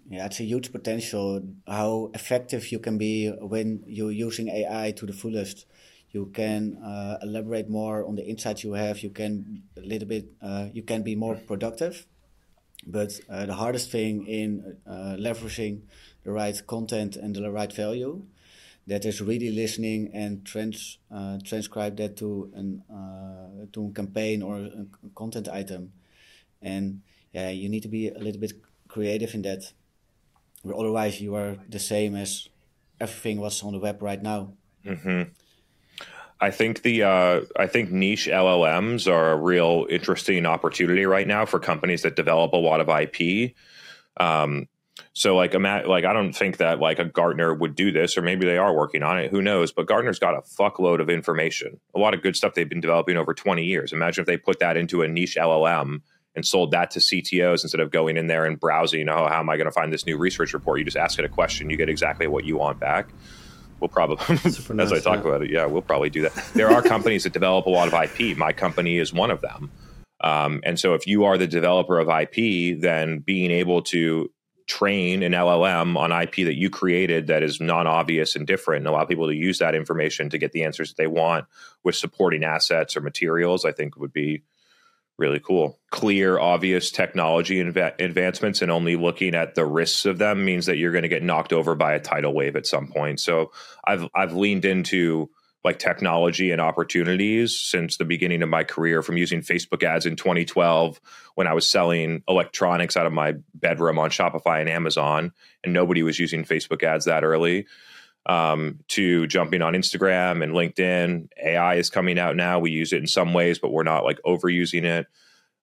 Yeah, 0.09 0.25
it's 0.27 0.39
a 0.39 0.43
huge 0.43 0.71
potential. 0.71 1.41
How 1.67 2.11
effective 2.13 2.71
you 2.71 2.79
can 2.79 2.97
be 2.97 3.29
when 3.29 3.83
you're 3.87 4.11
using 4.11 4.47
AI 4.47 4.93
to 4.97 5.05
the 5.05 5.13
fullest. 5.13 5.65
You 6.11 6.27
can 6.27 6.77
uh, 6.77 7.17
elaborate 7.21 7.69
more 7.69 8.07
on 8.07 8.15
the 8.15 8.25
insights 8.25 8.63
you 8.63 8.73
have. 8.73 8.99
You 8.99 9.09
can 9.09 9.63
a 9.75 9.81
little 9.81 10.07
bit. 10.07 10.27
Uh, 10.41 10.67
you 10.71 10.83
can 10.83 11.01
be 11.03 11.15
more 11.15 11.35
productive. 11.35 12.07
But 12.85 13.19
uh, 13.29 13.45
the 13.45 13.53
hardest 13.53 13.91
thing 13.91 14.27
in 14.27 14.77
uh, 14.87 15.15
leveraging 15.17 15.81
the 16.23 16.31
right 16.31 16.55
content 16.67 17.15
and 17.15 17.35
the 17.35 17.51
right 17.51 17.71
value 17.71 18.23
that 18.87 19.05
is 19.05 19.21
really 19.21 19.49
listening 19.49 20.11
and 20.13 20.45
trans 20.45 20.99
uh, 21.11 21.39
transcribe 21.43 21.97
that 21.97 22.17
to 22.17 22.51
an 22.55 22.83
uh, 22.89 23.65
to 23.73 23.87
a 23.87 23.91
campaign 23.91 24.41
or 24.41 24.57
a 24.57 24.85
content 25.15 25.47
item, 25.49 25.91
and 26.61 27.01
yeah, 27.33 27.49
you 27.49 27.67
need 27.69 27.81
to 27.81 27.87
be 27.87 28.09
a 28.09 28.19
little 28.19 28.39
bit 28.39 28.53
creative 28.87 29.33
in 29.33 29.41
that. 29.41 29.73
Otherwise, 30.65 31.21
you 31.21 31.35
are 31.35 31.57
the 31.69 31.79
same 31.79 32.15
as 32.15 32.49
everything 32.99 33.39
what's 33.39 33.63
on 33.63 33.73
the 33.73 33.79
web 33.79 34.01
right 34.01 34.21
now. 34.21 34.53
Mm-hmm. 34.85 35.23
I 36.45 36.51
think 36.51 36.83
the 36.83 37.01
uh, 37.01 37.41
I 37.57 37.65
think 37.65 37.91
niche 37.91 38.27
LLMs 38.31 39.11
are 39.11 39.31
a 39.31 39.35
real 39.35 39.87
interesting 39.89 40.45
opportunity 40.45 41.07
right 41.07 41.27
now 41.27 41.47
for 41.47 41.59
companies 41.59 42.03
that 42.03 42.15
develop 42.15 42.53
a 42.53 42.57
lot 42.57 42.81
of 42.81 42.87
IP. 42.87 43.55
Um, 44.17 44.67
so 45.13 45.35
like 45.35 45.55
like 45.55 46.05
I 46.05 46.13
don't 46.13 46.33
think 46.33 46.57
that 46.57 46.79
like 46.79 46.99
a 46.99 47.05
Gartner 47.05 47.51
would 47.55 47.73
do 47.73 47.91
this, 47.91 48.15
or 48.15 48.21
maybe 48.21 48.45
they 48.45 48.59
are 48.59 48.75
working 48.75 49.01
on 49.01 49.17
it. 49.17 49.31
Who 49.31 49.41
knows? 49.41 49.71
But 49.71 49.87
Gartner's 49.87 50.19
got 50.19 50.35
a 50.35 50.41
fuckload 50.41 51.01
of 51.01 51.09
information, 51.09 51.79
a 51.95 51.99
lot 51.99 52.13
of 52.13 52.21
good 52.21 52.35
stuff 52.35 52.53
they've 52.53 52.69
been 52.69 52.79
developing 52.79 53.17
over 53.17 53.33
twenty 53.33 53.63
years. 53.63 53.91
Imagine 53.91 54.21
if 54.21 54.27
they 54.27 54.37
put 54.37 54.59
that 54.59 54.77
into 54.77 55.01
a 55.01 55.07
niche 55.07 55.37
LLM 55.41 56.01
and 56.35 56.45
sold 56.45 56.69
that 56.71 56.91
to 56.91 56.99
CTOs 56.99 57.63
instead 57.63 57.81
of 57.81 57.89
going 57.89 58.17
in 58.17 58.27
there 58.27 58.45
and 58.45 58.59
browsing. 58.59 59.09
Oh, 59.09 59.27
how 59.27 59.39
am 59.39 59.49
I 59.49 59.57
going 59.57 59.65
to 59.65 59.71
find 59.71 59.91
this 59.91 60.05
new 60.05 60.19
research 60.19 60.53
report? 60.53 60.77
You 60.77 60.85
just 60.85 60.97
ask 60.97 61.17
it 61.17 61.25
a 61.25 61.29
question, 61.29 61.71
you 61.71 61.77
get 61.77 61.89
exactly 61.89 62.27
what 62.27 62.45
you 62.45 62.55
want 62.55 62.79
back. 62.79 63.09
We'll 63.79 63.89
probably, 63.89 64.17
as 64.45 64.69
nice, 64.69 64.91
I 64.91 64.99
talk 64.99 65.23
yeah. 65.23 65.29
about 65.29 65.41
it, 65.43 65.49
yeah, 65.49 65.65
we'll 65.65 65.81
probably 65.81 66.09
do 66.09 66.21
that. 66.21 66.33
There 66.53 66.71
are 66.71 66.81
companies 66.81 67.23
that 67.23 67.33
develop 67.33 67.65
a 67.65 67.69
lot 67.69 67.87
of 67.87 67.93
IP. 67.93 68.37
My 68.37 68.53
company 68.53 68.97
is 68.97 69.13
one 69.13 69.31
of 69.31 69.41
them. 69.41 69.71
Um, 70.21 70.61
and 70.63 70.79
so, 70.79 70.93
if 70.93 71.05
you 71.07 71.25
are 71.25 71.37
the 71.37 71.47
developer 71.47 71.99
of 71.99 72.07
IP, 72.07 72.79
then 72.79 73.19
being 73.19 73.51
able 73.51 73.81
to 73.83 74.31
train 74.67 75.21
an 75.21 75.33
LLM 75.33 75.95
on 75.95 76.11
IP 76.11 76.45
that 76.45 76.57
you 76.57 76.69
created 76.69 77.27
that 77.27 77.43
is 77.43 77.61
non 77.61 77.85
obvious 77.85 78.35
and 78.35 78.47
different 78.47 78.79
and 78.79 78.87
allow 78.87 79.05
people 79.05 79.27
to 79.27 79.35
use 79.35 79.59
that 79.59 79.75
information 79.75 80.29
to 80.29 80.37
get 80.37 80.51
the 80.51 80.63
answers 80.63 80.89
that 80.89 80.97
they 80.97 81.07
want 81.07 81.45
with 81.83 81.95
supporting 81.95 82.43
assets 82.43 82.95
or 82.95 83.01
materials, 83.01 83.65
I 83.65 83.71
think 83.71 83.97
would 83.97 84.13
be 84.13 84.43
really 85.17 85.39
cool. 85.39 85.79
Clear, 85.91 86.39
obvious 86.39 86.91
technology 86.91 87.63
inv- 87.63 88.01
advancements 88.01 88.61
and 88.61 88.71
only 88.71 88.95
looking 88.95 89.35
at 89.35 89.55
the 89.55 89.65
risks 89.65 90.05
of 90.05 90.17
them 90.17 90.43
means 90.43 90.65
that 90.65 90.77
you're 90.77 90.91
going 90.91 91.03
to 91.03 91.09
get 91.09 91.23
knocked 91.23 91.53
over 91.53 91.75
by 91.75 91.93
a 91.93 91.99
tidal 91.99 92.33
wave 92.33 92.55
at 92.55 92.65
some 92.65 92.87
point. 92.87 93.19
So 93.19 93.51
I've 93.85 94.07
I've 94.13 94.33
leaned 94.33 94.65
into 94.65 95.29
like 95.63 95.79
technology 95.79 96.51
and 96.51 96.61
opportunities 96.61 97.59
since 97.59 97.97
the 97.97 98.05
beginning 98.05 98.43
of 98.43 98.49
my 98.49 98.63
career 98.63 99.01
from 99.01 99.17
using 99.17 99.41
Facebook 99.41 99.81
ads 99.81 100.05
in 100.05 100.15
2012 100.15 101.01
when 101.33 101.47
I 101.47 101.53
was 101.53 101.69
selling 101.69 102.21
electronics 102.27 102.95
out 102.95 103.07
of 103.07 103.13
my 103.13 103.33
bedroom 103.55 103.97
on 103.97 104.11
Shopify 104.11 104.59
and 104.59 104.69
Amazon 104.69 105.33
and 105.63 105.73
nobody 105.73 106.03
was 106.03 106.19
using 106.19 106.43
Facebook 106.43 106.83
ads 106.83 107.05
that 107.05 107.23
early 107.23 107.65
um, 108.25 108.79
to 108.89 109.27
jumping 109.27 109.61
on 109.61 109.73
Instagram 109.73 110.43
and 110.43 110.53
LinkedIn. 110.53 111.27
AI 111.43 111.75
is 111.75 111.89
coming 111.89 112.17
out 112.17 112.35
now. 112.35 112.59
We 112.59 112.71
use 112.71 112.91
it 112.93 112.99
in 113.01 113.07
some 113.07 113.33
ways, 113.33 113.59
but 113.59 113.71
we're 113.71 113.83
not 113.83 114.03
like 114.03 114.19
overusing 114.25 114.83
it. 114.83 115.07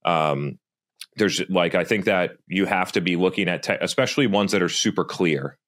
Um, 0.05 0.59
there's 1.17 1.43
like 1.51 1.75
I 1.75 1.85
think 1.85 2.07
that 2.07 2.37
you 2.47 2.67
have 2.67 2.93
to 2.93 3.01
be 3.01 3.17
looking 3.17 3.49
at, 3.49 3.65
te- 3.65 3.77
especially 3.81 4.27
ones 4.27 4.53
that 4.53 4.63
are 4.63 4.69
super 4.69 5.05
clear, 5.05 5.59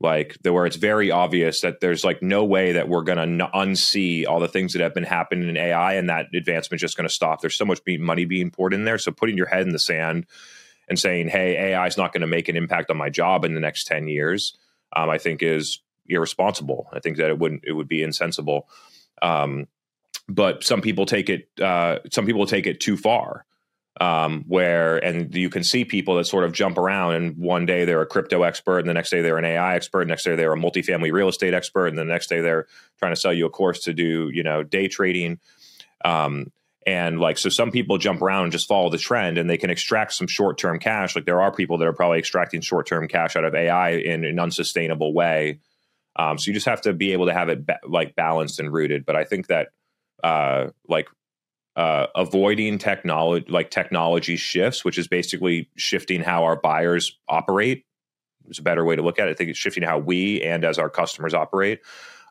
like 0.00 0.36
the, 0.42 0.52
where 0.52 0.66
it's 0.66 0.76
very 0.76 1.10
obvious 1.10 1.60
that 1.60 1.80
there's 1.80 2.04
like 2.04 2.22
no 2.22 2.44
way 2.44 2.72
that 2.72 2.88
we're 2.88 3.04
to 3.18 3.22
n- 3.22 3.50
unsee 3.54 4.26
all 4.26 4.40
the 4.40 4.48
things 4.48 4.72
that 4.72 4.82
have 4.82 4.94
been 4.94 5.04
happening 5.04 5.48
in 5.48 5.56
AI, 5.56 5.94
and 5.94 6.08
that 6.08 6.26
advancement 6.34 6.80
just 6.80 6.96
to 7.08 7.14
stop. 7.14 7.40
There's 7.40 7.56
so 7.56 7.64
much 7.66 7.84
be- 7.84 7.98
money 7.98 8.24
being 8.24 8.50
poured 8.50 8.74
in 8.74 8.84
there, 8.84 8.98
so 8.98 9.12
putting 9.12 9.36
your 9.36 9.46
head 9.46 9.62
in 9.62 9.72
the 9.72 9.78
sand 9.78 10.26
and 10.88 10.98
saying, 10.98 11.28
"Hey, 11.28 11.72
AI 11.72 11.86
is 11.86 11.96
not 11.98 12.12
going 12.12 12.22
to 12.22 12.26
make 12.26 12.48
an 12.48 12.56
impact 12.56 12.90
on 12.90 12.96
my 12.96 13.10
job 13.10 13.44
in 13.44 13.54
the 13.54 13.60
next 13.60 13.84
ten 13.84 14.08
years," 14.08 14.56
um, 14.96 15.08
I 15.08 15.18
think 15.18 15.42
is 15.42 15.80
irresponsible. 16.10 16.88
I 16.92 17.00
think 17.00 17.16
that 17.16 17.30
it 17.30 17.38
wouldn't 17.38 17.64
it 17.64 17.72
would 17.72 17.88
be 17.88 18.02
insensible. 18.02 18.68
Um, 19.22 19.66
but 20.28 20.62
some 20.62 20.80
people 20.80 21.06
take 21.06 21.28
it 21.28 21.48
uh, 21.60 21.98
some 22.12 22.26
people 22.26 22.46
take 22.46 22.66
it 22.66 22.80
too 22.80 22.96
far. 22.96 23.44
Um, 24.00 24.44
where 24.46 24.96
and 25.04 25.34
you 25.34 25.50
can 25.50 25.62
see 25.62 25.84
people 25.84 26.14
that 26.16 26.24
sort 26.24 26.44
of 26.44 26.52
jump 26.52 26.78
around 26.78 27.14
and 27.14 27.36
one 27.36 27.66
day 27.66 27.84
they're 27.84 28.00
a 28.00 28.06
crypto 28.06 28.44
expert 28.44 28.78
and 28.78 28.88
the 28.88 28.94
next 28.94 29.10
day 29.10 29.20
they're 29.20 29.36
an 29.36 29.44
AI 29.44 29.74
expert, 29.74 30.06
next 30.06 30.24
day 30.24 30.36
they're 30.36 30.54
a 30.54 30.56
multifamily 30.56 31.12
real 31.12 31.28
estate 31.28 31.52
expert, 31.52 31.88
and 31.88 31.98
the 31.98 32.04
next 32.04 32.28
day 32.28 32.40
they're 32.40 32.66
trying 32.98 33.12
to 33.12 33.20
sell 33.20 33.32
you 33.32 33.44
a 33.44 33.50
course 33.50 33.80
to 33.80 33.92
do, 33.92 34.30
you 34.32 34.42
know, 34.42 34.62
day 34.62 34.88
trading. 34.88 35.38
Um, 36.02 36.50
and 36.86 37.20
like, 37.20 37.36
so 37.36 37.48
some 37.50 37.70
people 37.70 37.98
jump 37.98 38.22
around 38.22 38.44
and 38.44 38.52
just 38.52 38.66
follow 38.66 38.88
the 38.88 38.98
trend 38.98 39.38
and 39.38 39.50
they 39.50 39.58
can 39.58 39.70
extract 39.70 40.14
some 40.14 40.26
short 40.26 40.56
term 40.56 40.78
cash. 40.78 41.14
Like, 41.14 41.26
there 41.26 41.42
are 41.42 41.52
people 41.52 41.78
that 41.78 41.86
are 41.86 41.92
probably 41.92 42.18
extracting 42.18 42.62
short 42.62 42.86
term 42.86 43.06
cash 43.06 43.36
out 43.36 43.44
of 43.44 43.54
AI 43.54 43.90
in 43.90 44.24
an 44.24 44.38
unsustainable 44.38 45.12
way 45.12 45.58
um, 46.16 46.38
so 46.38 46.48
you 46.48 46.54
just 46.54 46.66
have 46.66 46.80
to 46.82 46.92
be 46.92 47.12
able 47.12 47.26
to 47.26 47.32
have 47.32 47.48
it 47.48 47.66
ba- 47.66 47.80
like 47.86 48.14
balanced 48.16 48.60
and 48.60 48.72
rooted. 48.72 49.04
But 49.06 49.16
I 49.16 49.24
think 49.24 49.46
that 49.46 49.68
uh, 50.22 50.68
like 50.88 51.08
uh, 51.76 52.06
avoiding 52.14 52.78
technology, 52.78 53.46
like 53.48 53.70
technology 53.70 54.36
shifts, 54.36 54.84
which 54.84 54.98
is 54.98 55.08
basically 55.08 55.68
shifting 55.76 56.20
how 56.20 56.44
our 56.44 56.56
buyers 56.56 57.18
operate, 57.28 57.84
is 58.48 58.58
a 58.58 58.62
better 58.62 58.84
way 58.84 58.96
to 58.96 59.02
look 59.02 59.18
at 59.18 59.28
it. 59.28 59.32
I 59.32 59.34
think 59.34 59.50
it's 59.50 59.58
shifting 59.58 59.82
how 59.82 59.98
we 59.98 60.42
and 60.42 60.64
as 60.64 60.78
our 60.78 60.90
customers 60.90 61.34
operate. 61.34 61.80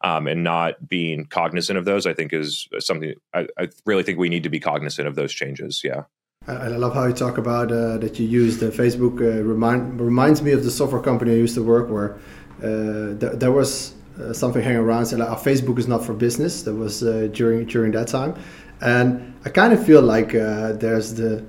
Um, 0.02 0.28
and 0.28 0.46
not 0.46 0.88
being 0.88 1.26
cognizant 1.26 1.78
of 1.78 1.84
those, 1.84 2.08
I 2.08 2.14
think, 2.14 2.32
is 2.32 2.70
something 2.80 3.16
I, 3.34 3.50
I, 3.58 3.68
really 3.86 4.04
think 4.04 4.18
we 4.18 4.30
need 4.30 4.44
to 4.44 4.50
be 4.50 4.62
cognizant 4.62 5.10
of 5.10 5.16
those 5.16 5.34
changes. 5.34 5.82
Yeah. 5.84 6.04
I 6.48 6.70
love 6.70 6.94
how 6.94 7.06
you 7.06 7.14
talk 7.14 7.38
about 7.38 7.70
uh, 7.72 7.98
that 7.98 8.18
you 8.18 8.26
use 8.26 8.60
the 8.60 8.68
Facebook. 8.68 9.20
Uh, 9.20 9.44
remind 9.44 10.00
reminds 10.00 10.42
me 10.42 10.52
of 10.52 10.64
the 10.64 10.72
software 10.72 11.02
company 11.02 11.34
I 11.34 11.36
used 11.36 11.56
to 11.56 11.64
work 11.64 11.90
where 11.90 12.18
uh, 12.64 13.20
th- 13.20 13.40
there 13.40 13.52
was 13.52 13.94
uh, 14.20 14.34
something 14.34 14.62
hanging 14.62 14.80
around 14.80 15.06
saying 15.06 15.22
like, 15.22 15.30
oh, 15.30 15.42
Facebook 15.42 15.80
is 15.80 15.88
not 15.88 16.04
for 16.06 16.14
business. 16.14 16.64
That 16.64 16.76
was 16.76 17.04
uh, 17.04 17.30
during 17.32 17.66
during 17.66 17.92
that 17.94 18.08
time, 18.08 18.36
and 18.82 19.34
I 19.46 19.50
kind 19.50 19.74
of 19.74 19.86
feel 19.86 20.02
like 20.02 20.32
there's 20.32 21.14
the 21.14 21.44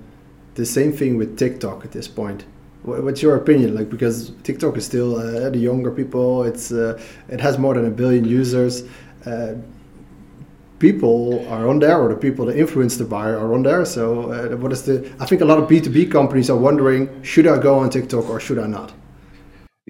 the 0.55 0.67
same 0.67 0.93
thing 0.93 1.17
with 1.17 1.39
TikTok 1.39 1.85
at 1.85 1.93
this 1.93 2.09
point. 2.09 2.45
What's 2.83 3.23
your 3.23 3.37
opinion? 3.37 3.75
Like 3.75 3.91
because 3.91 4.33
TikTok 4.43 4.77
is 4.77 4.87
still 4.87 5.17
uh, 5.17 5.51
the 5.51 5.59
younger 5.59 5.91
people. 5.91 6.45
It's 6.45 6.73
uh, 6.73 7.01
it 7.29 7.41
has 7.41 7.59
more 7.59 7.75
than 7.75 7.87
a 7.87 7.91
billion 7.91 8.25
users. 8.25 8.85
Uh, 9.27 9.55
people 10.79 11.47
are 11.49 11.69
on 11.69 11.79
there, 11.79 12.01
or 12.01 12.09
the 12.09 12.17
people 12.17 12.47
that 12.47 12.57
influence 12.57 12.97
the 12.97 13.05
buyer 13.05 13.37
are 13.39 13.53
on 13.53 13.63
there. 13.63 13.85
So 13.85 14.57
what 14.57 14.73
is 14.73 14.83
the? 14.83 15.13
I 15.21 15.27
think 15.27 15.43
a 15.43 15.45
lot 15.45 15.59
of 15.59 15.69
B 15.69 15.81
two 15.81 15.91
B 15.91 16.07
companies 16.07 16.49
are 16.49 16.57
wondering: 16.57 17.23
should 17.23 17.47
I 17.47 17.59
go 17.59 17.79
on 17.79 17.91
TikTok 17.91 18.31
or 18.31 18.41
should 18.41 18.59
I 18.59 18.67
not? 18.67 18.93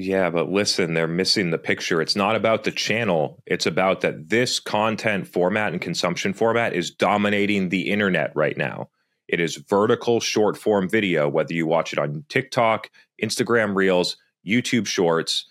Yeah, 0.00 0.30
but 0.30 0.50
listen, 0.50 0.94
they're 0.94 1.06
missing 1.06 1.50
the 1.50 1.58
picture. 1.58 2.00
It's 2.00 2.16
not 2.16 2.34
about 2.34 2.64
the 2.64 2.70
channel. 2.70 3.42
It's 3.44 3.66
about 3.66 4.00
that 4.00 4.30
this 4.30 4.58
content 4.58 5.28
format 5.28 5.72
and 5.72 5.80
consumption 5.80 6.32
format 6.32 6.72
is 6.72 6.90
dominating 6.90 7.68
the 7.68 7.90
internet 7.90 8.32
right 8.34 8.56
now. 8.56 8.88
It 9.28 9.40
is 9.40 9.56
vertical 9.56 10.18
short 10.18 10.56
form 10.56 10.88
video, 10.88 11.28
whether 11.28 11.52
you 11.52 11.66
watch 11.66 11.92
it 11.92 11.98
on 11.98 12.24
TikTok, 12.30 12.88
Instagram 13.22 13.76
Reels, 13.76 14.16
YouTube 14.46 14.86
Shorts. 14.86 15.44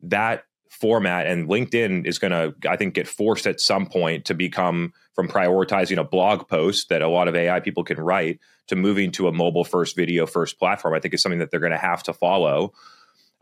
That 0.00 0.44
format 0.70 1.26
and 1.26 1.46
LinkedIn 1.46 2.06
is 2.06 2.18
going 2.18 2.32
to, 2.32 2.54
I 2.66 2.76
think, 2.76 2.94
get 2.94 3.06
forced 3.06 3.46
at 3.46 3.60
some 3.60 3.84
point 3.84 4.24
to 4.24 4.34
become 4.34 4.94
from 5.12 5.28
prioritizing 5.28 5.98
a 5.98 6.04
blog 6.04 6.48
post 6.48 6.88
that 6.88 7.02
a 7.02 7.08
lot 7.08 7.28
of 7.28 7.36
AI 7.36 7.60
people 7.60 7.84
can 7.84 8.00
write 8.00 8.40
to 8.68 8.76
moving 8.76 9.12
to 9.12 9.28
a 9.28 9.32
mobile 9.32 9.64
first, 9.64 9.94
video 9.94 10.24
first 10.24 10.58
platform. 10.58 10.94
I 10.94 11.00
think 11.00 11.12
is 11.12 11.20
something 11.20 11.40
that 11.40 11.50
they're 11.50 11.60
going 11.60 11.72
to 11.72 11.76
have 11.76 12.02
to 12.04 12.14
follow 12.14 12.72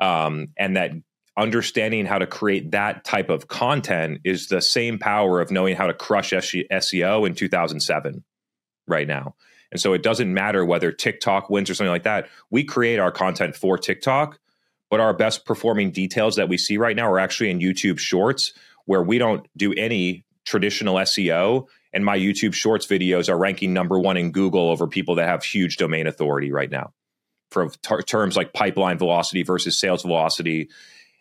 um, 0.01 0.49
and 0.57 0.77
that 0.77 0.93
understanding 1.39 2.05
how 2.05 2.19
to 2.19 2.27
create 2.27 2.73
that 2.73 3.05
type 3.05 3.31
of 3.31 3.47
content 3.47 4.21
is 4.25 4.49
the 4.49 4.61
same 4.61 4.99
power 4.99 5.41
of 5.41 5.51
knowing 5.51 5.77
how 5.77 5.87
to 5.87 5.95
crush 5.95 6.33
SEO 6.33 7.27
in 7.27 7.35
2007 7.35 8.25
right 8.89 9.07
now. 9.07 9.35
And 9.71 9.81
so 9.81 9.93
it 9.93 10.03
doesn't 10.03 10.33
matter 10.33 10.65
whether 10.65 10.91
TikTok 10.91 11.49
wins 11.49 11.71
or 11.71 11.75
something 11.75 11.93
like 11.93 12.05
that. 12.05 12.29
We 12.51 12.65
create 12.65 12.99
our 12.99 13.13
content 13.13 13.55
for 13.55 13.79
TikTok, 13.79 14.39
but 14.91 14.99
our 14.99 15.15
best 15.15 15.45
performing 15.45 15.93
details 15.93 16.37
that 16.37 16.49
we 16.49 16.59
see 16.59 16.77
right 16.77 16.97
now 16.97 17.09
are 17.09 17.21
actually 17.21 17.51
in 17.51 17.61
YouTube 17.61 17.99
Shorts, 17.99 18.53
where 18.87 19.03
we 19.03 19.19
don't 19.19 19.47
do 19.57 19.73
any 19.75 20.25
traditional 20.45 20.97
SEO. 20.97 21.67
And 21.93 22.05
my 22.05 22.19
YouTube 22.19 22.55
Shorts 22.55 22.87
videos 22.87 23.29
are 23.29 23.39
ranking 23.39 23.73
number 23.73 23.99
one 23.99 24.17
in 24.17 24.33
Google 24.33 24.71
over 24.71 24.87
people 24.87 25.15
that 25.17 25.29
have 25.29 25.45
huge 25.45 25.77
domain 25.77 26.07
authority 26.07 26.51
right 26.51 26.71
now 26.71 26.93
for 27.51 27.69
terms 27.71 28.37
like 28.37 28.53
pipeline 28.53 28.99
velocity 28.99 29.43
versus 29.43 29.79
sales 29.79 30.03
velocity. 30.03 30.69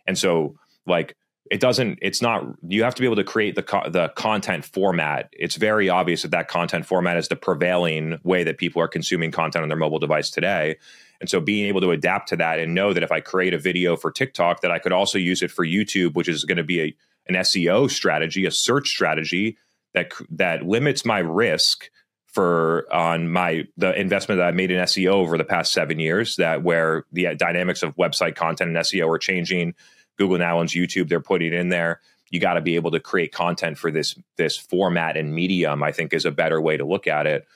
And 0.05 0.17
so, 0.17 0.55
like, 0.85 1.15
it 1.51 1.59
doesn't 1.59 1.99
it's 2.01 2.21
not 2.21 2.43
you 2.67 2.83
have 2.83 2.95
to 2.95 3.01
be 3.01 3.05
able 3.05 3.15
to 3.15 3.23
create 3.23 3.55
the 3.55 3.63
co- 3.63 3.89
the 3.89 4.09
content 4.09 4.65
format 4.65 5.29
it's 5.31 5.55
very 5.55 5.89
obvious 5.89 6.21
that 6.21 6.31
that 6.31 6.47
content 6.47 6.85
format 6.85 7.17
is 7.17 7.27
the 7.27 7.35
prevailing 7.35 8.19
way 8.23 8.43
that 8.43 8.57
people 8.57 8.81
are 8.81 8.87
consuming 8.87 9.31
content 9.31 9.63
on 9.63 9.69
their 9.69 9.77
mobile 9.77 9.99
device 9.99 10.29
today 10.29 10.75
and 11.19 11.29
so 11.29 11.39
being 11.39 11.67
able 11.67 11.81
to 11.81 11.91
adapt 11.91 12.29
to 12.29 12.35
that 12.35 12.59
and 12.59 12.73
know 12.73 12.93
that 12.93 13.03
if 13.03 13.11
i 13.11 13.19
create 13.19 13.53
a 13.53 13.57
video 13.57 13.95
for 13.95 14.11
tiktok 14.11 14.61
that 14.61 14.71
i 14.71 14.79
could 14.79 14.91
also 14.91 15.17
use 15.17 15.41
it 15.41 15.51
for 15.51 15.65
youtube 15.65 16.15
which 16.15 16.27
is 16.27 16.43
going 16.43 16.57
to 16.57 16.63
be 16.63 16.81
a, 16.81 16.95
an 17.27 17.35
seo 17.35 17.89
strategy 17.89 18.45
a 18.45 18.51
search 18.51 18.87
strategy 18.87 19.57
that 19.93 20.11
that 20.29 20.63
limits 20.63 21.05
my 21.05 21.19
risk 21.19 21.89
for 22.37 22.85
on 22.93 23.29
my 23.29 23.63
the 23.77 23.99
investment 23.99 24.37
that 24.37 24.47
I 24.47 24.51
made 24.51 24.69
in 24.69 24.79
SEO 24.83 25.07
over 25.07 25.39
the 25.39 25.43
past 25.43 25.73
seven 25.73 25.97
years. 25.97 26.35
That 26.35 26.61
where 26.61 27.03
the 27.11 27.33
dynamics 27.33 27.81
of 27.81 27.95
website 27.95 28.35
content 28.35 28.69
and 28.69 28.77
SEO 28.77 29.09
are 29.09 29.17
changing, 29.17 29.73
Google 30.19 30.37
now 30.37 30.59
owns 30.59 30.75
YouTube. 30.75 31.09
They're 31.09 31.19
putting 31.19 31.51
in 31.51 31.69
there. 31.69 31.99
You 32.29 32.39
got 32.39 32.53
to 32.53 32.61
be 32.61 32.75
able 32.75 32.91
to 32.91 32.99
create 32.99 33.31
content 33.31 33.79
for 33.79 33.89
this 33.89 34.13
this 34.35 34.55
format 34.55 35.17
and 35.17 35.33
medium. 35.33 35.81
I 35.81 35.91
think 35.91 36.13
is 36.13 36.25
a 36.25 36.31
better 36.31 36.61
way 36.61 36.77
to 36.77 36.85
look 36.85 37.07
at 37.07 37.25
it. 37.25 37.47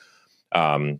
Um, 0.51 0.99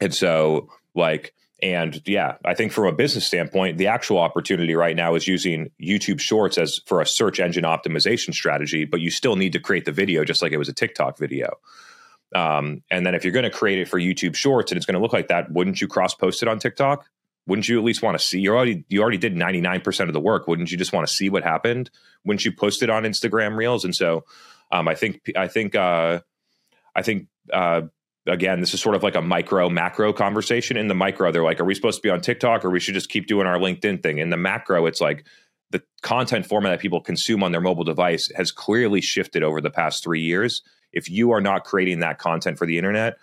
and 0.00 0.12
so, 0.12 0.68
like, 0.96 1.32
and 1.62 2.02
yeah, 2.06 2.34
I 2.44 2.54
think 2.54 2.72
from 2.72 2.86
a 2.86 2.92
business 2.92 3.28
standpoint, 3.28 3.78
the 3.78 3.86
actual 3.86 4.18
opportunity 4.18 4.74
right 4.74 4.96
now 4.96 5.14
is 5.14 5.28
using 5.28 5.70
YouTube 5.80 6.18
Shorts 6.18 6.58
as 6.58 6.80
for 6.84 7.00
a 7.00 7.06
search 7.06 7.38
engine 7.38 7.62
optimization 7.62 8.34
strategy. 8.34 8.86
But 8.86 8.98
you 8.98 9.12
still 9.12 9.36
need 9.36 9.52
to 9.52 9.60
create 9.60 9.84
the 9.84 9.92
video 9.92 10.24
just 10.24 10.42
like 10.42 10.50
it 10.50 10.58
was 10.58 10.68
a 10.68 10.74
TikTok 10.74 11.16
video. 11.16 11.58
Um, 12.34 12.82
and 12.90 13.04
then 13.04 13.14
if 13.14 13.24
you're 13.24 13.32
going 13.32 13.44
to 13.44 13.50
create 13.50 13.78
it 13.78 13.88
for 13.88 13.98
YouTube 13.98 14.36
Shorts 14.36 14.70
and 14.70 14.76
it's 14.76 14.86
going 14.86 14.94
to 14.94 15.00
look 15.00 15.12
like 15.12 15.28
that, 15.28 15.50
wouldn't 15.50 15.80
you 15.80 15.88
cross 15.88 16.14
post 16.14 16.42
it 16.42 16.48
on 16.48 16.58
TikTok? 16.58 17.06
wouldn't 17.46 17.68
you 17.68 17.78
at 17.78 17.84
least 17.84 18.02
want 18.02 18.18
to 18.18 18.24
see? 18.24 18.40
You 18.40 18.54
already 18.54 18.84
you 18.88 19.02
already 19.02 19.18
did 19.18 19.34
99% 19.34 20.06
of 20.06 20.12
the 20.12 20.20
work. 20.20 20.46
Wouldn't 20.46 20.70
you 20.70 20.78
just 20.78 20.92
want 20.92 21.06
to 21.06 21.12
see 21.12 21.28
what 21.28 21.42
happened? 21.42 21.90
Wouldn't 22.24 22.44
you 22.44 22.52
post 22.52 22.82
it 22.82 22.90
on 22.90 23.02
instagram 23.02 23.56
reels? 23.56 23.84
And 23.84 23.94
so 23.94 24.24
um, 24.72 24.86
i 24.86 24.94
think 24.94 25.20
i 25.36 25.48
think 25.48 25.74
uh, 25.74 26.20
i 26.94 27.02
think 27.02 27.26
uh, 27.52 27.82
again 28.26 28.60
this 28.60 28.72
is 28.72 28.80
sort 28.80 28.94
of 28.94 29.02
like 29.02 29.16
a 29.16 29.22
micro 29.22 29.68
macro 29.68 30.12
conversation. 30.12 30.76
In 30.76 30.88
the 30.88 30.94
micro 30.94 31.32
they're 31.32 31.42
like 31.42 31.60
are 31.60 31.64
we 31.64 31.74
supposed 31.74 31.98
to 31.98 32.02
be 32.02 32.10
on 32.10 32.20
tiktok 32.20 32.64
or 32.64 32.70
we 32.70 32.80
should 32.80 32.94
just 32.94 33.10
keep 33.10 33.26
doing 33.26 33.46
our 33.46 33.58
linkedin 33.58 34.02
thing? 34.02 34.18
In 34.18 34.30
the 34.30 34.36
macro 34.36 34.86
it's 34.86 35.00
like 35.00 35.26
the 35.70 35.82
content 36.02 36.46
format 36.46 36.70
that 36.70 36.80
people 36.80 37.00
consume 37.00 37.42
on 37.42 37.52
their 37.52 37.60
mobile 37.60 37.84
device 37.84 38.30
has 38.36 38.52
clearly 38.52 39.00
shifted 39.00 39.42
over 39.42 39.60
the 39.60 39.70
past 39.70 40.04
three 40.04 40.20
years 40.20 40.62
if 40.92 41.10
you 41.10 41.32
are 41.32 41.40
not 41.40 41.64
creating 41.64 42.00
that 42.00 42.18
content 42.18 42.58
for 42.58 42.66
the 42.66 42.78
internet 42.78 43.16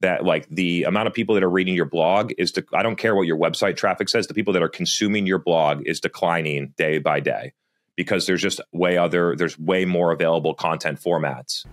that 0.00 0.24
like 0.24 0.46
the 0.48 0.84
amount 0.84 1.06
of 1.06 1.14
people 1.14 1.34
that 1.34 1.42
are 1.42 1.50
reading 1.50 1.74
your 1.74 1.86
blog 1.86 2.32
is 2.36 2.52
to, 2.52 2.64
I 2.74 2.82
don't 2.82 2.96
care 2.96 3.14
what 3.14 3.26
your 3.26 3.38
website 3.38 3.76
traffic 3.76 4.08
says, 4.08 4.26
the 4.26 4.34
people 4.34 4.52
that 4.52 4.62
are 4.62 4.68
consuming 4.68 5.26
your 5.26 5.38
blog 5.38 5.82
is 5.86 6.00
declining 6.00 6.74
day 6.76 6.98
by 6.98 7.20
day 7.20 7.52
because 7.96 8.26
there's 8.26 8.42
just 8.42 8.60
way 8.72 8.98
other 8.98 9.36
there's 9.36 9.58
way 9.58 9.84
more 9.84 10.12
available 10.12 10.54
content 10.54 11.00
formats. 11.00 11.64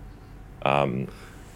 Um, 0.64 1.08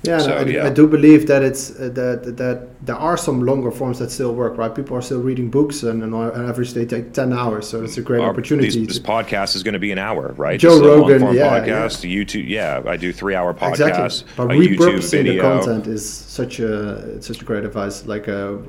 yeah, 0.08 0.18
so, 0.20 0.34
I, 0.36 0.44
yeah, 0.46 0.66
I, 0.66 0.70
do 0.70 0.88
believe 0.88 1.28
that 1.28 1.44
it's 1.44 1.72
uh, 1.72 1.90
that 1.94 2.38
that 2.38 2.86
there 2.86 2.96
are 2.96 3.18
some 3.18 3.46
longer 3.46 3.72
forms 3.72 4.00
that 4.00 4.12
still 4.12 4.34
work. 4.34 4.58
Right, 4.58 4.74
people 4.74 4.98
are 4.98 5.02
still 5.02 5.22
reading 5.22 5.50
books, 5.50 5.84
and, 5.84 6.04
on 6.04 6.50
average 6.50 6.74
they 6.74 6.86
take 6.86 7.14
ten 7.14 7.34
hours, 7.34 7.68
so 7.68 7.84
it's 7.84 7.98
a 7.98 8.02
great 8.02 8.22
Our, 8.22 8.30
opportunity. 8.30 8.70
These, 8.70 8.88
this 8.88 9.00
podcast 9.00 9.56
is 9.56 9.64
going 9.64 9.74
to 9.74 9.80
be 9.80 9.92
an 9.92 10.00
hour, 10.00 10.34
right? 10.38 10.60
Joe 10.60 10.80
Rogan, 10.80 11.34
yeah, 11.34 11.60
podcast, 11.60 12.04
yeah. 12.04 12.24
YouTube, 12.24 12.48
yeah, 12.48 12.82
I 12.86 12.98
do 12.98 13.12
three 13.12 13.36
hour 13.36 13.54
podcasts. 13.54 14.22
Exactly. 14.22 14.34
But 14.38 14.48
repurposing 14.50 15.24
the 15.24 15.40
content 15.40 15.88
is 15.88 16.08
such 16.08 16.60
a 16.60 17.22
such 17.22 17.42
a 17.42 17.46
great 17.46 17.66
advice. 17.66 18.06
Like 18.06 18.28
a, 18.28 18.60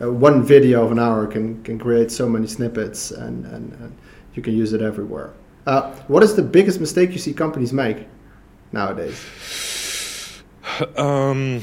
a, 0.00 0.10
one 0.10 0.42
video 0.42 0.84
of 0.84 0.92
an 0.92 0.98
hour 0.98 1.26
can 1.26 1.62
can 1.62 1.78
create 1.78 2.10
so 2.10 2.28
many 2.28 2.46
snippets, 2.46 3.10
and 3.10 3.46
and, 3.46 3.72
and 3.74 3.96
you 4.34 4.42
can 4.42 4.54
use 4.54 4.72
it 4.72 4.82
everywhere. 4.82 5.32
Uh, 5.66 5.92
what 6.08 6.22
is 6.22 6.34
the 6.34 6.42
biggest 6.42 6.80
mistake 6.80 7.12
you 7.12 7.18
see 7.18 7.32
companies 7.32 7.72
make 7.72 8.06
nowadays? 8.72 9.81
Um, 10.96 11.62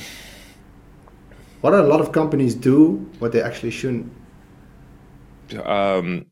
what 1.61 1.73
a 1.73 1.81
lot 1.81 2.01
of 2.01 2.11
companies 2.11 2.55
do, 2.55 3.09
what 3.19 3.31
they 3.31 3.41
actually 3.41 3.71
shouldn't. 3.71 4.11
Um, 5.63 6.27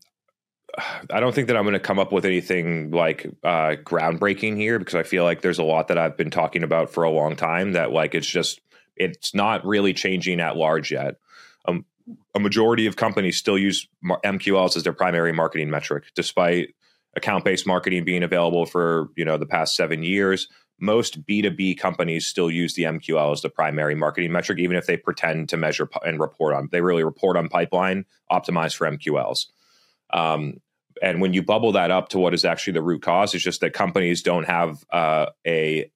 I 1.10 1.20
don't 1.20 1.34
think 1.34 1.48
that 1.48 1.56
I'm 1.56 1.64
going 1.64 1.74
to 1.74 1.80
come 1.80 1.98
up 1.98 2.12
with 2.12 2.24
anything 2.24 2.90
like 2.90 3.26
uh, 3.42 3.76
groundbreaking 3.82 4.56
here 4.56 4.78
because 4.78 4.94
I 4.94 5.02
feel 5.02 5.24
like 5.24 5.42
there's 5.42 5.58
a 5.58 5.64
lot 5.64 5.88
that 5.88 5.98
I've 5.98 6.16
been 6.16 6.30
talking 6.30 6.62
about 6.62 6.90
for 6.90 7.04
a 7.04 7.10
long 7.10 7.36
time 7.36 7.72
that 7.72 7.90
like 7.90 8.14
it's 8.14 8.26
just 8.26 8.60
it's 8.96 9.34
not 9.34 9.64
really 9.64 9.92
changing 9.92 10.40
at 10.40 10.56
large 10.56 10.92
yet. 10.92 11.16
Um, 11.66 11.84
a 12.34 12.40
majority 12.40 12.86
of 12.86 12.96
companies 12.96 13.36
still 13.36 13.58
use 13.58 13.88
MQLs 14.04 14.76
as 14.76 14.82
their 14.82 14.92
primary 14.92 15.32
marketing 15.32 15.70
metric, 15.70 16.04
despite 16.14 16.74
account-based 17.16 17.66
marketing 17.66 18.04
being 18.04 18.22
available 18.22 18.64
for 18.64 19.08
you 19.16 19.24
know 19.24 19.36
the 19.36 19.46
past 19.46 19.74
seven 19.74 20.02
years 20.02 20.48
most 20.78 21.24
B2B 21.26 21.78
companies 21.78 22.26
still 22.26 22.50
use 22.50 22.74
the 22.74 22.84
MQL 22.84 23.32
as 23.32 23.42
the 23.42 23.48
primary 23.48 23.94
marketing 23.94 24.32
metric, 24.32 24.58
even 24.58 24.76
if 24.76 24.86
they 24.86 24.96
pretend 24.96 25.48
to 25.48 25.56
measure 25.56 25.88
and 26.04 26.20
report 26.20 26.54
on. 26.54 26.68
They 26.70 26.80
really 26.80 27.04
report 27.04 27.36
on 27.36 27.48
pipeline 27.48 28.04
optimized 28.30 28.76
for 28.76 28.88
MQLs. 28.88 29.46
Um, 30.10 30.60
and 31.02 31.20
when 31.20 31.32
you 31.32 31.42
bubble 31.42 31.72
that 31.72 31.90
up 31.90 32.08
to 32.10 32.18
what 32.18 32.34
is 32.34 32.44
actually 32.44 32.74
the 32.74 32.82
root 32.82 33.02
cause, 33.02 33.34
it's 33.34 33.44
just 33.44 33.60
that 33.60 33.72
companies 33.72 34.22
don't 34.22 34.44
have 34.44 34.84
uh, 34.90 35.26
a 35.46 35.90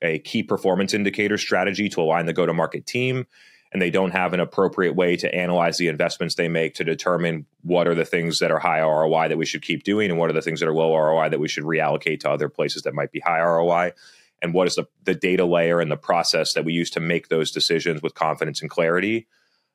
a 0.00 0.20
key 0.20 0.44
performance 0.44 0.94
indicator 0.94 1.36
strategy 1.36 1.88
to 1.88 2.00
align 2.00 2.26
the 2.26 2.32
go 2.32 2.46
to 2.46 2.54
market 2.54 2.86
team, 2.86 3.26
and 3.72 3.82
they 3.82 3.90
don't 3.90 4.12
have 4.12 4.32
an 4.32 4.40
appropriate 4.40 4.94
way 4.94 5.16
to 5.16 5.32
analyze 5.34 5.76
the 5.76 5.88
investments 5.88 6.36
they 6.36 6.48
make 6.48 6.74
to 6.74 6.84
determine 6.84 7.46
what 7.62 7.88
are 7.88 7.96
the 7.96 8.04
things 8.04 8.38
that 8.38 8.52
are 8.52 8.60
high 8.60 8.80
ROI 8.80 9.28
that 9.28 9.38
we 9.38 9.46
should 9.46 9.62
keep 9.62 9.82
doing, 9.82 10.10
and 10.10 10.18
what 10.18 10.30
are 10.30 10.34
the 10.34 10.42
things 10.42 10.60
that 10.60 10.68
are 10.68 10.74
low 10.74 10.96
ROI 10.96 11.28
that 11.30 11.40
we 11.40 11.48
should 11.48 11.64
reallocate 11.64 12.20
to 12.20 12.30
other 12.30 12.48
places 12.48 12.82
that 12.82 12.94
might 12.94 13.10
be 13.10 13.20
high 13.20 13.40
ROI 13.40 13.92
and 14.42 14.54
what 14.54 14.66
is 14.66 14.76
the, 14.76 14.84
the 15.04 15.14
data 15.14 15.44
layer 15.44 15.80
and 15.80 15.90
the 15.90 15.96
process 15.96 16.52
that 16.52 16.64
we 16.64 16.72
use 16.72 16.90
to 16.90 17.00
make 17.00 17.28
those 17.28 17.50
decisions 17.50 18.02
with 18.02 18.14
confidence 18.14 18.60
and 18.60 18.70
clarity. 18.70 19.26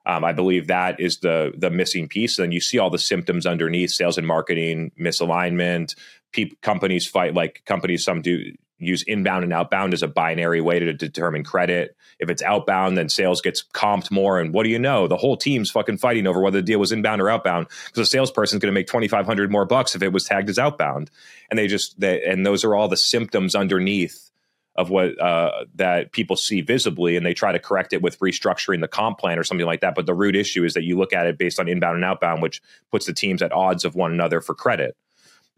Um, 0.05 0.25
I 0.25 0.33
believe 0.33 0.67
that 0.67 0.99
is 0.99 1.19
the 1.19 1.53
the 1.57 1.69
missing 1.69 2.07
piece. 2.09 2.37
And 2.37 2.53
you 2.53 2.59
see 2.59 2.77
all 2.77 2.89
the 2.89 2.97
symptoms 2.99 3.45
underneath: 3.45 3.91
sales 3.91 4.17
and 4.17 4.27
marketing 4.27 4.91
misalignment. 4.99 5.95
Pe- 6.33 6.51
companies 6.61 7.07
fight 7.07 7.33
like 7.33 7.63
companies. 7.65 8.03
Some 8.03 8.21
do 8.21 8.51
use 8.79 9.03
inbound 9.03 9.45
and 9.45 9.53
outbound 9.53 9.93
as 9.93 10.03
a 10.03 10.07
binary 10.09 10.59
way 10.59 10.79
to 10.79 10.91
determine 10.93 11.43
credit. 11.43 11.95
If 12.19 12.29
it's 12.29 12.41
outbound, 12.41 12.97
then 12.97 13.07
sales 13.07 13.39
gets 13.39 13.63
comped 13.73 14.11
more. 14.11 14.39
And 14.39 14.53
what 14.53 14.63
do 14.63 14.69
you 14.69 14.79
know? 14.79 15.07
The 15.07 15.15
whole 15.15 15.37
team's 15.37 15.71
fucking 15.71 15.99
fighting 15.99 16.27
over 16.27 16.41
whether 16.41 16.59
the 16.59 16.65
deal 16.65 16.79
was 16.79 16.91
inbound 16.91 17.21
or 17.21 17.29
outbound 17.29 17.67
because 17.67 17.95
the 17.95 18.05
salesperson's 18.05 18.61
going 18.61 18.73
to 18.73 18.77
make 18.77 18.87
twenty 18.87 19.07
five 19.07 19.25
hundred 19.25 19.51
more 19.51 19.65
bucks 19.65 19.95
if 19.95 20.03
it 20.03 20.11
was 20.11 20.25
tagged 20.25 20.49
as 20.49 20.59
outbound. 20.59 21.11
And 21.49 21.57
they 21.57 21.67
just 21.67 21.97
they, 21.99 22.21
and 22.23 22.45
those 22.45 22.65
are 22.65 22.75
all 22.75 22.89
the 22.89 22.97
symptoms 22.97 23.55
underneath 23.55 24.31
of 24.75 24.89
what 24.89 25.19
uh, 25.19 25.65
that 25.75 26.11
people 26.11 26.35
see 26.35 26.61
visibly, 26.61 27.15
and 27.15 27.25
they 27.25 27.33
try 27.33 27.51
to 27.51 27.59
correct 27.59 27.93
it 27.93 28.01
with 28.01 28.17
restructuring 28.19 28.81
the 28.81 28.87
comp 28.87 29.19
plan 29.19 29.37
or 29.37 29.43
something 29.43 29.67
like 29.67 29.81
that. 29.81 29.95
But 29.95 30.05
the 30.05 30.15
root 30.15 30.35
issue 30.35 30.63
is 30.63 30.73
that 30.73 30.83
you 30.83 30.97
look 30.97 31.13
at 31.13 31.27
it 31.27 31.37
based 31.37 31.59
on 31.59 31.67
inbound 31.67 31.95
and 31.95 32.05
outbound, 32.05 32.41
which 32.41 32.61
puts 32.91 33.05
the 33.05 33.13
teams 33.13 33.41
at 33.41 33.51
odds 33.51 33.85
of 33.85 33.95
one 33.95 34.11
another 34.11 34.41
for 34.41 34.55
credit. 34.55 34.97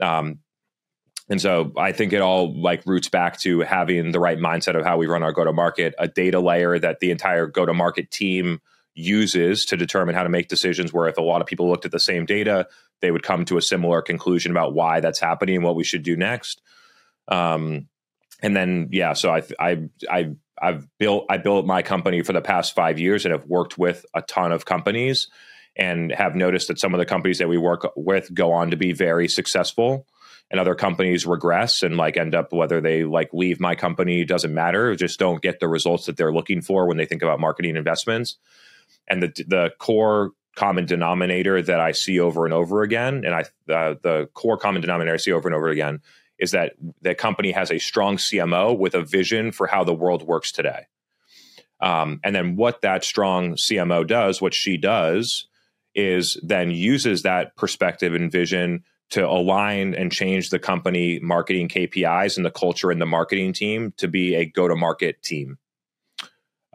Um, 0.01 0.39
and 1.29 1.41
so 1.41 1.71
I 1.77 1.91
think 1.91 2.13
it 2.13 2.21
all 2.21 2.53
like 2.53 2.85
roots 2.85 3.09
back 3.09 3.39
to 3.39 3.61
having 3.61 4.11
the 4.11 4.19
right 4.19 4.37
mindset 4.37 4.77
of 4.77 4.85
how 4.85 4.97
we 4.97 5.07
run 5.07 5.23
our 5.23 5.31
go 5.31 5.43
to 5.43 5.53
market, 5.53 5.95
a 5.97 6.07
data 6.07 6.39
layer 6.39 6.77
that 6.77 6.99
the 6.99 7.09
entire 7.09 7.47
go 7.47 7.65
to 7.65 7.73
market 7.73 8.11
team 8.11 8.61
uses 8.93 9.65
to 9.65 9.77
determine 9.77 10.13
how 10.13 10.23
to 10.23 10.29
make 10.29 10.49
decisions. 10.49 10.93
Where 10.93 11.07
if 11.07 11.17
a 11.17 11.21
lot 11.21 11.41
of 11.41 11.47
people 11.47 11.67
looked 11.67 11.85
at 11.85 11.91
the 11.91 11.99
same 11.99 12.25
data, 12.25 12.67
they 13.01 13.11
would 13.11 13.23
come 13.23 13.45
to 13.45 13.57
a 13.57 13.61
similar 13.61 14.01
conclusion 14.01 14.51
about 14.51 14.73
why 14.73 14.99
that's 14.99 15.19
happening 15.19 15.55
and 15.55 15.63
what 15.63 15.75
we 15.75 15.83
should 15.83 16.03
do 16.03 16.15
next. 16.15 16.61
Um, 17.27 17.87
and 18.41 18.55
then 18.55 18.89
yeah, 18.91 19.13
so 19.13 19.33
I 19.33 19.43
I 19.59 19.89
I 20.09 20.35
I've 20.61 20.87
built 20.97 21.25
I 21.29 21.37
built 21.37 21.65
my 21.65 21.81
company 21.81 22.21
for 22.21 22.33
the 22.33 22.41
past 22.41 22.75
five 22.75 22.99
years 22.99 23.25
and 23.25 23.31
have 23.31 23.45
worked 23.45 23.77
with 23.77 24.05
a 24.13 24.21
ton 24.21 24.51
of 24.51 24.65
companies 24.65 25.27
and 25.75 26.11
have 26.11 26.35
noticed 26.35 26.69
that 26.69 26.79
some 26.79 26.93
of 26.93 26.99
the 26.99 27.05
companies 27.05 27.39
that 27.39 27.49
we 27.49 27.57
work 27.57 27.91
with 27.95 28.33
go 28.33 28.53
on 28.53 28.71
to 28.71 28.77
be 28.77 28.93
very 28.93 29.27
successful 29.27 30.07
and 30.49 30.59
other 30.59 30.75
companies 30.75 31.25
regress 31.25 31.83
and 31.83 31.97
like 31.97 32.17
end 32.17 32.35
up 32.35 32.53
whether 32.53 32.79
they 32.79 33.03
like 33.03 33.29
leave 33.33 33.59
my 33.59 33.75
company 33.75 34.23
doesn't 34.23 34.53
matter. 34.53 34.95
Just 34.95 35.19
don't 35.19 35.41
get 35.41 35.59
the 35.59 35.67
results 35.67 36.05
that 36.05 36.17
they're 36.17 36.33
looking 36.33 36.61
for 36.61 36.87
when 36.87 36.97
they 36.97 37.05
think 37.05 37.23
about 37.23 37.39
marketing 37.39 37.75
investments. 37.75 38.37
And 39.07 39.23
the 39.23 39.27
the 39.47 39.71
core 39.79 40.31
common 40.55 40.85
denominator 40.85 41.61
that 41.61 41.79
I 41.79 41.91
see 41.91 42.19
over 42.19 42.45
and 42.45 42.53
over 42.53 42.81
again, 42.81 43.23
and 43.25 43.35
I 43.35 43.41
uh, 43.71 43.95
the 44.01 44.29
core 44.33 44.57
common 44.57 44.81
denominator 44.81 45.13
I 45.13 45.17
see 45.17 45.31
over 45.31 45.47
and 45.47 45.55
over 45.55 45.67
again 45.69 46.01
is 46.39 46.51
that 46.51 46.73
the 47.01 47.15
company 47.15 47.51
has 47.51 47.71
a 47.71 47.79
strong 47.79 48.17
CMO 48.17 48.77
with 48.77 48.93
a 48.93 49.01
vision 49.01 49.51
for 49.51 49.67
how 49.67 49.83
the 49.83 49.93
world 49.93 50.23
works 50.23 50.51
today. 50.51 50.87
Um, 51.81 52.19
and 52.23 52.35
then 52.35 52.55
what 52.55 52.81
that 52.81 53.03
strong 53.03 53.53
CMO 53.53 54.07
does, 54.07 54.41
what 54.41 54.53
she 54.53 54.77
does, 54.77 55.47
is 55.93 56.39
then 56.43 56.71
uses 56.71 57.23
that 57.23 57.55
perspective 57.55 58.13
and 58.13 58.31
vision 58.31 58.83
to 59.11 59.25
align 59.25 59.93
and 59.93 60.11
change 60.11 60.49
the 60.49 60.59
company 60.59 61.19
marketing 61.19 61.69
KPIs 61.69 62.37
and 62.37 62.45
the 62.45 62.51
culture 62.51 62.91
and 62.91 63.01
the 63.01 63.05
marketing 63.05 63.53
team 63.53 63.93
to 63.97 64.07
be 64.07 64.35
a 64.35 64.45
go 64.45 64.67
to 64.67 64.75
market 64.75 65.21
team. 65.21 65.57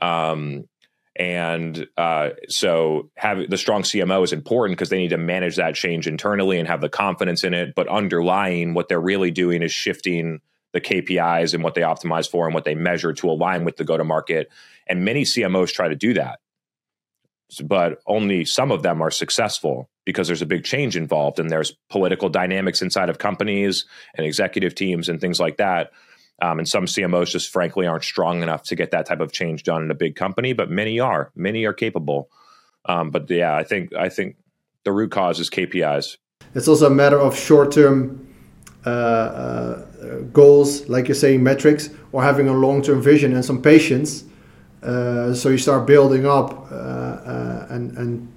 Um, 0.01 0.69
and 1.17 1.87
uh, 1.97 2.31
so, 2.49 3.11
have 3.17 3.51
the 3.51 3.59
strong 3.59 3.83
CMO 3.83 4.23
is 4.23 4.33
important 4.33 4.79
because 4.79 4.91
they 4.91 4.99
need 4.99 5.11
to 5.11 5.19
manage 5.19 5.57
that 5.57 5.75
change 5.75 6.07
internally 6.07 6.59
and 6.59 6.69
have 6.69 6.81
the 6.81 6.89
confidence 6.89 7.43
in 7.43 7.53
it. 7.53 7.75
But 7.75 7.89
underlying 7.89 8.75
what 8.75 8.89
they're 8.89 9.01
really 9.01 9.31
doing 9.31 9.63
is 9.63 9.73
shifting 9.73 10.41
the 10.73 10.81
KPIs 10.81 11.53
and 11.53 11.65
what 11.65 11.75
they 11.75 11.81
optimize 11.81 12.31
for 12.31 12.47
and 12.47 12.55
what 12.55 12.65
they 12.65 12.77
measure 12.77 13.13
to 13.13 13.29
align 13.29 13.65
with 13.65 13.77
the 13.77 13.85
go 13.85 13.97
to 13.97 14.05
market. 14.05 14.49
And 14.87 15.05
many 15.05 15.25
CMOs 15.25 15.73
try 15.73 15.89
to 15.89 15.97
do 15.97 16.15
that, 16.15 16.39
but 17.65 17.99
only 18.07 18.45
some 18.45 18.71
of 18.71 18.83
them 18.83 19.03
are 19.03 19.11
successful 19.11 19.91
because 20.07 20.27
there's 20.27 20.43
a 20.43 20.47
big 20.47 20.65
change 20.65 20.97
involved 20.97 21.39
and 21.39 21.51
there's 21.51 21.77
political 21.91 22.29
dynamics 22.29 22.83
inside 22.83 23.09
of 23.09 23.19
companies 23.19 23.85
and 24.17 24.27
executive 24.27 24.75
teams 24.75 25.09
and 25.09 25.21
things 25.21 25.41
like 25.41 25.57
that. 25.57 25.91
Um, 26.43 26.59
and 26.59 26.69
some 26.69 26.87
CMOs 26.87 27.31
just 27.31 27.51
frankly 27.51 27.87
aren't 27.87 28.05
strong 28.05 28.43
enough 28.43 28.63
to 28.65 28.77
get 28.77 28.91
that 28.93 29.07
type 29.07 29.21
of 29.21 29.33
change 29.33 29.63
done 29.63 29.83
in 29.83 29.91
a 29.91 29.95
big 29.95 30.17
company, 30.17 30.53
but 30.53 30.71
many 30.71 30.99
are. 30.99 31.31
Many 31.35 31.65
are 31.65 31.73
capable. 31.73 32.31
Um, 32.87 33.11
but 33.11 33.29
yeah, 33.29 33.55
I 33.55 33.63
think 33.63 33.95
I 33.95 34.09
think 34.09 34.37
the 34.85 34.93
root 34.93 35.11
cause 35.11 35.39
is 35.39 35.51
KPIs. 35.51 36.17
It's 36.55 36.67
also 36.67 36.87
a 36.87 36.91
matter 36.91 37.19
of 37.19 37.39
short-term 37.39 38.27
uh, 38.85 38.89
uh, 38.89 39.87
goals, 40.33 40.89
like 40.89 41.07
you're 41.07 41.15
saying, 41.15 41.43
metrics, 41.43 41.91
or 42.13 42.23
having 42.23 42.49
a 42.49 42.55
long-term 42.55 43.03
vision 43.03 43.35
and 43.35 43.45
some 43.45 43.61
patience. 43.61 44.25
Uh, 44.83 45.35
so 45.35 45.51
you 45.51 45.59
start 45.59 45.87
building 45.87 46.27
up 46.27 46.73
uh, 46.73 46.75
uh, 46.75 47.67
and 47.69 47.97
and 47.99 48.33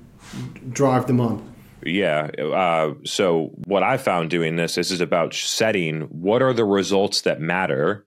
drive 0.73 1.07
them 1.07 1.21
on. 1.21 1.52
Yeah. 1.85 2.29
Uh, 2.37 2.93
so 3.05 3.51
what 3.65 3.83
I 3.83 3.97
found 3.97 4.29
doing 4.29 4.55
this 4.55 4.77
is 4.77 4.91
is 4.91 5.01
about 5.01 5.33
setting 5.33 6.01
what 6.03 6.41
are 6.41 6.53
the 6.53 6.65
results 6.65 7.21
that 7.21 7.41
matter, 7.41 8.05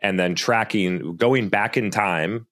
and 0.00 0.18
then 0.18 0.34
tracking, 0.34 1.16
going 1.16 1.48
back 1.48 1.76
in 1.76 1.90
time. 1.90 2.46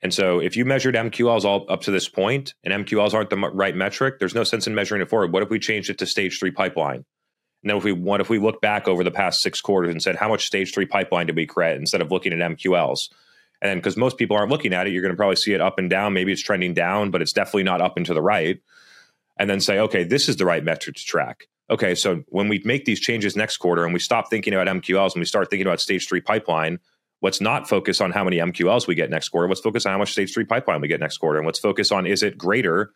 And 0.00 0.14
so 0.14 0.38
if 0.38 0.56
you 0.56 0.64
measured 0.64 0.94
MQLs 0.94 1.44
all 1.44 1.66
up 1.68 1.82
to 1.82 1.90
this 1.90 2.08
point, 2.08 2.54
and 2.62 2.86
MQLs 2.86 3.14
aren't 3.14 3.30
the 3.30 3.36
right 3.36 3.74
metric, 3.74 4.18
there's 4.18 4.34
no 4.34 4.44
sense 4.44 4.66
in 4.66 4.74
measuring 4.74 5.02
it 5.02 5.10
forward. 5.10 5.32
What 5.32 5.42
if 5.42 5.50
we 5.50 5.58
changed 5.58 5.90
it 5.90 5.98
to 5.98 6.06
stage 6.06 6.38
three 6.38 6.52
pipeline? 6.52 7.04
And 7.62 7.70
then 7.70 7.76
if 7.76 7.84
we 7.84 7.92
what 7.92 8.20
if 8.20 8.30
we 8.30 8.38
look 8.38 8.60
back 8.60 8.86
over 8.86 9.02
the 9.02 9.10
past 9.10 9.42
six 9.42 9.60
quarters 9.60 9.90
and 9.90 10.02
said 10.02 10.16
how 10.16 10.28
much 10.28 10.46
stage 10.46 10.72
three 10.72 10.86
pipeline 10.86 11.26
did 11.26 11.36
we 11.36 11.46
create 11.46 11.76
instead 11.76 12.00
of 12.00 12.12
looking 12.12 12.32
at 12.32 12.38
MQLs? 12.38 13.08
And 13.60 13.80
because 13.80 13.96
most 13.96 14.16
people 14.16 14.36
aren't 14.36 14.52
looking 14.52 14.72
at 14.72 14.86
it, 14.86 14.92
you're 14.92 15.02
going 15.02 15.12
to 15.12 15.16
probably 15.16 15.34
see 15.34 15.52
it 15.52 15.60
up 15.60 15.80
and 15.80 15.90
down. 15.90 16.12
Maybe 16.12 16.30
it's 16.30 16.42
trending 16.42 16.74
down, 16.74 17.10
but 17.10 17.20
it's 17.20 17.32
definitely 17.32 17.64
not 17.64 17.80
up 17.80 17.96
and 17.96 18.06
to 18.06 18.14
the 18.14 18.22
right 18.22 18.60
and 19.38 19.48
then 19.48 19.60
say, 19.60 19.78
okay, 19.78 20.04
this 20.04 20.28
is 20.28 20.36
the 20.36 20.44
right 20.44 20.64
metric 20.64 20.96
to 20.96 21.04
track. 21.04 21.46
Okay, 21.70 21.94
so 21.94 22.22
when 22.28 22.48
we 22.48 22.62
make 22.64 22.84
these 22.86 23.00
changes 23.00 23.36
next 23.36 23.58
quarter 23.58 23.84
and 23.84 23.92
we 23.92 24.00
stop 24.00 24.30
thinking 24.30 24.54
about 24.54 24.66
MQLs 24.66 25.12
and 25.12 25.20
we 25.20 25.26
start 25.26 25.50
thinking 25.50 25.66
about 25.66 25.80
stage 25.80 26.08
three 26.08 26.20
pipeline, 26.20 26.78
let's 27.20 27.40
not 27.40 27.68
focus 27.68 28.00
on 28.00 28.10
how 28.10 28.24
many 28.24 28.38
MQLs 28.38 28.86
we 28.86 28.94
get 28.94 29.10
next 29.10 29.28
quarter. 29.28 29.48
Let's 29.48 29.60
focus 29.60 29.84
on 29.84 29.92
how 29.92 29.98
much 29.98 30.12
stage 30.12 30.32
three 30.32 30.44
pipeline 30.44 30.80
we 30.80 30.88
get 30.88 31.00
next 31.00 31.18
quarter. 31.18 31.38
And 31.38 31.46
let's 31.46 31.58
focus 31.58 31.92
on 31.92 32.06
is 32.06 32.22
it 32.22 32.38
greater 32.38 32.92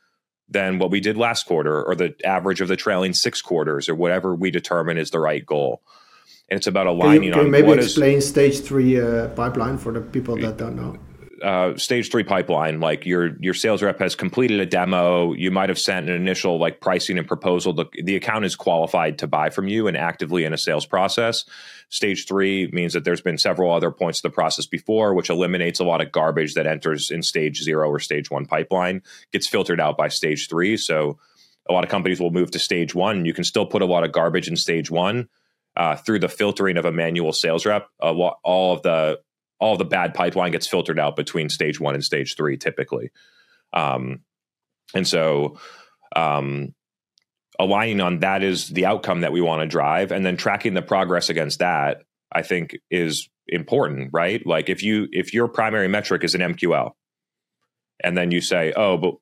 than 0.49 0.78
what 0.78 0.90
we 0.90 1.01
did 1.01 1.16
last 1.16 1.47
quarter 1.47 1.82
or 1.82 1.95
the 1.95 2.14
average 2.24 2.61
of 2.61 2.68
the 2.68 2.76
trailing 2.76 3.12
six 3.12 3.43
quarters 3.43 3.88
or 3.88 3.95
whatever 3.95 4.34
we 4.34 4.51
determine 4.51 4.97
is 4.97 5.11
the 5.11 5.20
right 5.20 5.45
goal. 5.45 5.82
And 6.49 6.59
it's 6.59 6.66
about 6.66 6.86
aligning 6.86 7.20
can 7.20 7.22
you, 7.22 7.32
can 7.32 7.45
on 7.45 7.51
maybe 7.51 7.72
explain 7.72 8.18
is, 8.18 8.28
stage 8.28 8.61
three 8.61 9.01
uh, 9.01 9.28
pipeline 9.28 9.78
for 9.78 9.93
the 9.93 10.01
people 10.01 10.36
that 10.36 10.57
don't 10.57 10.76
know 10.76 10.99
uh, 11.43 11.76
stage 11.76 12.11
three 12.11 12.24
pipeline, 12.24 12.80
like 12.80 13.05
your 13.05 13.36
your 13.40 13.55
sales 13.55 13.82
rep 13.82 13.99
has 13.99 14.14
completed 14.14 14.61
a 14.61 14.66
demo, 14.66 15.32
you 15.34 15.51
might 15.51 15.68
have 15.68 15.78
sent 15.78 16.09
an 16.09 16.14
initial 16.14 16.59
like 16.59 16.80
pricing 16.80 17.18
and 17.18 17.26
proposal. 17.26 17.72
The, 17.72 17.86
the 18.03 18.16
account 18.16 18.45
is 18.45 18.57
qualified 18.57 19.18
to 19.18 19.26
buy 19.26 19.51
from 19.51 19.68
you 19.68 19.88
and 19.88 19.97
actively 19.97 20.45
in 20.45 20.53
a 20.53 20.59
sales 20.59 20.86
process. 20.86 21.45
Stage 21.88 22.26
three 22.26 22.70
means 22.72 22.93
that 22.93 23.05
there's 23.05 23.20
been 23.20 23.38
several 23.38 23.72
other 23.72 23.90
points 23.90 24.20
of 24.20 24.22
the 24.22 24.30
process 24.30 24.66
before, 24.66 25.14
which 25.14 25.30
eliminates 25.30 25.80
a 25.80 25.84
lot 25.84 26.01
of 26.01 26.12
garbage 26.12 26.55
that 26.55 26.66
enters 26.66 27.11
in 27.11 27.22
stage 27.22 27.62
zero 27.62 27.88
or 27.88 27.99
stage 27.99 28.30
one 28.30 28.47
pipeline, 28.47 29.03
gets 29.32 29.47
filtered 29.47 29.80
out 29.80 29.97
by 29.97 30.09
stage 30.09 30.49
three. 30.49 30.76
So 30.76 31.18
a 31.68 31.72
lot 31.72 31.84
of 31.84 31.90
companies 31.90 32.20
will 32.20 32.30
move 32.30 32.51
to 32.53 32.59
stage 32.59 32.95
one. 32.95 33.24
You 33.24 33.34
can 33.34 33.45
still 33.45 33.66
put 33.66 33.82
a 33.82 33.86
lot 33.86 34.05
of 34.05 34.12
garbage 34.12 34.49
in 34.49 34.57
stage 34.57 34.90
one. 34.90 35.28
Uh, 35.74 35.97
through 35.97 36.18
the 36.18 36.28
filtering 36.28 36.76
of 36.76 36.84
a 36.84 36.93
manual 36.93 37.32
sales 37.32 37.64
rep, 37.64 37.88
uh, 38.03 38.12
all 38.12 38.74
of 38.74 38.82
the 38.82 39.18
all 39.63 39.77
the 39.77 39.85
bad 39.85 40.13
pipeline 40.13 40.53
gets 40.53 40.67
filtered 40.67 40.99
out 40.99 41.17
between 41.17 41.49
stage 41.49 41.81
one 41.81 41.95
and 41.95 42.05
stage 42.05 42.37
three 42.37 42.57
typically. 42.57 43.11
Um, 43.73 44.21
and 44.95 45.07
so 45.07 45.59
um, 46.15 46.75
aligning 47.59 48.01
on 48.01 48.19
that 48.19 48.43
is 48.43 48.69
the 48.69 48.87
outcome 48.87 49.21
that 49.21 49.33
we 49.33 49.41
want 49.41 49.63
to 49.63 49.67
drive. 49.67 50.13
And 50.13 50.27
then 50.27 50.37
tracking 50.37 50.75
the 50.75 50.83
progress 50.83 51.31
against 51.31 51.61
that 51.61 52.03
i 52.35 52.43
think 52.43 52.77
is 52.91 53.29
important 53.49 54.11
right? 54.13 54.47
Like 54.47 54.69
if 54.69 54.83
you 54.83 55.09
if 55.13 55.35
your 55.35 55.49
primary 55.49 55.89
metric 55.89 56.25
is 56.25 56.35
an 56.35 56.41
mql 56.41 56.93
and 58.03 58.17
then 58.17 58.31
you 58.31 58.41
say 58.41 58.73
oh 58.75 58.97
but 58.97 59.15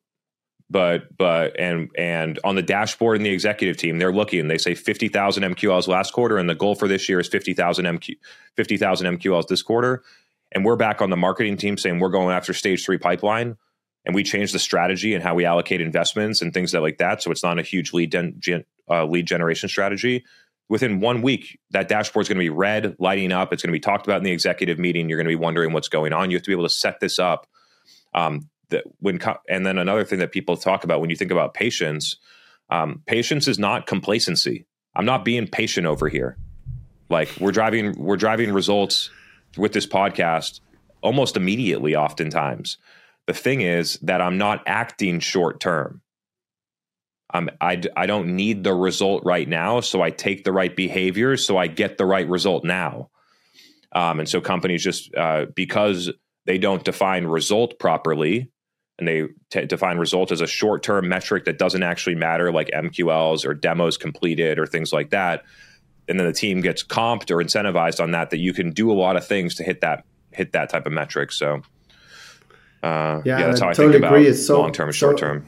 but 0.70 1.16
but 1.16 1.58
and 1.58 1.90
and 1.98 2.38
on 2.44 2.54
the 2.54 2.62
dashboard 2.62 3.16
in 3.16 3.22
the 3.22 3.30
executive 3.30 3.76
team 3.76 3.98
they're 3.98 4.12
looking 4.12 4.46
they 4.48 4.58
say 4.58 4.74
50,000 4.74 5.42
MQLs 5.42 5.88
last 5.88 6.12
quarter 6.12 6.38
and 6.38 6.48
the 6.48 6.54
goal 6.54 6.74
for 6.74 6.86
this 6.86 7.08
year 7.08 7.18
is 7.18 7.28
50,000 7.28 7.84
MQ 7.84 8.14
50,000 8.56 9.18
MQLs 9.18 9.48
this 9.48 9.62
quarter 9.62 10.04
and 10.52 10.64
we're 10.64 10.76
back 10.76 11.00
on 11.00 11.10
the 11.10 11.16
marketing 11.16 11.56
team 11.56 11.76
saying 11.76 11.98
we're 11.98 12.10
going 12.10 12.34
after 12.34 12.52
stage 12.52 12.84
three 12.84 12.98
pipeline. 12.98 13.56
And 14.06 14.14
we 14.14 14.22
change 14.22 14.52
the 14.52 14.58
strategy 14.58 15.12
and 15.12 15.22
how 15.22 15.34
we 15.34 15.44
allocate 15.44 15.82
investments 15.82 16.40
and 16.40 16.54
things 16.54 16.72
that 16.72 16.80
like 16.80 16.96
that. 16.98 17.22
So 17.22 17.30
it's 17.30 17.42
not 17.42 17.58
a 17.58 17.62
huge 17.62 17.92
lead 17.92 18.10
gen, 18.38 18.64
uh, 18.88 19.04
lead 19.04 19.26
generation 19.26 19.68
strategy. 19.68 20.24
Within 20.70 21.00
one 21.00 21.20
week 21.20 21.58
that 21.72 21.86
dashboard 21.86 22.24
is 22.24 22.28
going 22.28 22.38
to 22.38 22.44
be 22.44 22.48
red 22.48 22.96
lighting 22.98 23.30
up. 23.30 23.52
It's 23.52 23.62
going 23.62 23.68
to 23.68 23.76
be 23.76 23.80
talked 23.80 24.06
about 24.06 24.16
in 24.16 24.24
the 24.24 24.30
executive 24.30 24.78
meeting. 24.78 25.10
You're 25.10 25.18
going 25.18 25.26
to 25.26 25.36
be 25.36 25.36
wondering 25.36 25.74
what's 25.74 25.88
going 25.88 26.14
on. 26.14 26.30
You 26.30 26.38
have 26.38 26.44
to 26.44 26.48
be 26.48 26.54
able 26.54 26.64
to 26.64 26.70
set 26.70 27.00
this 27.00 27.18
up 27.18 27.46
um, 28.14 28.48
that 28.70 28.84
when 29.00 29.20
and 29.50 29.66
then 29.66 29.76
another 29.76 30.04
thing 30.04 30.20
that 30.20 30.32
people 30.32 30.56
talk 30.56 30.82
about 30.82 31.00
when 31.02 31.10
you 31.10 31.16
think 31.16 31.30
about 31.30 31.52
patience 31.52 32.16
um, 32.70 33.02
patience 33.06 33.48
is 33.48 33.58
not 33.58 33.86
complacency. 33.86 34.64
I'm 34.94 35.04
not 35.04 35.24
being 35.24 35.46
patient 35.46 35.86
over 35.86 36.08
here. 36.08 36.36
Like 37.08 37.28
we're 37.40 37.52
driving 37.52 37.92
we're 37.98 38.16
driving 38.16 38.52
results 38.52 39.10
with 39.56 39.72
this 39.72 39.86
podcast 39.86 40.60
almost 41.02 41.36
immediately, 41.36 41.96
oftentimes. 41.96 42.78
The 43.26 43.34
thing 43.34 43.60
is 43.60 43.98
that 44.02 44.20
I'm 44.20 44.38
not 44.38 44.62
acting 44.66 45.20
short 45.20 45.60
term. 45.60 46.02
I'm, 47.32 47.48
I, 47.60 47.80
I 47.96 48.06
don't 48.06 48.34
need 48.34 48.64
the 48.64 48.74
result 48.74 49.22
right 49.24 49.48
now. 49.48 49.80
So 49.80 50.02
I 50.02 50.10
take 50.10 50.44
the 50.44 50.52
right 50.52 50.74
behaviors 50.74 51.46
so 51.46 51.56
I 51.56 51.68
get 51.68 51.96
the 51.96 52.06
right 52.06 52.28
result 52.28 52.64
now. 52.64 53.10
Um, 53.92 54.20
and 54.20 54.28
so 54.28 54.40
companies 54.40 54.82
just, 54.82 55.14
uh, 55.14 55.46
because 55.54 56.10
they 56.46 56.58
don't 56.58 56.84
define 56.84 57.26
result 57.26 57.78
properly, 57.78 58.50
and 58.98 59.08
they 59.08 59.24
t- 59.50 59.66
define 59.66 59.98
result 59.98 60.30
as 60.30 60.40
a 60.40 60.46
short 60.46 60.82
term 60.82 61.08
metric 61.08 61.46
that 61.46 61.58
doesn't 61.58 61.82
actually 61.82 62.14
matter, 62.14 62.52
like 62.52 62.68
MQLs 62.68 63.44
or 63.46 63.54
demos 63.54 63.96
completed 63.96 64.58
or 64.58 64.66
things 64.66 64.92
like 64.92 65.10
that, 65.10 65.42
and 66.10 66.18
then 66.18 66.26
the 66.26 66.32
team 66.32 66.60
gets 66.60 66.82
comped 66.82 67.30
or 67.30 67.42
incentivized 67.42 68.02
on 68.02 68.10
that 68.10 68.30
that 68.30 68.38
you 68.38 68.52
can 68.52 68.70
do 68.70 68.90
a 68.90 68.94
lot 68.94 69.16
of 69.16 69.26
things 69.26 69.54
to 69.54 69.64
hit 69.64 69.80
that 69.80 70.04
hit 70.32 70.52
that 70.52 70.68
type 70.68 70.86
of 70.86 70.92
metric 70.92 71.32
so 71.32 71.62
uh, 72.82 73.20
yeah, 73.24 73.38
yeah, 73.38 73.46
that's 73.46 73.60
how 73.60 73.66
I, 73.66 73.70
I 73.70 73.74
totally 73.74 73.94
think 73.94 74.04
about 74.04 74.20
it's 74.20 74.46
so, 74.46 74.60
long 74.60 74.72
term 74.72 74.88
and 74.88 74.96
short 74.96 75.18
term. 75.18 75.46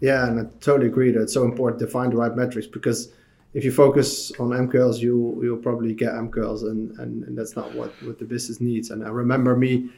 yeah, 0.00 0.26
and 0.26 0.40
I 0.40 0.44
totally 0.60 0.88
agree 0.88 1.10
that 1.10 1.22
it's 1.22 1.32
so 1.32 1.44
important 1.44 1.80
to 1.80 1.86
find 1.86 2.12
the 2.12 2.16
right 2.16 2.34
metrics 2.34 2.66
because 2.66 3.12
if 3.54 3.64
you 3.64 3.72
focus 3.72 4.30
on 4.38 4.50
MQLs, 4.50 4.98
you 4.98 5.40
you'll 5.42 5.56
probably 5.56 5.94
get 5.94 6.12
MQLs, 6.12 6.62
and, 6.62 6.90
and, 6.98 7.24
and 7.24 7.38
that's 7.38 7.56
not 7.56 7.74
what, 7.74 7.90
what 8.02 8.18
the 8.18 8.26
business 8.26 8.60
needs. 8.60 8.90
And 8.90 9.02
I 9.02 9.08
remember 9.08 9.56
me 9.56 9.88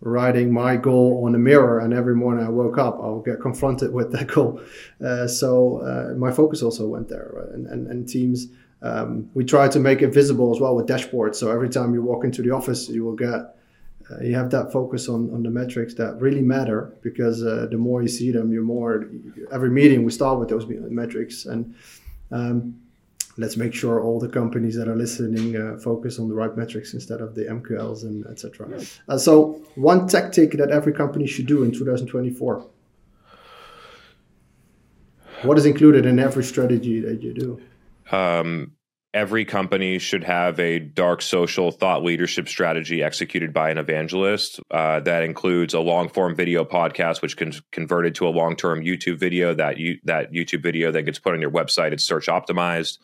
writing 0.00 0.52
my 0.52 0.74
goal 0.74 1.22
on 1.24 1.36
a 1.36 1.38
mirror, 1.38 1.78
and 1.78 1.94
every 1.94 2.16
morning 2.16 2.44
I 2.44 2.48
woke 2.48 2.78
up, 2.78 2.98
I'll 3.00 3.20
get 3.20 3.40
confronted 3.40 3.92
with 3.92 4.10
that 4.12 4.26
goal. 4.26 4.60
Uh, 5.04 5.28
so 5.28 5.78
uh, 5.82 6.14
my 6.18 6.32
focus 6.32 6.62
also 6.62 6.88
went 6.88 7.08
there, 7.08 7.30
right? 7.32 7.54
and, 7.54 7.68
and 7.68 7.86
and 7.86 8.08
teams 8.08 8.48
um, 8.82 9.30
we 9.34 9.44
try 9.44 9.68
to 9.68 9.80
make 9.80 10.02
it 10.02 10.08
visible 10.08 10.54
as 10.54 10.60
well 10.60 10.76
with 10.76 10.86
dashboards. 10.86 11.36
So 11.36 11.50
every 11.50 11.68
time 11.68 11.94
you 11.94 12.02
walk 12.02 12.24
into 12.24 12.42
the 12.42 12.50
office, 12.50 12.88
you 12.88 13.04
will 13.04 13.16
get 13.16 13.56
uh, 14.10 14.22
you 14.22 14.34
have 14.34 14.50
that 14.50 14.72
focus 14.72 15.08
on, 15.08 15.30
on 15.34 15.42
the 15.42 15.50
metrics 15.50 15.94
that 15.94 16.18
really 16.20 16.40
matter 16.40 16.94
because 17.02 17.44
uh, 17.44 17.66
the 17.70 17.76
more 17.76 18.00
you 18.00 18.08
see 18.08 18.30
them, 18.30 18.50
you 18.52 18.62
more 18.62 19.10
every 19.52 19.70
meeting 19.70 20.02
we 20.02 20.10
start 20.10 20.38
with 20.38 20.48
those 20.48 20.66
metrics 20.66 21.44
and 21.44 21.74
um, 22.30 22.74
let's 23.36 23.56
make 23.56 23.74
sure 23.74 24.02
all 24.02 24.18
the 24.18 24.28
companies 24.28 24.74
that 24.76 24.88
are 24.88 24.96
listening 24.96 25.56
uh, 25.56 25.76
focus 25.78 26.18
on 26.18 26.28
the 26.28 26.34
right 26.34 26.56
metrics 26.56 26.94
instead 26.94 27.20
of 27.20 27.34
the 27.34 27.44
MQLs 27.44 28.02
and 28.02 28.26
etc. 28.26 28.80
Uh, 29.08 29.18
so 29.18 29.62
one 29.74 30.08
tactic 30.08 30.52
that 30.52 30.70
every 30.70 30.92
company 30.92 31.26
should 31.26 31.46
do 31.46 31.62
in 31.62 31.70
2024 31.70 32.66
What 35.42 35.56
is 35.56 35.66
included 35.66 36.04
in 36.04 36.18
every 36.18 36.42
strategy 36.42 37.00
that 37.00 37.22
you 37.22 37.32
do? 37.32 37.60
Um, 38.10 38.72
every 39.14 39.44
company 39.44 39.98
should 39.98 40.24
have 40.24 40.60
a 40.60 40.78
dark 40.78 41.22
social 41.22 41.70
thought 41.70 42.02
leadership 42.02 42.48
strategy 42.48 43.02
executed 43.02 43.52
by 43.52 43.70
an 43.70 43.78
evangelist. 43.78 44.60
Uh, 44.70 45.00
that 45.00 45.22
includes 45.22 45.74
a 45.74 45.80
long 45.80 46.08
form 46.08 46.34
video 46.34 46.64
podcast, 46.64 47.22
which 47.22 47.36
can 47.36 47.52
converted 47.72 48.14
to 48.16 48.28
a 48.28 48.30
long 48.30 48.56
term 48.56 48.82
YouTube 48.82 49.18
video. 49.18 49.54
That 49.54 49.78
you 49.78 49.98
that 50.04 50.32
YouTube 50.32 50.62
video 50.62 50.92
then 50.92 51.04
gets 51.04 51.18
put 51.18 51.34
on 51.34 51.40
your 51.40 51.50
website. 51.50 51.92
It's 51.92 52.04
search 52.04 52.26
optimized. 52.26 52.98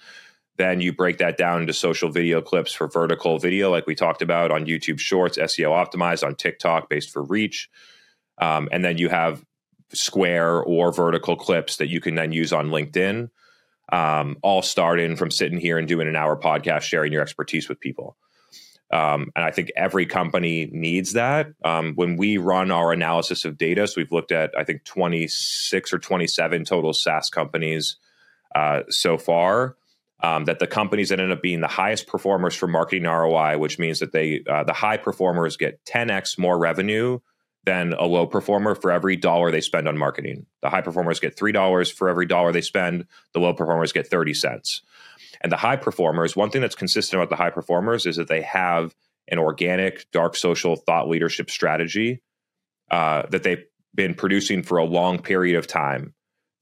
Then 0.57 0.80
you 0.80 0.92
break 0.92 1.18
that 1.18 1.36
down 1.36 1.62
into 1.62 1.72
social 1.72 2.11
video 2.11 2.40
clips 2.40 2.72
for 2.72 2.86
vertical 2.86 3.38
video, 3.38 3.72
like 3.72 3.88
we 3.88 3.96
talked 3.96 4.22
about 4.22 4.52
on 4.52 4.66
YouTube 4.66 5.00
Shorts, 5.00 5.36
SEO 5.36 5.70
optimized 5.70 6.24
on 6.24 6.36
TikTok, 6.36 6.88
based 6.88 7.11
for 7.11 7.24
reach. 7.24 7.68
Um, 8.38 8.68
and 8.70 8.84
then 8.84 8.96
you 8.96 9.09
have 9.09 9.44
square 9.92 10.62
or 10.62 10.92
vertical 10.92 11.34
clips 11.34 11.76
that 11.78 11.88
you 11.88 12.00
can 12.00 12.14
then 12.14 12.30
use 12.30 12.52
on 12.52 12.68
LinkedIn 12.68 13.30
um, 13.93 14.37
all 14.43 14.62
starting 14.62 15.16
from 15.16 15.30
sitting 15.30 15.59
here 15.59 15.78
and 15.78 15.89
doing 15.89 16.09
an 16.09 16.16
hour 16.16 16.37
podcast, 16.37 16.82
sharing 16.82 17.12
your 17.12 17.22
expertise 17.22 17.68
with 17.68 17.80
people. 17.80 18.16
Um, 18.91 19.32
and 19.35 19.45
I 19.45 19.51
think 19.51 19.72
every 19.76 20.07
company 20.07 20.68
needs 20.72 21.14
that. 21.14 21.49
Um, 21.64 21.95
when 21.95 22.16
we 22.16 22.39
run 22.39 22.70
our 22.70 22.93
analysis 22.93 23.45
of 23.45 23.59
data, 23.59 23.87
so 23.87 23.95
we've 23.97 24.12
looked 24.12 24.30
at, 24.30 24.53
I 24.57 24.64
think, 24.64 24.85
26 24.85 25.93
or 25.93 25.99
27 25.99 26.64
total 26.64 26.93
SaaS 26.93 27.28
companies 27.30 27.97
uh, 28.55 28.80
so 28.89 29.18
far. 29.18 29.76
Um, 30.22 30.47
that 30.47 30.59
the 30.59 30.66
companies 30.66 31.11
that 31.11 31.20
end 31.20 31.32
up 31.32 31.43
being 31.43 31.61
the 31.61 31.66
highest 31.66 32.07
performers 32.07 32.55
for 32.55 32.66
marketing 32.66 33.03
ROI, 33.03 33.59
which 33.59 33.78
means 33.78 33.99
that 33.99 34.12
they 34.12 34.43
uh, 34.49 34.64
the 34.64 34.72
high 34.72 34.97
performers 34.97 35.59
get 35.59 35.85
10x 35.85 36.39
more 36.39 36.57
revenue 36.57 37.18
than 37.64 37.94
a 37.94 38.04
low 38.04 38.26
performer 38.26 38.74
for 38.74 38.90
every 38.90 39.16
dollar 39.16 39.50
they 39.50 39.60
spend 39.60 39.88
on 39.88 39.96
marketing. 39.96 40.46
The 40.62 40.70
high 40.70 40.82
performers 40.82 41.20
get 41.20 41.36
$3 41.36 41.92
for 41.92 42.08
every 42.08 42.26
dollar 42.26 42.52
they 42.52 42.60
spend, 42.60 43.06
the 43.32 43.40
low 43.40 43.54
performers 43.54 43.92
get 43.92 44.06
30 44.06 44.34
cents. 44.34 44.82
And 45.40 45.50
the 45.50 45.56
high 45.56 45.76
performers, 45.76 46.36
one 46.36 46.50
thing 46.50 46.60
that's 46.60 46.74
consistent 46.74 47.20
about 47.20 47.30
the 47.30 47.42
high 47.42 47.50
performers 47.50 48.06
is 48.06 48.16
that 48.16 48.28
they 48.28 48.42
have 48.42 48.94
an 49.28 49.38
organic, 49.38 50.10
dark 50.10 50.36
social 50.36 50.76
thought 50.76 51.08
leadership 51.08 51.50
strategy 51.50 52.20
uh, 52.90 53.22
that 53.30 53.42
they've 53.42 53.64
been 53.94 54.14
producing 54.14 54.62
for 54.62 54.78
a 54.78 54.84
long 54.84 55.18
period 55.20 55.56
of 55.56 55.66
time. 55.66 56.14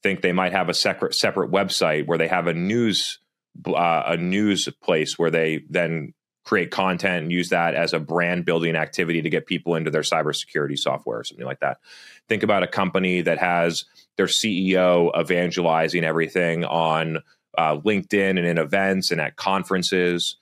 Think 0.03 0.21
they 0.21 0.33
might 0.33 0.53
have 0.53 0.69
a 0.69 0.75
separate 0.75 1.15
separate 1.15 1.51
website 1.51 2.07
where 2.07 2.19
they 2.19 2.29
have 2.29 2.47
a 2.47 2.55
news 2.55 3.19
uh, 3.67 4.03
a 4.07 4.17
news 4.17 4.69
place 4.83 5.19
where 5.19 5.31
they 5.31 5.61
then 5.69 6.13
create 6.45 6.71
content 6.71 7.23
and 7.23 7.33
use 7.33 7.51
that 7.51 7.75
as 7.75 7.93
a 7.93 8.01
brand 8.01 8.45
building 8.45 8.77
activity 8.77 9.23
to 9.23 9.31
get 9.31 9.47
people 9.47 9.75
into 9.77 9.91
their 9.91 10.03
cybersecurity 10.03 10.79
software 10.79 11.21
or 11.21 11.25
something 11.25 11.47
like 11.47 11.61
that. 11.61 11.79
Think 12.29 12.43
about 12.43 12.63
a 12.63 12.67
company 12.67 13.23
that 13.23 13.39
has 13.39 13.85
their 14.17 14.27
CEO 14.27 15.11
evangelizing 15.19 16.05
everything 16.05 16.65
on 16.65 17.19
uh, 17.57 17.77
LinkedIn 17.79 18.31
and 18.31 18.47
in 18.47 18.59
events 18.59 19.11
and 19.11 19.21
at 19.21 19.37
conferences. 19.37 20.37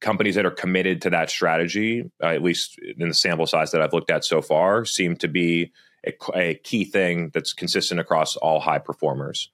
Companies 0.00 0.36
that 0.36 0.46
are 0.46 0.52
committed 0.52 1.02
to 1.02 1.10
that 1.10 1.30
strategy, 1.30 2.10
uh, 2.22 2.26
at 2.26 2.42
least 2.42 2.78
in 2.78 3.08
the 3.08 3.14
sample 3.14 3.46
size 3.46 3.72
that 3.72 3.82
I've 3.82 3.92
looked 3.92 4.10
at 4.10 4.24
so 4.24 4.40
far, 4.40 4.84
seem 4.84 5.16
to 5.16 5.28
be 5.28 5.72
a, 6.06 6.12
a 6.34 6.54
key 6.54 6.84
thing 6.84 7.30
that's 7.34 7.52
consistent 7.52 8.00
across 8.00 8.36
all 8.36 8.60
high 8.60 8.78
performers. 8.78 9.50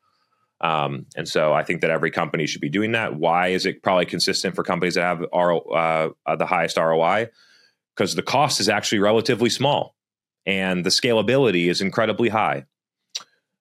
Um, 0.61 1.07
and 1.17 1.29
so 1.29 1.53
I 1.53 1.63
think 1.63 1.83
that 1.83 1.91
every 1.91 2.11
company 2.11 2.47
should 2.47 2.61
be 2.61 2.69
doing 2.69 2.93
that. 2.93 3.15
Why 3.17 3.49
is 3.49 3.67
it 3.67 3.83
probably 3.83 4.07
consistent 4.07 4.55
for 4.55 4.63
companies 4.63 4.95
that 4.95 5.03
have 5.03 5.23
uh, 5.33 6.09
uh, 6.27 6.37
the 6.37 6.47
highest 6.47 6.77
ROI? 6.77 7.29
Because 7.95 8.15
the 8.15 8.23
cost 8.23 8.61
is 8.61 8.69
actually 8.69 9.01
relatively 9.01 9.51
small 9.51 9.95
and 10.47 10.85
the 10.85 10.91
scalability 10.91 11.69
is 11.69 11.81
incredibly 11.81 12.29
high. 12.29 12.65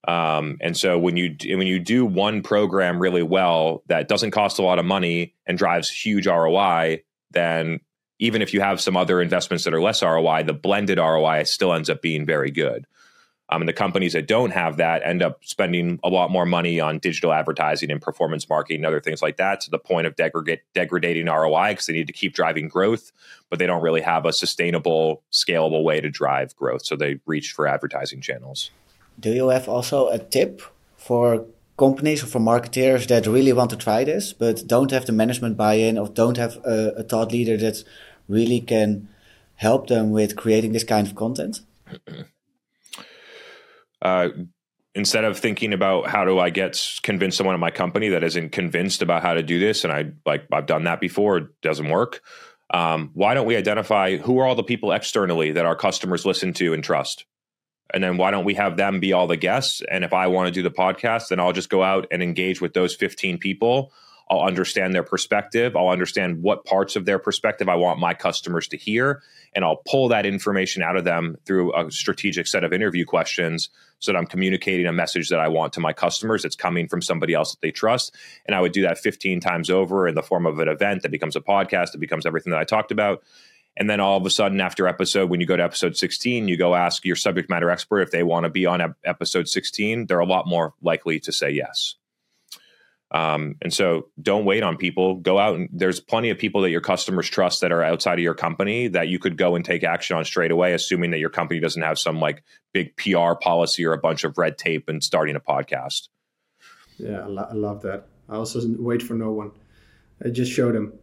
Um, 0.07 0.57
and 0.61 0.77
so 0.77 0.99
when 0.99 1.17
you 1.17 1.35
when 1.57 1.65
you 1.65 1.79
do 1.79 2.05
one 2.05 2.43
program 2.43 2.99
really 2.99 3.23
well 3.23 3.83
that 3.87 4.07
doesn't 4.07 4.31
cost 4.31 4.59
a 4.59 4.61
lot 4.61 4.77
of 4.77 4.85
money 4.85 5.33
and 5.47 5.57
drives 5.57 5.89
huge 5.89 6.27
ROI, 6.27 7.01
then 7.31 7.79
even 8.19 8.41
if 8.41 8.53
you 8.53 8.61
have 8.61 8.79
some 8.79 8.95
other 8.95 9.19
investments 9.19 9.63
that 9.63 9.73
are 9.73 9.81
less 9.81 10.03
ROI, 10.03 10.43
the 10.43 10.53
blended 10.53 10.99
ROI 10.99 11.43
still 11.43 11.73
ends 11.73 11.89
up 11.89 12.01
being 12.01 12.25
very 12.25 12.51
good. 12.51 12.85
Um, 13.49 13.61
and 13.61 13.69
the 13.69 13.73
companies 13.73 14.13
that 14.13 14.27
don't 14.27 14.51
have 14.51 14.77
that 14.77 15.03
end 15.05 15.21
up 15.21 15.45
spending 15.45 15.99
a 16.03 16.09
lot 16.09 16.31
more 16.31 16.45
money 16.45 16.79
on 16.79 16.97
digital 16.97 17.31
advertising 17.31 17.91
and 17.91 18.01
performance 18.01 18.49
marketing 18.49 18.77
and 18.77 18.87
other 18.87 18.99
things 18.99 19.21
like 19.21 19.37
that 19.37 19.61
to 19.61 19.71
the 19.71 19.77
point 19.77 20.07
of 20.07 20.15
degrading 20.15 21.27
ROI 21.27 21.69
because 21.69 21.85
they 21.85 21.93
need 21.93 22.07
to 22.07 22.13
keep 22.13 22.33
driving 22.33 22.67
growth, 22.67 23.11
but 23.49 23.59
they 23.59 23.67
don't 23.67 23.83
really 23.83 24.01
have 24.01 24.25
a 24.25 24.33
sustainable, 24.33 25.21
scalable 25.31 25.83
way 25.83 26.01
to 26.01 26.09
drive 26.09 26.55
growth. 26.55 26.85
So 26.85 26.95
they 26.95 27.19
reach 27.27 27.51
for 27.51 27.67
advertising 27.67 28.19
channels. 28.19 28.71
Do 29.19 29.31
you 29.31 29.49
have 29.49 29.69
also 29.69 30.09
a 30.09 30.17
tip 30.17 30.61
for 30.97 31.45
companies 31.77 32.23
or 32.23 32.27
for 32.27 32.39
marketers 32.39 33.05
that 33.07 33.27
really 33.27 33.53
want 33.53 33.69
to 33.69 33.75
try 33.75 34.03
this 34.03 34.33
but 34.33 34.65
don't 34.65 34.91
have 34.91 35.05
the 35.05 35.11
management 35.11 35.57
buy-in 35.57 35.97
or 35.97 36.07
don't 36.07 36.37
have 36.37 36.57
a, 36.65 36.93
a 36.97 37.03
thought 37.03 37.31
leader 37.31 37.57
that 37.57 37.83
really 38.27 38.61
can 38.61 39.07
help 39.55 39.87
them 39.87 40.09
with 40.09 40.35
creating 40.35 40.71
this 40.71 40.83
kind 40.83 41.05
of 41.05 41.15
content? 41.15 41.61
uh, 44.05 44.29
instead 44.93 45.23
of 45.23 45.39
thinking 45.39 45.73
about 45.73 46.07
how 46.07 46.25
do 46.25 46.37
I 46.37 46.51
get 46.51 46.79
convince 47.01 47.35
someone 47.35 47.55
in 47.55 47.59
my 47.59 47.71
company 47.71 48.09
that 48.09 48.23
isn't 48.23 48.51
convinced 48.51 49.01
about 49.01 49.23
how 49.23 49.33
to 49.33 49.41
do 49.41 49.59
this, 49.59 49.83
and 49.83 49.91
I 49.91 50.11
like 50.27 50.45
I've 50.51 50.67
done 50.67 50.83
that 50.83 51.01
before, 51.01 51.37
it 51.37 51.61
doesn't 51.63 51.89
work. 51.89 52.21
Um, 52.71 53.09
why 53.13 53.33
don't 53.33 53.47
we 53.47 53.55
identify 53.55 54.17
who 54.17 54.37
are 54.39 54.45
all 54.45 54.53
the 54.53 54.63
people 54.63 54.91
externally 54.91 55.51
that 55.53 55.65
our 55.65 55.75
customers 55.75 56.23
listen 56.23 56.53
to 56.53 56.73
and 56.73 56.83
trust? 56.83 57.25
And 57.93 58.03
then 58.03 58.17
why 58.17 58.29
don't 58.29 58.45
we 58.45 58.53
have 58.55 58.77
them 58.77 58.99
be 58.99 59.11
all 59.13 59.27
the 59.27 59.37
guests? 59.37 59.81
And 59.89 60.03
if 60.03 60.13
I 60.13 60.27
want 60.27 60.47
to 60.47 60.51
do 60.51 60.63
the 60.63 60.71
podcast, 60.71 61.29
then 61.29 61.39
I'll 61.39 61.51
just 61.51 61.69
go 61.69 61.83
out 61.83 62.07
and 62.11 62.21
engage 62.21 62.61
with 62.61 62.73
those 62.73 62.95
15 62.95 63.39
people 63.39 63.91
I'll 64.29 64.41
understand 64.41 64.95
their 64.95 65.03
perspective. 65.03 65.75
I'll 65.75 65.89
understand 65.89 66.41
what 66.41 66.65
parts 66.65 66.95
of 66.95 67.05
their 67.05 67.19
perspective 67.19 67.69
I 67.69 67.75
want 67.75 67.99
my 67.99 68.13
customers 68.13 68.67
to 68.69 68.77
hear. 68.77 69.21
And 69.53 69.63
I'll 69.63 69.81
pull 69.87 70.07
that 70.09 70.25
information 70.25 70.81
out 70.81 70.97
of 70.97 71.03
them 71.03 71.37
through 71.45 71.75
a 71.75 71.91
strategic 71.91 72.47
set 72.47 72.63
of 72.63 72.73
interview 72.73 73.05
questions 73.05 73.69
so 73.99 74.11
that 74.11 74.17
I'm 74.17 74.25
communicating 74.25 74.87
a 74.87 74.93
message 74.93 75.29
that 75.29 75.39
I 75.39 75.47
want 75.47 75.73
to 75.73 75.79
my 75.79 75.93
customers 75.93 76.43
It's 76.43 76.55
coming 76.55 76.87
from 76.87 77.01
somebody 77.01 77.33
else 77.33 77.51
that 77.51 77.61
they 77.61 77.71
trust. 77.71 78.15
And 78.45 78.55
I 78.55 78.61
would 78.61 78.71
do 78.71 78.81
that 78.81 78.97
15 78.97 79.39
times 79.39 79.69
over 79.69 80.07
in 80.07 80.15
the 80.15 80.23
form 80.23 80.45
of 80.45 80.59
an 80.59 80.67
event 80.67 81.03
that 81.03 81.11
becomes 81.11 81.35
a 81.35 81.41
podcast, 81.41 81.91
that 81.91 81.99
becomes 81.99 82.25
everything 82.25 82.51
that 82.51 82.59
I 82.59 82.65
talked 82.65 82.91
about. 82.91 83.23
And 83.77 83.89
then 83.89 83.99
all 83.99 84.17
of 84.17 84.25
a 84.25 84.29
sudden, 84.29 84.61
after 84.61 84.87
episode, 84.87 85.29
when 85.29 85.41
you 85.41 85.45
go 85.45 85.57
to 85.57 85.63
episode 85.63 85.97
16, 85.97 86.47
you 86.47 86.57
go 86.57 86.75
ask 86.75 87.03
your 87.03 87.17
subject 87.17 87.49
matter 87.49 87.69
expert 87.69 88.01
if 88.01 88.11
they 88.11 88.23
want 88.23 88.45
to 88.45 88.49
be 88.49 88.65
on 88.65 88.95
episode 89.03 89.49
16. 89.49 90.07
They're 90.07 90.19
a 90.19 90.25
lot 90.25 90.47
more 90.47 90.73
likely 90.81 91.19
to 91.21 91.31
say 91.31 91.51
yes. 91.51 91.95
Um, 93.11 93.55
and 93.61 93.73
so 93.73 94.07
don't 94.21 94.45
wait 94.45 94.63
on 94.63 94.77
people. 94.77 95.15
Go 95.15 95.37
out 95.37 95.55
and 95.55 95.69
there's 95.71 95.99
plenty 95.99 96.29
of 96.29 96.37
people 96.37 96.61
that 96.61 96.71
your 96.71 96.81
customers 96.81 97.29
trust 97.29 97.61
that 97.61 97.71
are 97.71 97.83
outside 97.83 98.15
of 98.15 98.23
your 98.23 98.33
company 98.33 98.87
that 98.89 99.07
you 99.07 99.19
could 99.19 99.37
go 99.37 99.55
and 99.55 99.63
take 99.63 99.83
action 99.83 100.17
on 100.17 100.25
straight 100.25 100.51
away, 100.51 100.73
assuming 100.73 101.11
that 101.11 101.19
your 101.19 101.29
company 101.29 101.59
doesn't 101.59 101.81
have 101.81 101.99
some 101.99 102.19
like 102.19 102.43
big 102.73 102.95
PR 102.97 103.33
policy 103.39 103.85
or 103.85 103.93
a 103.93 103.97
bunch 103.97 104.23
of 104.23 104.37
red 104.37 104.57
tape 104.57 104.89
and 104.89 105.03
starting 105.03 105.35
a 105.35 105.39
podcast. 105.39 106.09
Yeah, 106.97 107.21
I, 107.21 107.27
lo- 107.27 107.47
I 107.49 107.53
love 107.53 107.81
that. 107.83 108.07
I 108.27 108.35
also 108.35 108.61
wait 108.79 109.03
for 109.03 109.13
no 109.13 109.31
one. 109.31 109.51
I 110.23 110.29
just 110.29 110.51
show 110.51 110.71
them. 110.71 110.93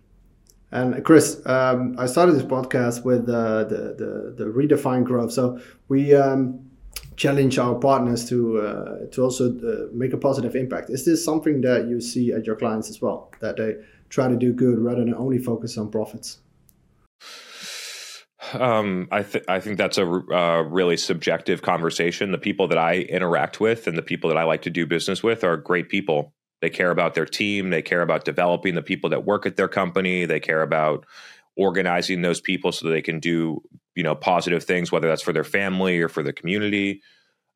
And 0.73 1.05
Chris, 1.05 1.41
um, 1.47 1.95
I 1.99 2.07
started 2.07 2.35
this 2.35 2.45
podcast 2.45 3.05
with 3.05 3.29
uh, 3.29 3.65
the, 3.65 3.95
the 3.99 4.35
the 4.39 4.45
redefine 4.51 5.05
growth. 5.05 5.31
So 5.31 5.61
we 5.89 6.15
um, 6.15 6.71
challenge 7.23 7.57
our 7.57 7.77
partners 7.77 8.29
to 8.29 8.39
uh, 8.59 9.07
to 9.13 9.23
also 9.23 9.45
uh, 9.51 9.87
make 9.93 10.13
a 10.13 10.17
positive 10.17 10.57
impact. 10.57 10.91
Is 10.91 11.05
this 11.05 11.25
something 11.25 11.61
that 11.61 11.87
you 11.89 12.01
see 12.01 12.33
at 12.33 12.47
your 12.47 12.57
clients 12.57 12.91
as 12.91 13.01
well? 13.01 13.31
That 13.41 13.57
they 13.57 13.77
try 14.09 14.27
to 14.29 14.37
do 14.37 14.53
good 14.53 14.79
rather 14.79 15.05
than 15.05 15.15
only 15.15 15.39
focus 15.39 15.79
on 15.79 15.91
profits. 15.91 16.39
Um, 18.55 19.09
I, 19.13 19.23
th- 19.23 19.45
I 19.49 19.61
think 19.61 19.79
that's 19.79 19.99
a 19.99 20.05
uh, 20.05 20.63
really 20.63 20.97
subjective 20.97 21.63
conversation. 21.63 22.33
The 22.33 22.39
people 22.39 22.67
that 22.69 22.77
I 22.77 22.95
interact 23.19 23.61
with 23.61 23.87
and 23.87 23.97
the 23.97 24.03
people 24.03 24.29
that 24.29 24.37
I 24.37 24.43
like 24.43 24.63
to 24.63 24.71
do 24.71 24.85
business 24.85 25.23
with 25.23 25.45
are 25.45 25.57
great 25.57 25.89
people. 25.89 26.35
They 26.61 26.71
care 26.71 26.91
about 26.91 27.15
their 27.15 27.25
team. 27.25 27.71
They 27.71 27.83
care 27.83 28.03
about 28.03 28.25
developing 28.25 28.75
the 28.75 28.83
people 28.83 29.11
that 29.11 29.25
work 29.25 29.47
at 29.47 29.57
their 29.57 29.69
company. 29.69 30.27
They 30.27 30.41
care 30.41 30.63
about 30.63 31.07
organizing 31.57 32.23
those 32.23 32.41
people 32.41 32.73
so 32.73 32.89
they 32.89 33.03
can 33.03 33.21
do 33.21 33.63
you 33.95 34.03
know 34.03 34.15
positive 34.15 34.65
things, 34.65 34.91
whether 34.91 35.09
that's 35.09 35.23
for 35.23 35.33
their 35.33 35.45
family 35.45 36.01
or 36.01 36.09
for 36.09 36.23
the 36.23 36.33
community. 36.33 37.03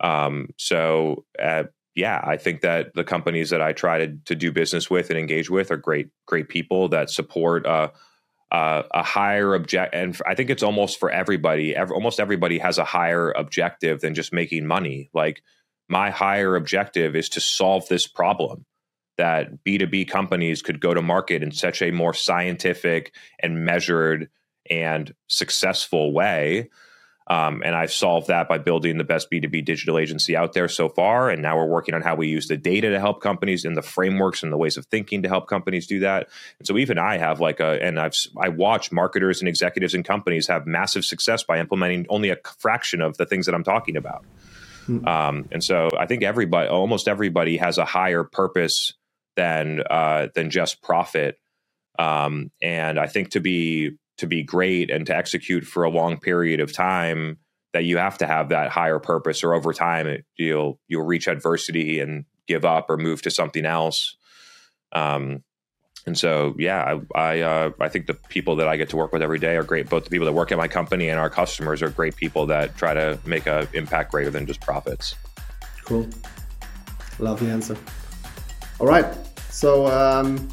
Um, 0.00 0.48
so 0.58 1.24
uh, 1.42 1.64
yeah, 1.94 2.20
I 2.22 2.36
think 2.36 2.60
that 2.60 2.92
the 2.94 3.04
companies 3.04 3.50
that 3.50 3.62
I 3.62 3.72
try 3.72 4.06
to 4.06 4.16
to 4.26 4.34
do 4.34 4.52
business 4.52 4.90
with 4.90 5.10
and 5.10 5.18
engage 5.18 5.50
with 5.50 5.70
are 5.70 5.76
great 5.76 6.08
great 6.26 6.48
people 6.48 6.88
that 6.90 7.10
support. 7.10 7.66
Uh, 7.66 7.88
uh, 8.52 8.84
a 8.94 9.02
higher 9.02 9.56
object, 9.56 9.92
and 9.92 10.16
I 10.24 10.36
think 10.36 10.50
it's 10.50 10.62
almost 10.62 11.00
for 11.00 11.10
everybody. 11.10 11.74
Every, 11.74 11.92
almost 11.92 12.20
everybody 12.20 12.60
has 12.60 12.78
a 12.78 12.84
higher 12.84 13.32
objective 13.32 14.00
than 14.00 14.14
just 14.14 14.32
making 14.32 14.66
money. 14.66 15.10
Like 15.12 15.42
my 15.88 16.10
higher 16.10 16.54
objective 16.54 17.16
is 17.16 17.28
to 17.30 17.40
solve 17.40 17.88
this 17.88 18.06
problem 18.06 18.64
that 19.16 19.64
B2B 19.64 20.08
companies 20.08 20.62
could 20.62 20.80
go 20.80 20.94
to 20.94 21.02
market 21.02 21.42
in 21.42 21.50
such 21.52 21.82
a 21.82 21.90
more 21.90 22.14
scientific 22.14 23.14
and 23.40 23.64
measured 23.64 24.28
and 24.68 25.14
successful 25.28 26.12
way 26.12 26.68
Um, 27.28 27.62
and 27.64 27.74
I've 27.74 27.92
solved 27.92 28.28
that 28.28 28.48
by 28.48 28.58
building 28.58 28.98
the 28.98 29.04
best 29.04 29.30
B2B 29.30 29.64
digital 29.64 29.98
agency 29.98 30.36
out 30.36 30.52
there 30.52 30.68
so 30.68 30.88
far. 30.88 31.28
And 31.28 31.42
now 31.42 31.56
we're 31.56 31.66
working 31.66 31.94
on 31.94 32.02
how 32.02 32.14
we 32.14 32.28
use 32.28 32.46
the 32.46 32.56
data 32.56 32.90
to 32.90 33.00
help 33.00 33.20
companies 33.20 33.64
and 33.64 33.76
the 33.76 33.82
frameworks 33.82 34.44
and 34.44 34.52
the 34.52 34.56
ways 34.56 34.76
of 34.76 34.86
thinking 34.86 35.22
to 35.22 35.28
help 35.28 35.48
companies 35.48 35.88
do 35.88 35.98
that. 36.00 36.28
And 36.60 36.68
so 36.68 36.78
even 36.78 36.98
I 36.98 37.18
have 37.18 37.40
like 37.40 37.58
a, 37.58 37.82
and 37.82 37.98
I've, 37.98 38.14
I 38.40 38.48
watch 38.48 38.92
marketers 38.92 39.40
and 39.40 39.48
executives 39.48 39.92
and 39.92 40.04
companies 40.04 40.46
have 40.46 40.66
massive 40.66 41.04
success 41.04 41.42
by 41.42 41.58
implementing 41.58 42.06
only 42.08 42.30
a 42.30 42.36
fraction 42.60 43.00
of 43.00 43.16
the 43.16 43.26
things 43.26 43.46
that 43.46 43.56
I'm 43.56 43.64
talking 43.64 43.96
about. 43.96 44.24
Mm-hmm. 44.86 45.08
Um, 45.08 45.48
and 45.50 45.64
so 45.64 45.90
I 45.98 46.06
think 46.06 46.22
everybody, 46.22 46.68
almost 46.68 47.08
everybody 47.08 47.56
has 47.56 47.76
a 47.76 47.84
higher 47.84 48.22
purpose 48.22 48.94
than, 49.36 49.82
uh, 49.88 50.28
than 50.34 50.50
just 50.50 50.82
profit. 50.82 51.38
Um, 51.98 52.50
and 52.62 52.98
I 52.98 53.06
think 53.06 53.30
to 53.30 53.40
be 53.40 53.92
to 54.18 54.26
be 54.26 54.42
great 54.42 54.90
and 54.90 55.06
to 55.06 55.14
execute 55.14 55.64
for 55.64 55.84
a 55.84 55.90
long 55.90 56.18
period 56.18 56.60
of 56.60 56.72
time 56.72 57.38
that 57.72 57.84
you 57.84 57.98
have 57.98 58.16
to 58.18 58.26
have 58.26 58.48
that 58.48 58.70
higher 58.70 58.98
purpose 58.98 59.44
or 59.44 59.52
over 59.52 59.72
time 59.72 60.06
it, 60.06 60.24
you'll 60.36 60.78
you'll 60.88 61.04
reach 61.04 61.28
adversity 61.28 62.00
and 62.00 62.24
give 62.46 62.64
up 62.64 62.88
or 62.88 62.96
move 62.96 63.22
to 63.22 63.30
something 63.30 63.66
else. 63.66 64.16
Um, 64.92 65.42
and 66.06 66.16
so 66.16 66.54
yeah 66.56 67.00
i 67.14 67.18
I, 67.20 67.40
uh, 67.40 67.70
I 67.80 67.88
think 67.88 68.06
the 68.06 68.14
people 68.14 68.56
that 68.56 68.68
i 68.68 68.76
get 68.76 68.90
to 68.90 68.96
work 68.96 69.12
with 69.12 69.22
every 69.22 69.38
day 69.38 69.56
are 69.56 69.64
great. 69.64 69.90
Both 69.90 70.04
the 70.04 70.10
people 70.10 70.26
that 70.26 70.32
work 70.32 70.52
at 70.52 70.58
my 70.58 70.68
company 70.68 71.08
and 71.08 71.18
our 71.18 71.30
customers 71.30 71.82
are 71.82 71.90
great 71.90 72.16
people 72.16 72.46
that 72.46 72.76
try 72.76 72.94
to 72.94 73.18
make 73.26 73.46
an 73.46 73.68
impact 73.72 74.12
greater 74.12 74.30
than 74.30 74.46
just 74.46 74.60
profits. 74.60 75.14
Cool. 75.84 76.08
Love 77.18 77.40
the 77.40 77.46
answer 77.46 77.76
all 78.78 78.86
right 78.86 79.06
so 79.50 79.86
um, 79.86 80.48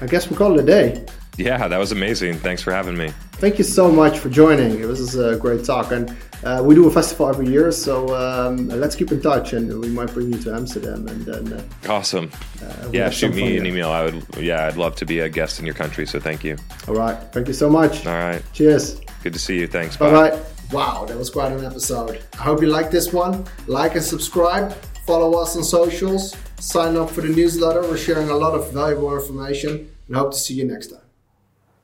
i 0.00 0.06
guess 0.06 0.28
we 0.30 0.36
call 0.36 0.58
it 0.58 0.62
a 0.62 0.66
day 0.66 1.04
yeah, 1.38 1.66
that 1.66 1.78
was 1.78 1.92
amazing. 1.92 2.38
Thanks 2.38 2.62
for 2.62 2.72
having 2.72 2.96
me. 2.96 3.10
Thank 3.32 3.58
you 3.58 3.64
so 3.64 3.90
much 3.90 4.18
for 4.18 4.28
joining. 4.28 4.78
It 4.80 4.86
was 4.86 5.16
a 5.16 5.36
great 5.36 5.64
talk, 5.64 5.90
and 5.90 6.14
uh, 6.44 6.62
we 6.64 6.74
do 6.74 6.86
a 6.86 6.90
festival 6.90 7.28
every 7.28 7.48
year, 7.48 7.72
so 7.72 8.14
um, 8.14 8.68
let's 8.68 8.94
keep 8.94 9.10
in 9.12 9.20
touch, 9.22 9.54
and 9.54 9.80
we 9.80 9.88
might 9.88 10.12
bring 10.12 10.30
you 10.32 10.38
to 10.40 10.54
Amsterdam. 10.54 11.08
And 11.08 11.24
then 11.24 11.52
uh, 11.54 11.62
awesome. 11.88 12.30
Uh, 12.62 12.90
yeah, 12.92 13.08
shoot 13.08 13.34
me 13.34 13.56
an 13.56 13.64
email. 13.64 13.88
I 13.88 14.04
would. 14.04 14.26
Yeah, 14.36 14.66
I'd 14.66 14.76
love 14.76 14.94
to 14.96 15.06
be 15.06 15.20
a 15.20 15.28
guest 15.28 15.58
in 15.58 15.64
your 15.64 15.74
country. 15.74 16.06
So 16.06 16.20
thank 16.20 16.44
you. 16.44 16.56
All 16.86 16.94
right. 16.94 17.16
Thank 17.32 17.48
you 17.48 17.54
so 17.54 17.70
much. 17.70 18.06
All 18.06 18.12
right. 18.12 18.42
Cheers. 18.52 19.00
Good 19.22 19.32
to 19.32 19.38
see 19.38 19.58
you. 19.58 19.66
Thanks. 19.66 19.96
Bye 19.96 20.10
bye. 20.10 20.40
Wow, 20.70 21.04
that 21.06 21.16
was 21.16 21.30
quite 21.30 21.52
an 21.52 21.64
episode. 21.64 22.22
I 22.34 22.42
hope 22.42 22.60
you 22.60 22.68
liked 22.68 22.92
this 22.92 23.12
one. 23.12 23.44
Like 23.66 23.94
and 23.94 24.04
subscribe. 24.04 24.72
Follow 25.06 25.38
us 25.38 25.56
on 25.56 25.64
socials. 25.64 26.34
Sign 26.62 26.96
up 26.96 27.10
for 27.10 27.22
the 27.22 27.28
newsletter. 27.28 27.82
We're 27.82 27.96
sharing 27.96 28.30
a 28.30 28.36
lot 28.36 28.54
of 28.54 28.72
valuable 28.72 29.12
information 29.12 29.90
and 30.06 30.16
hope 30.16 30.30
to 30.30 30.38
see 30.38 30.54
you 30.54 30.64
next 30.64 30.92
time. 30.92 31.01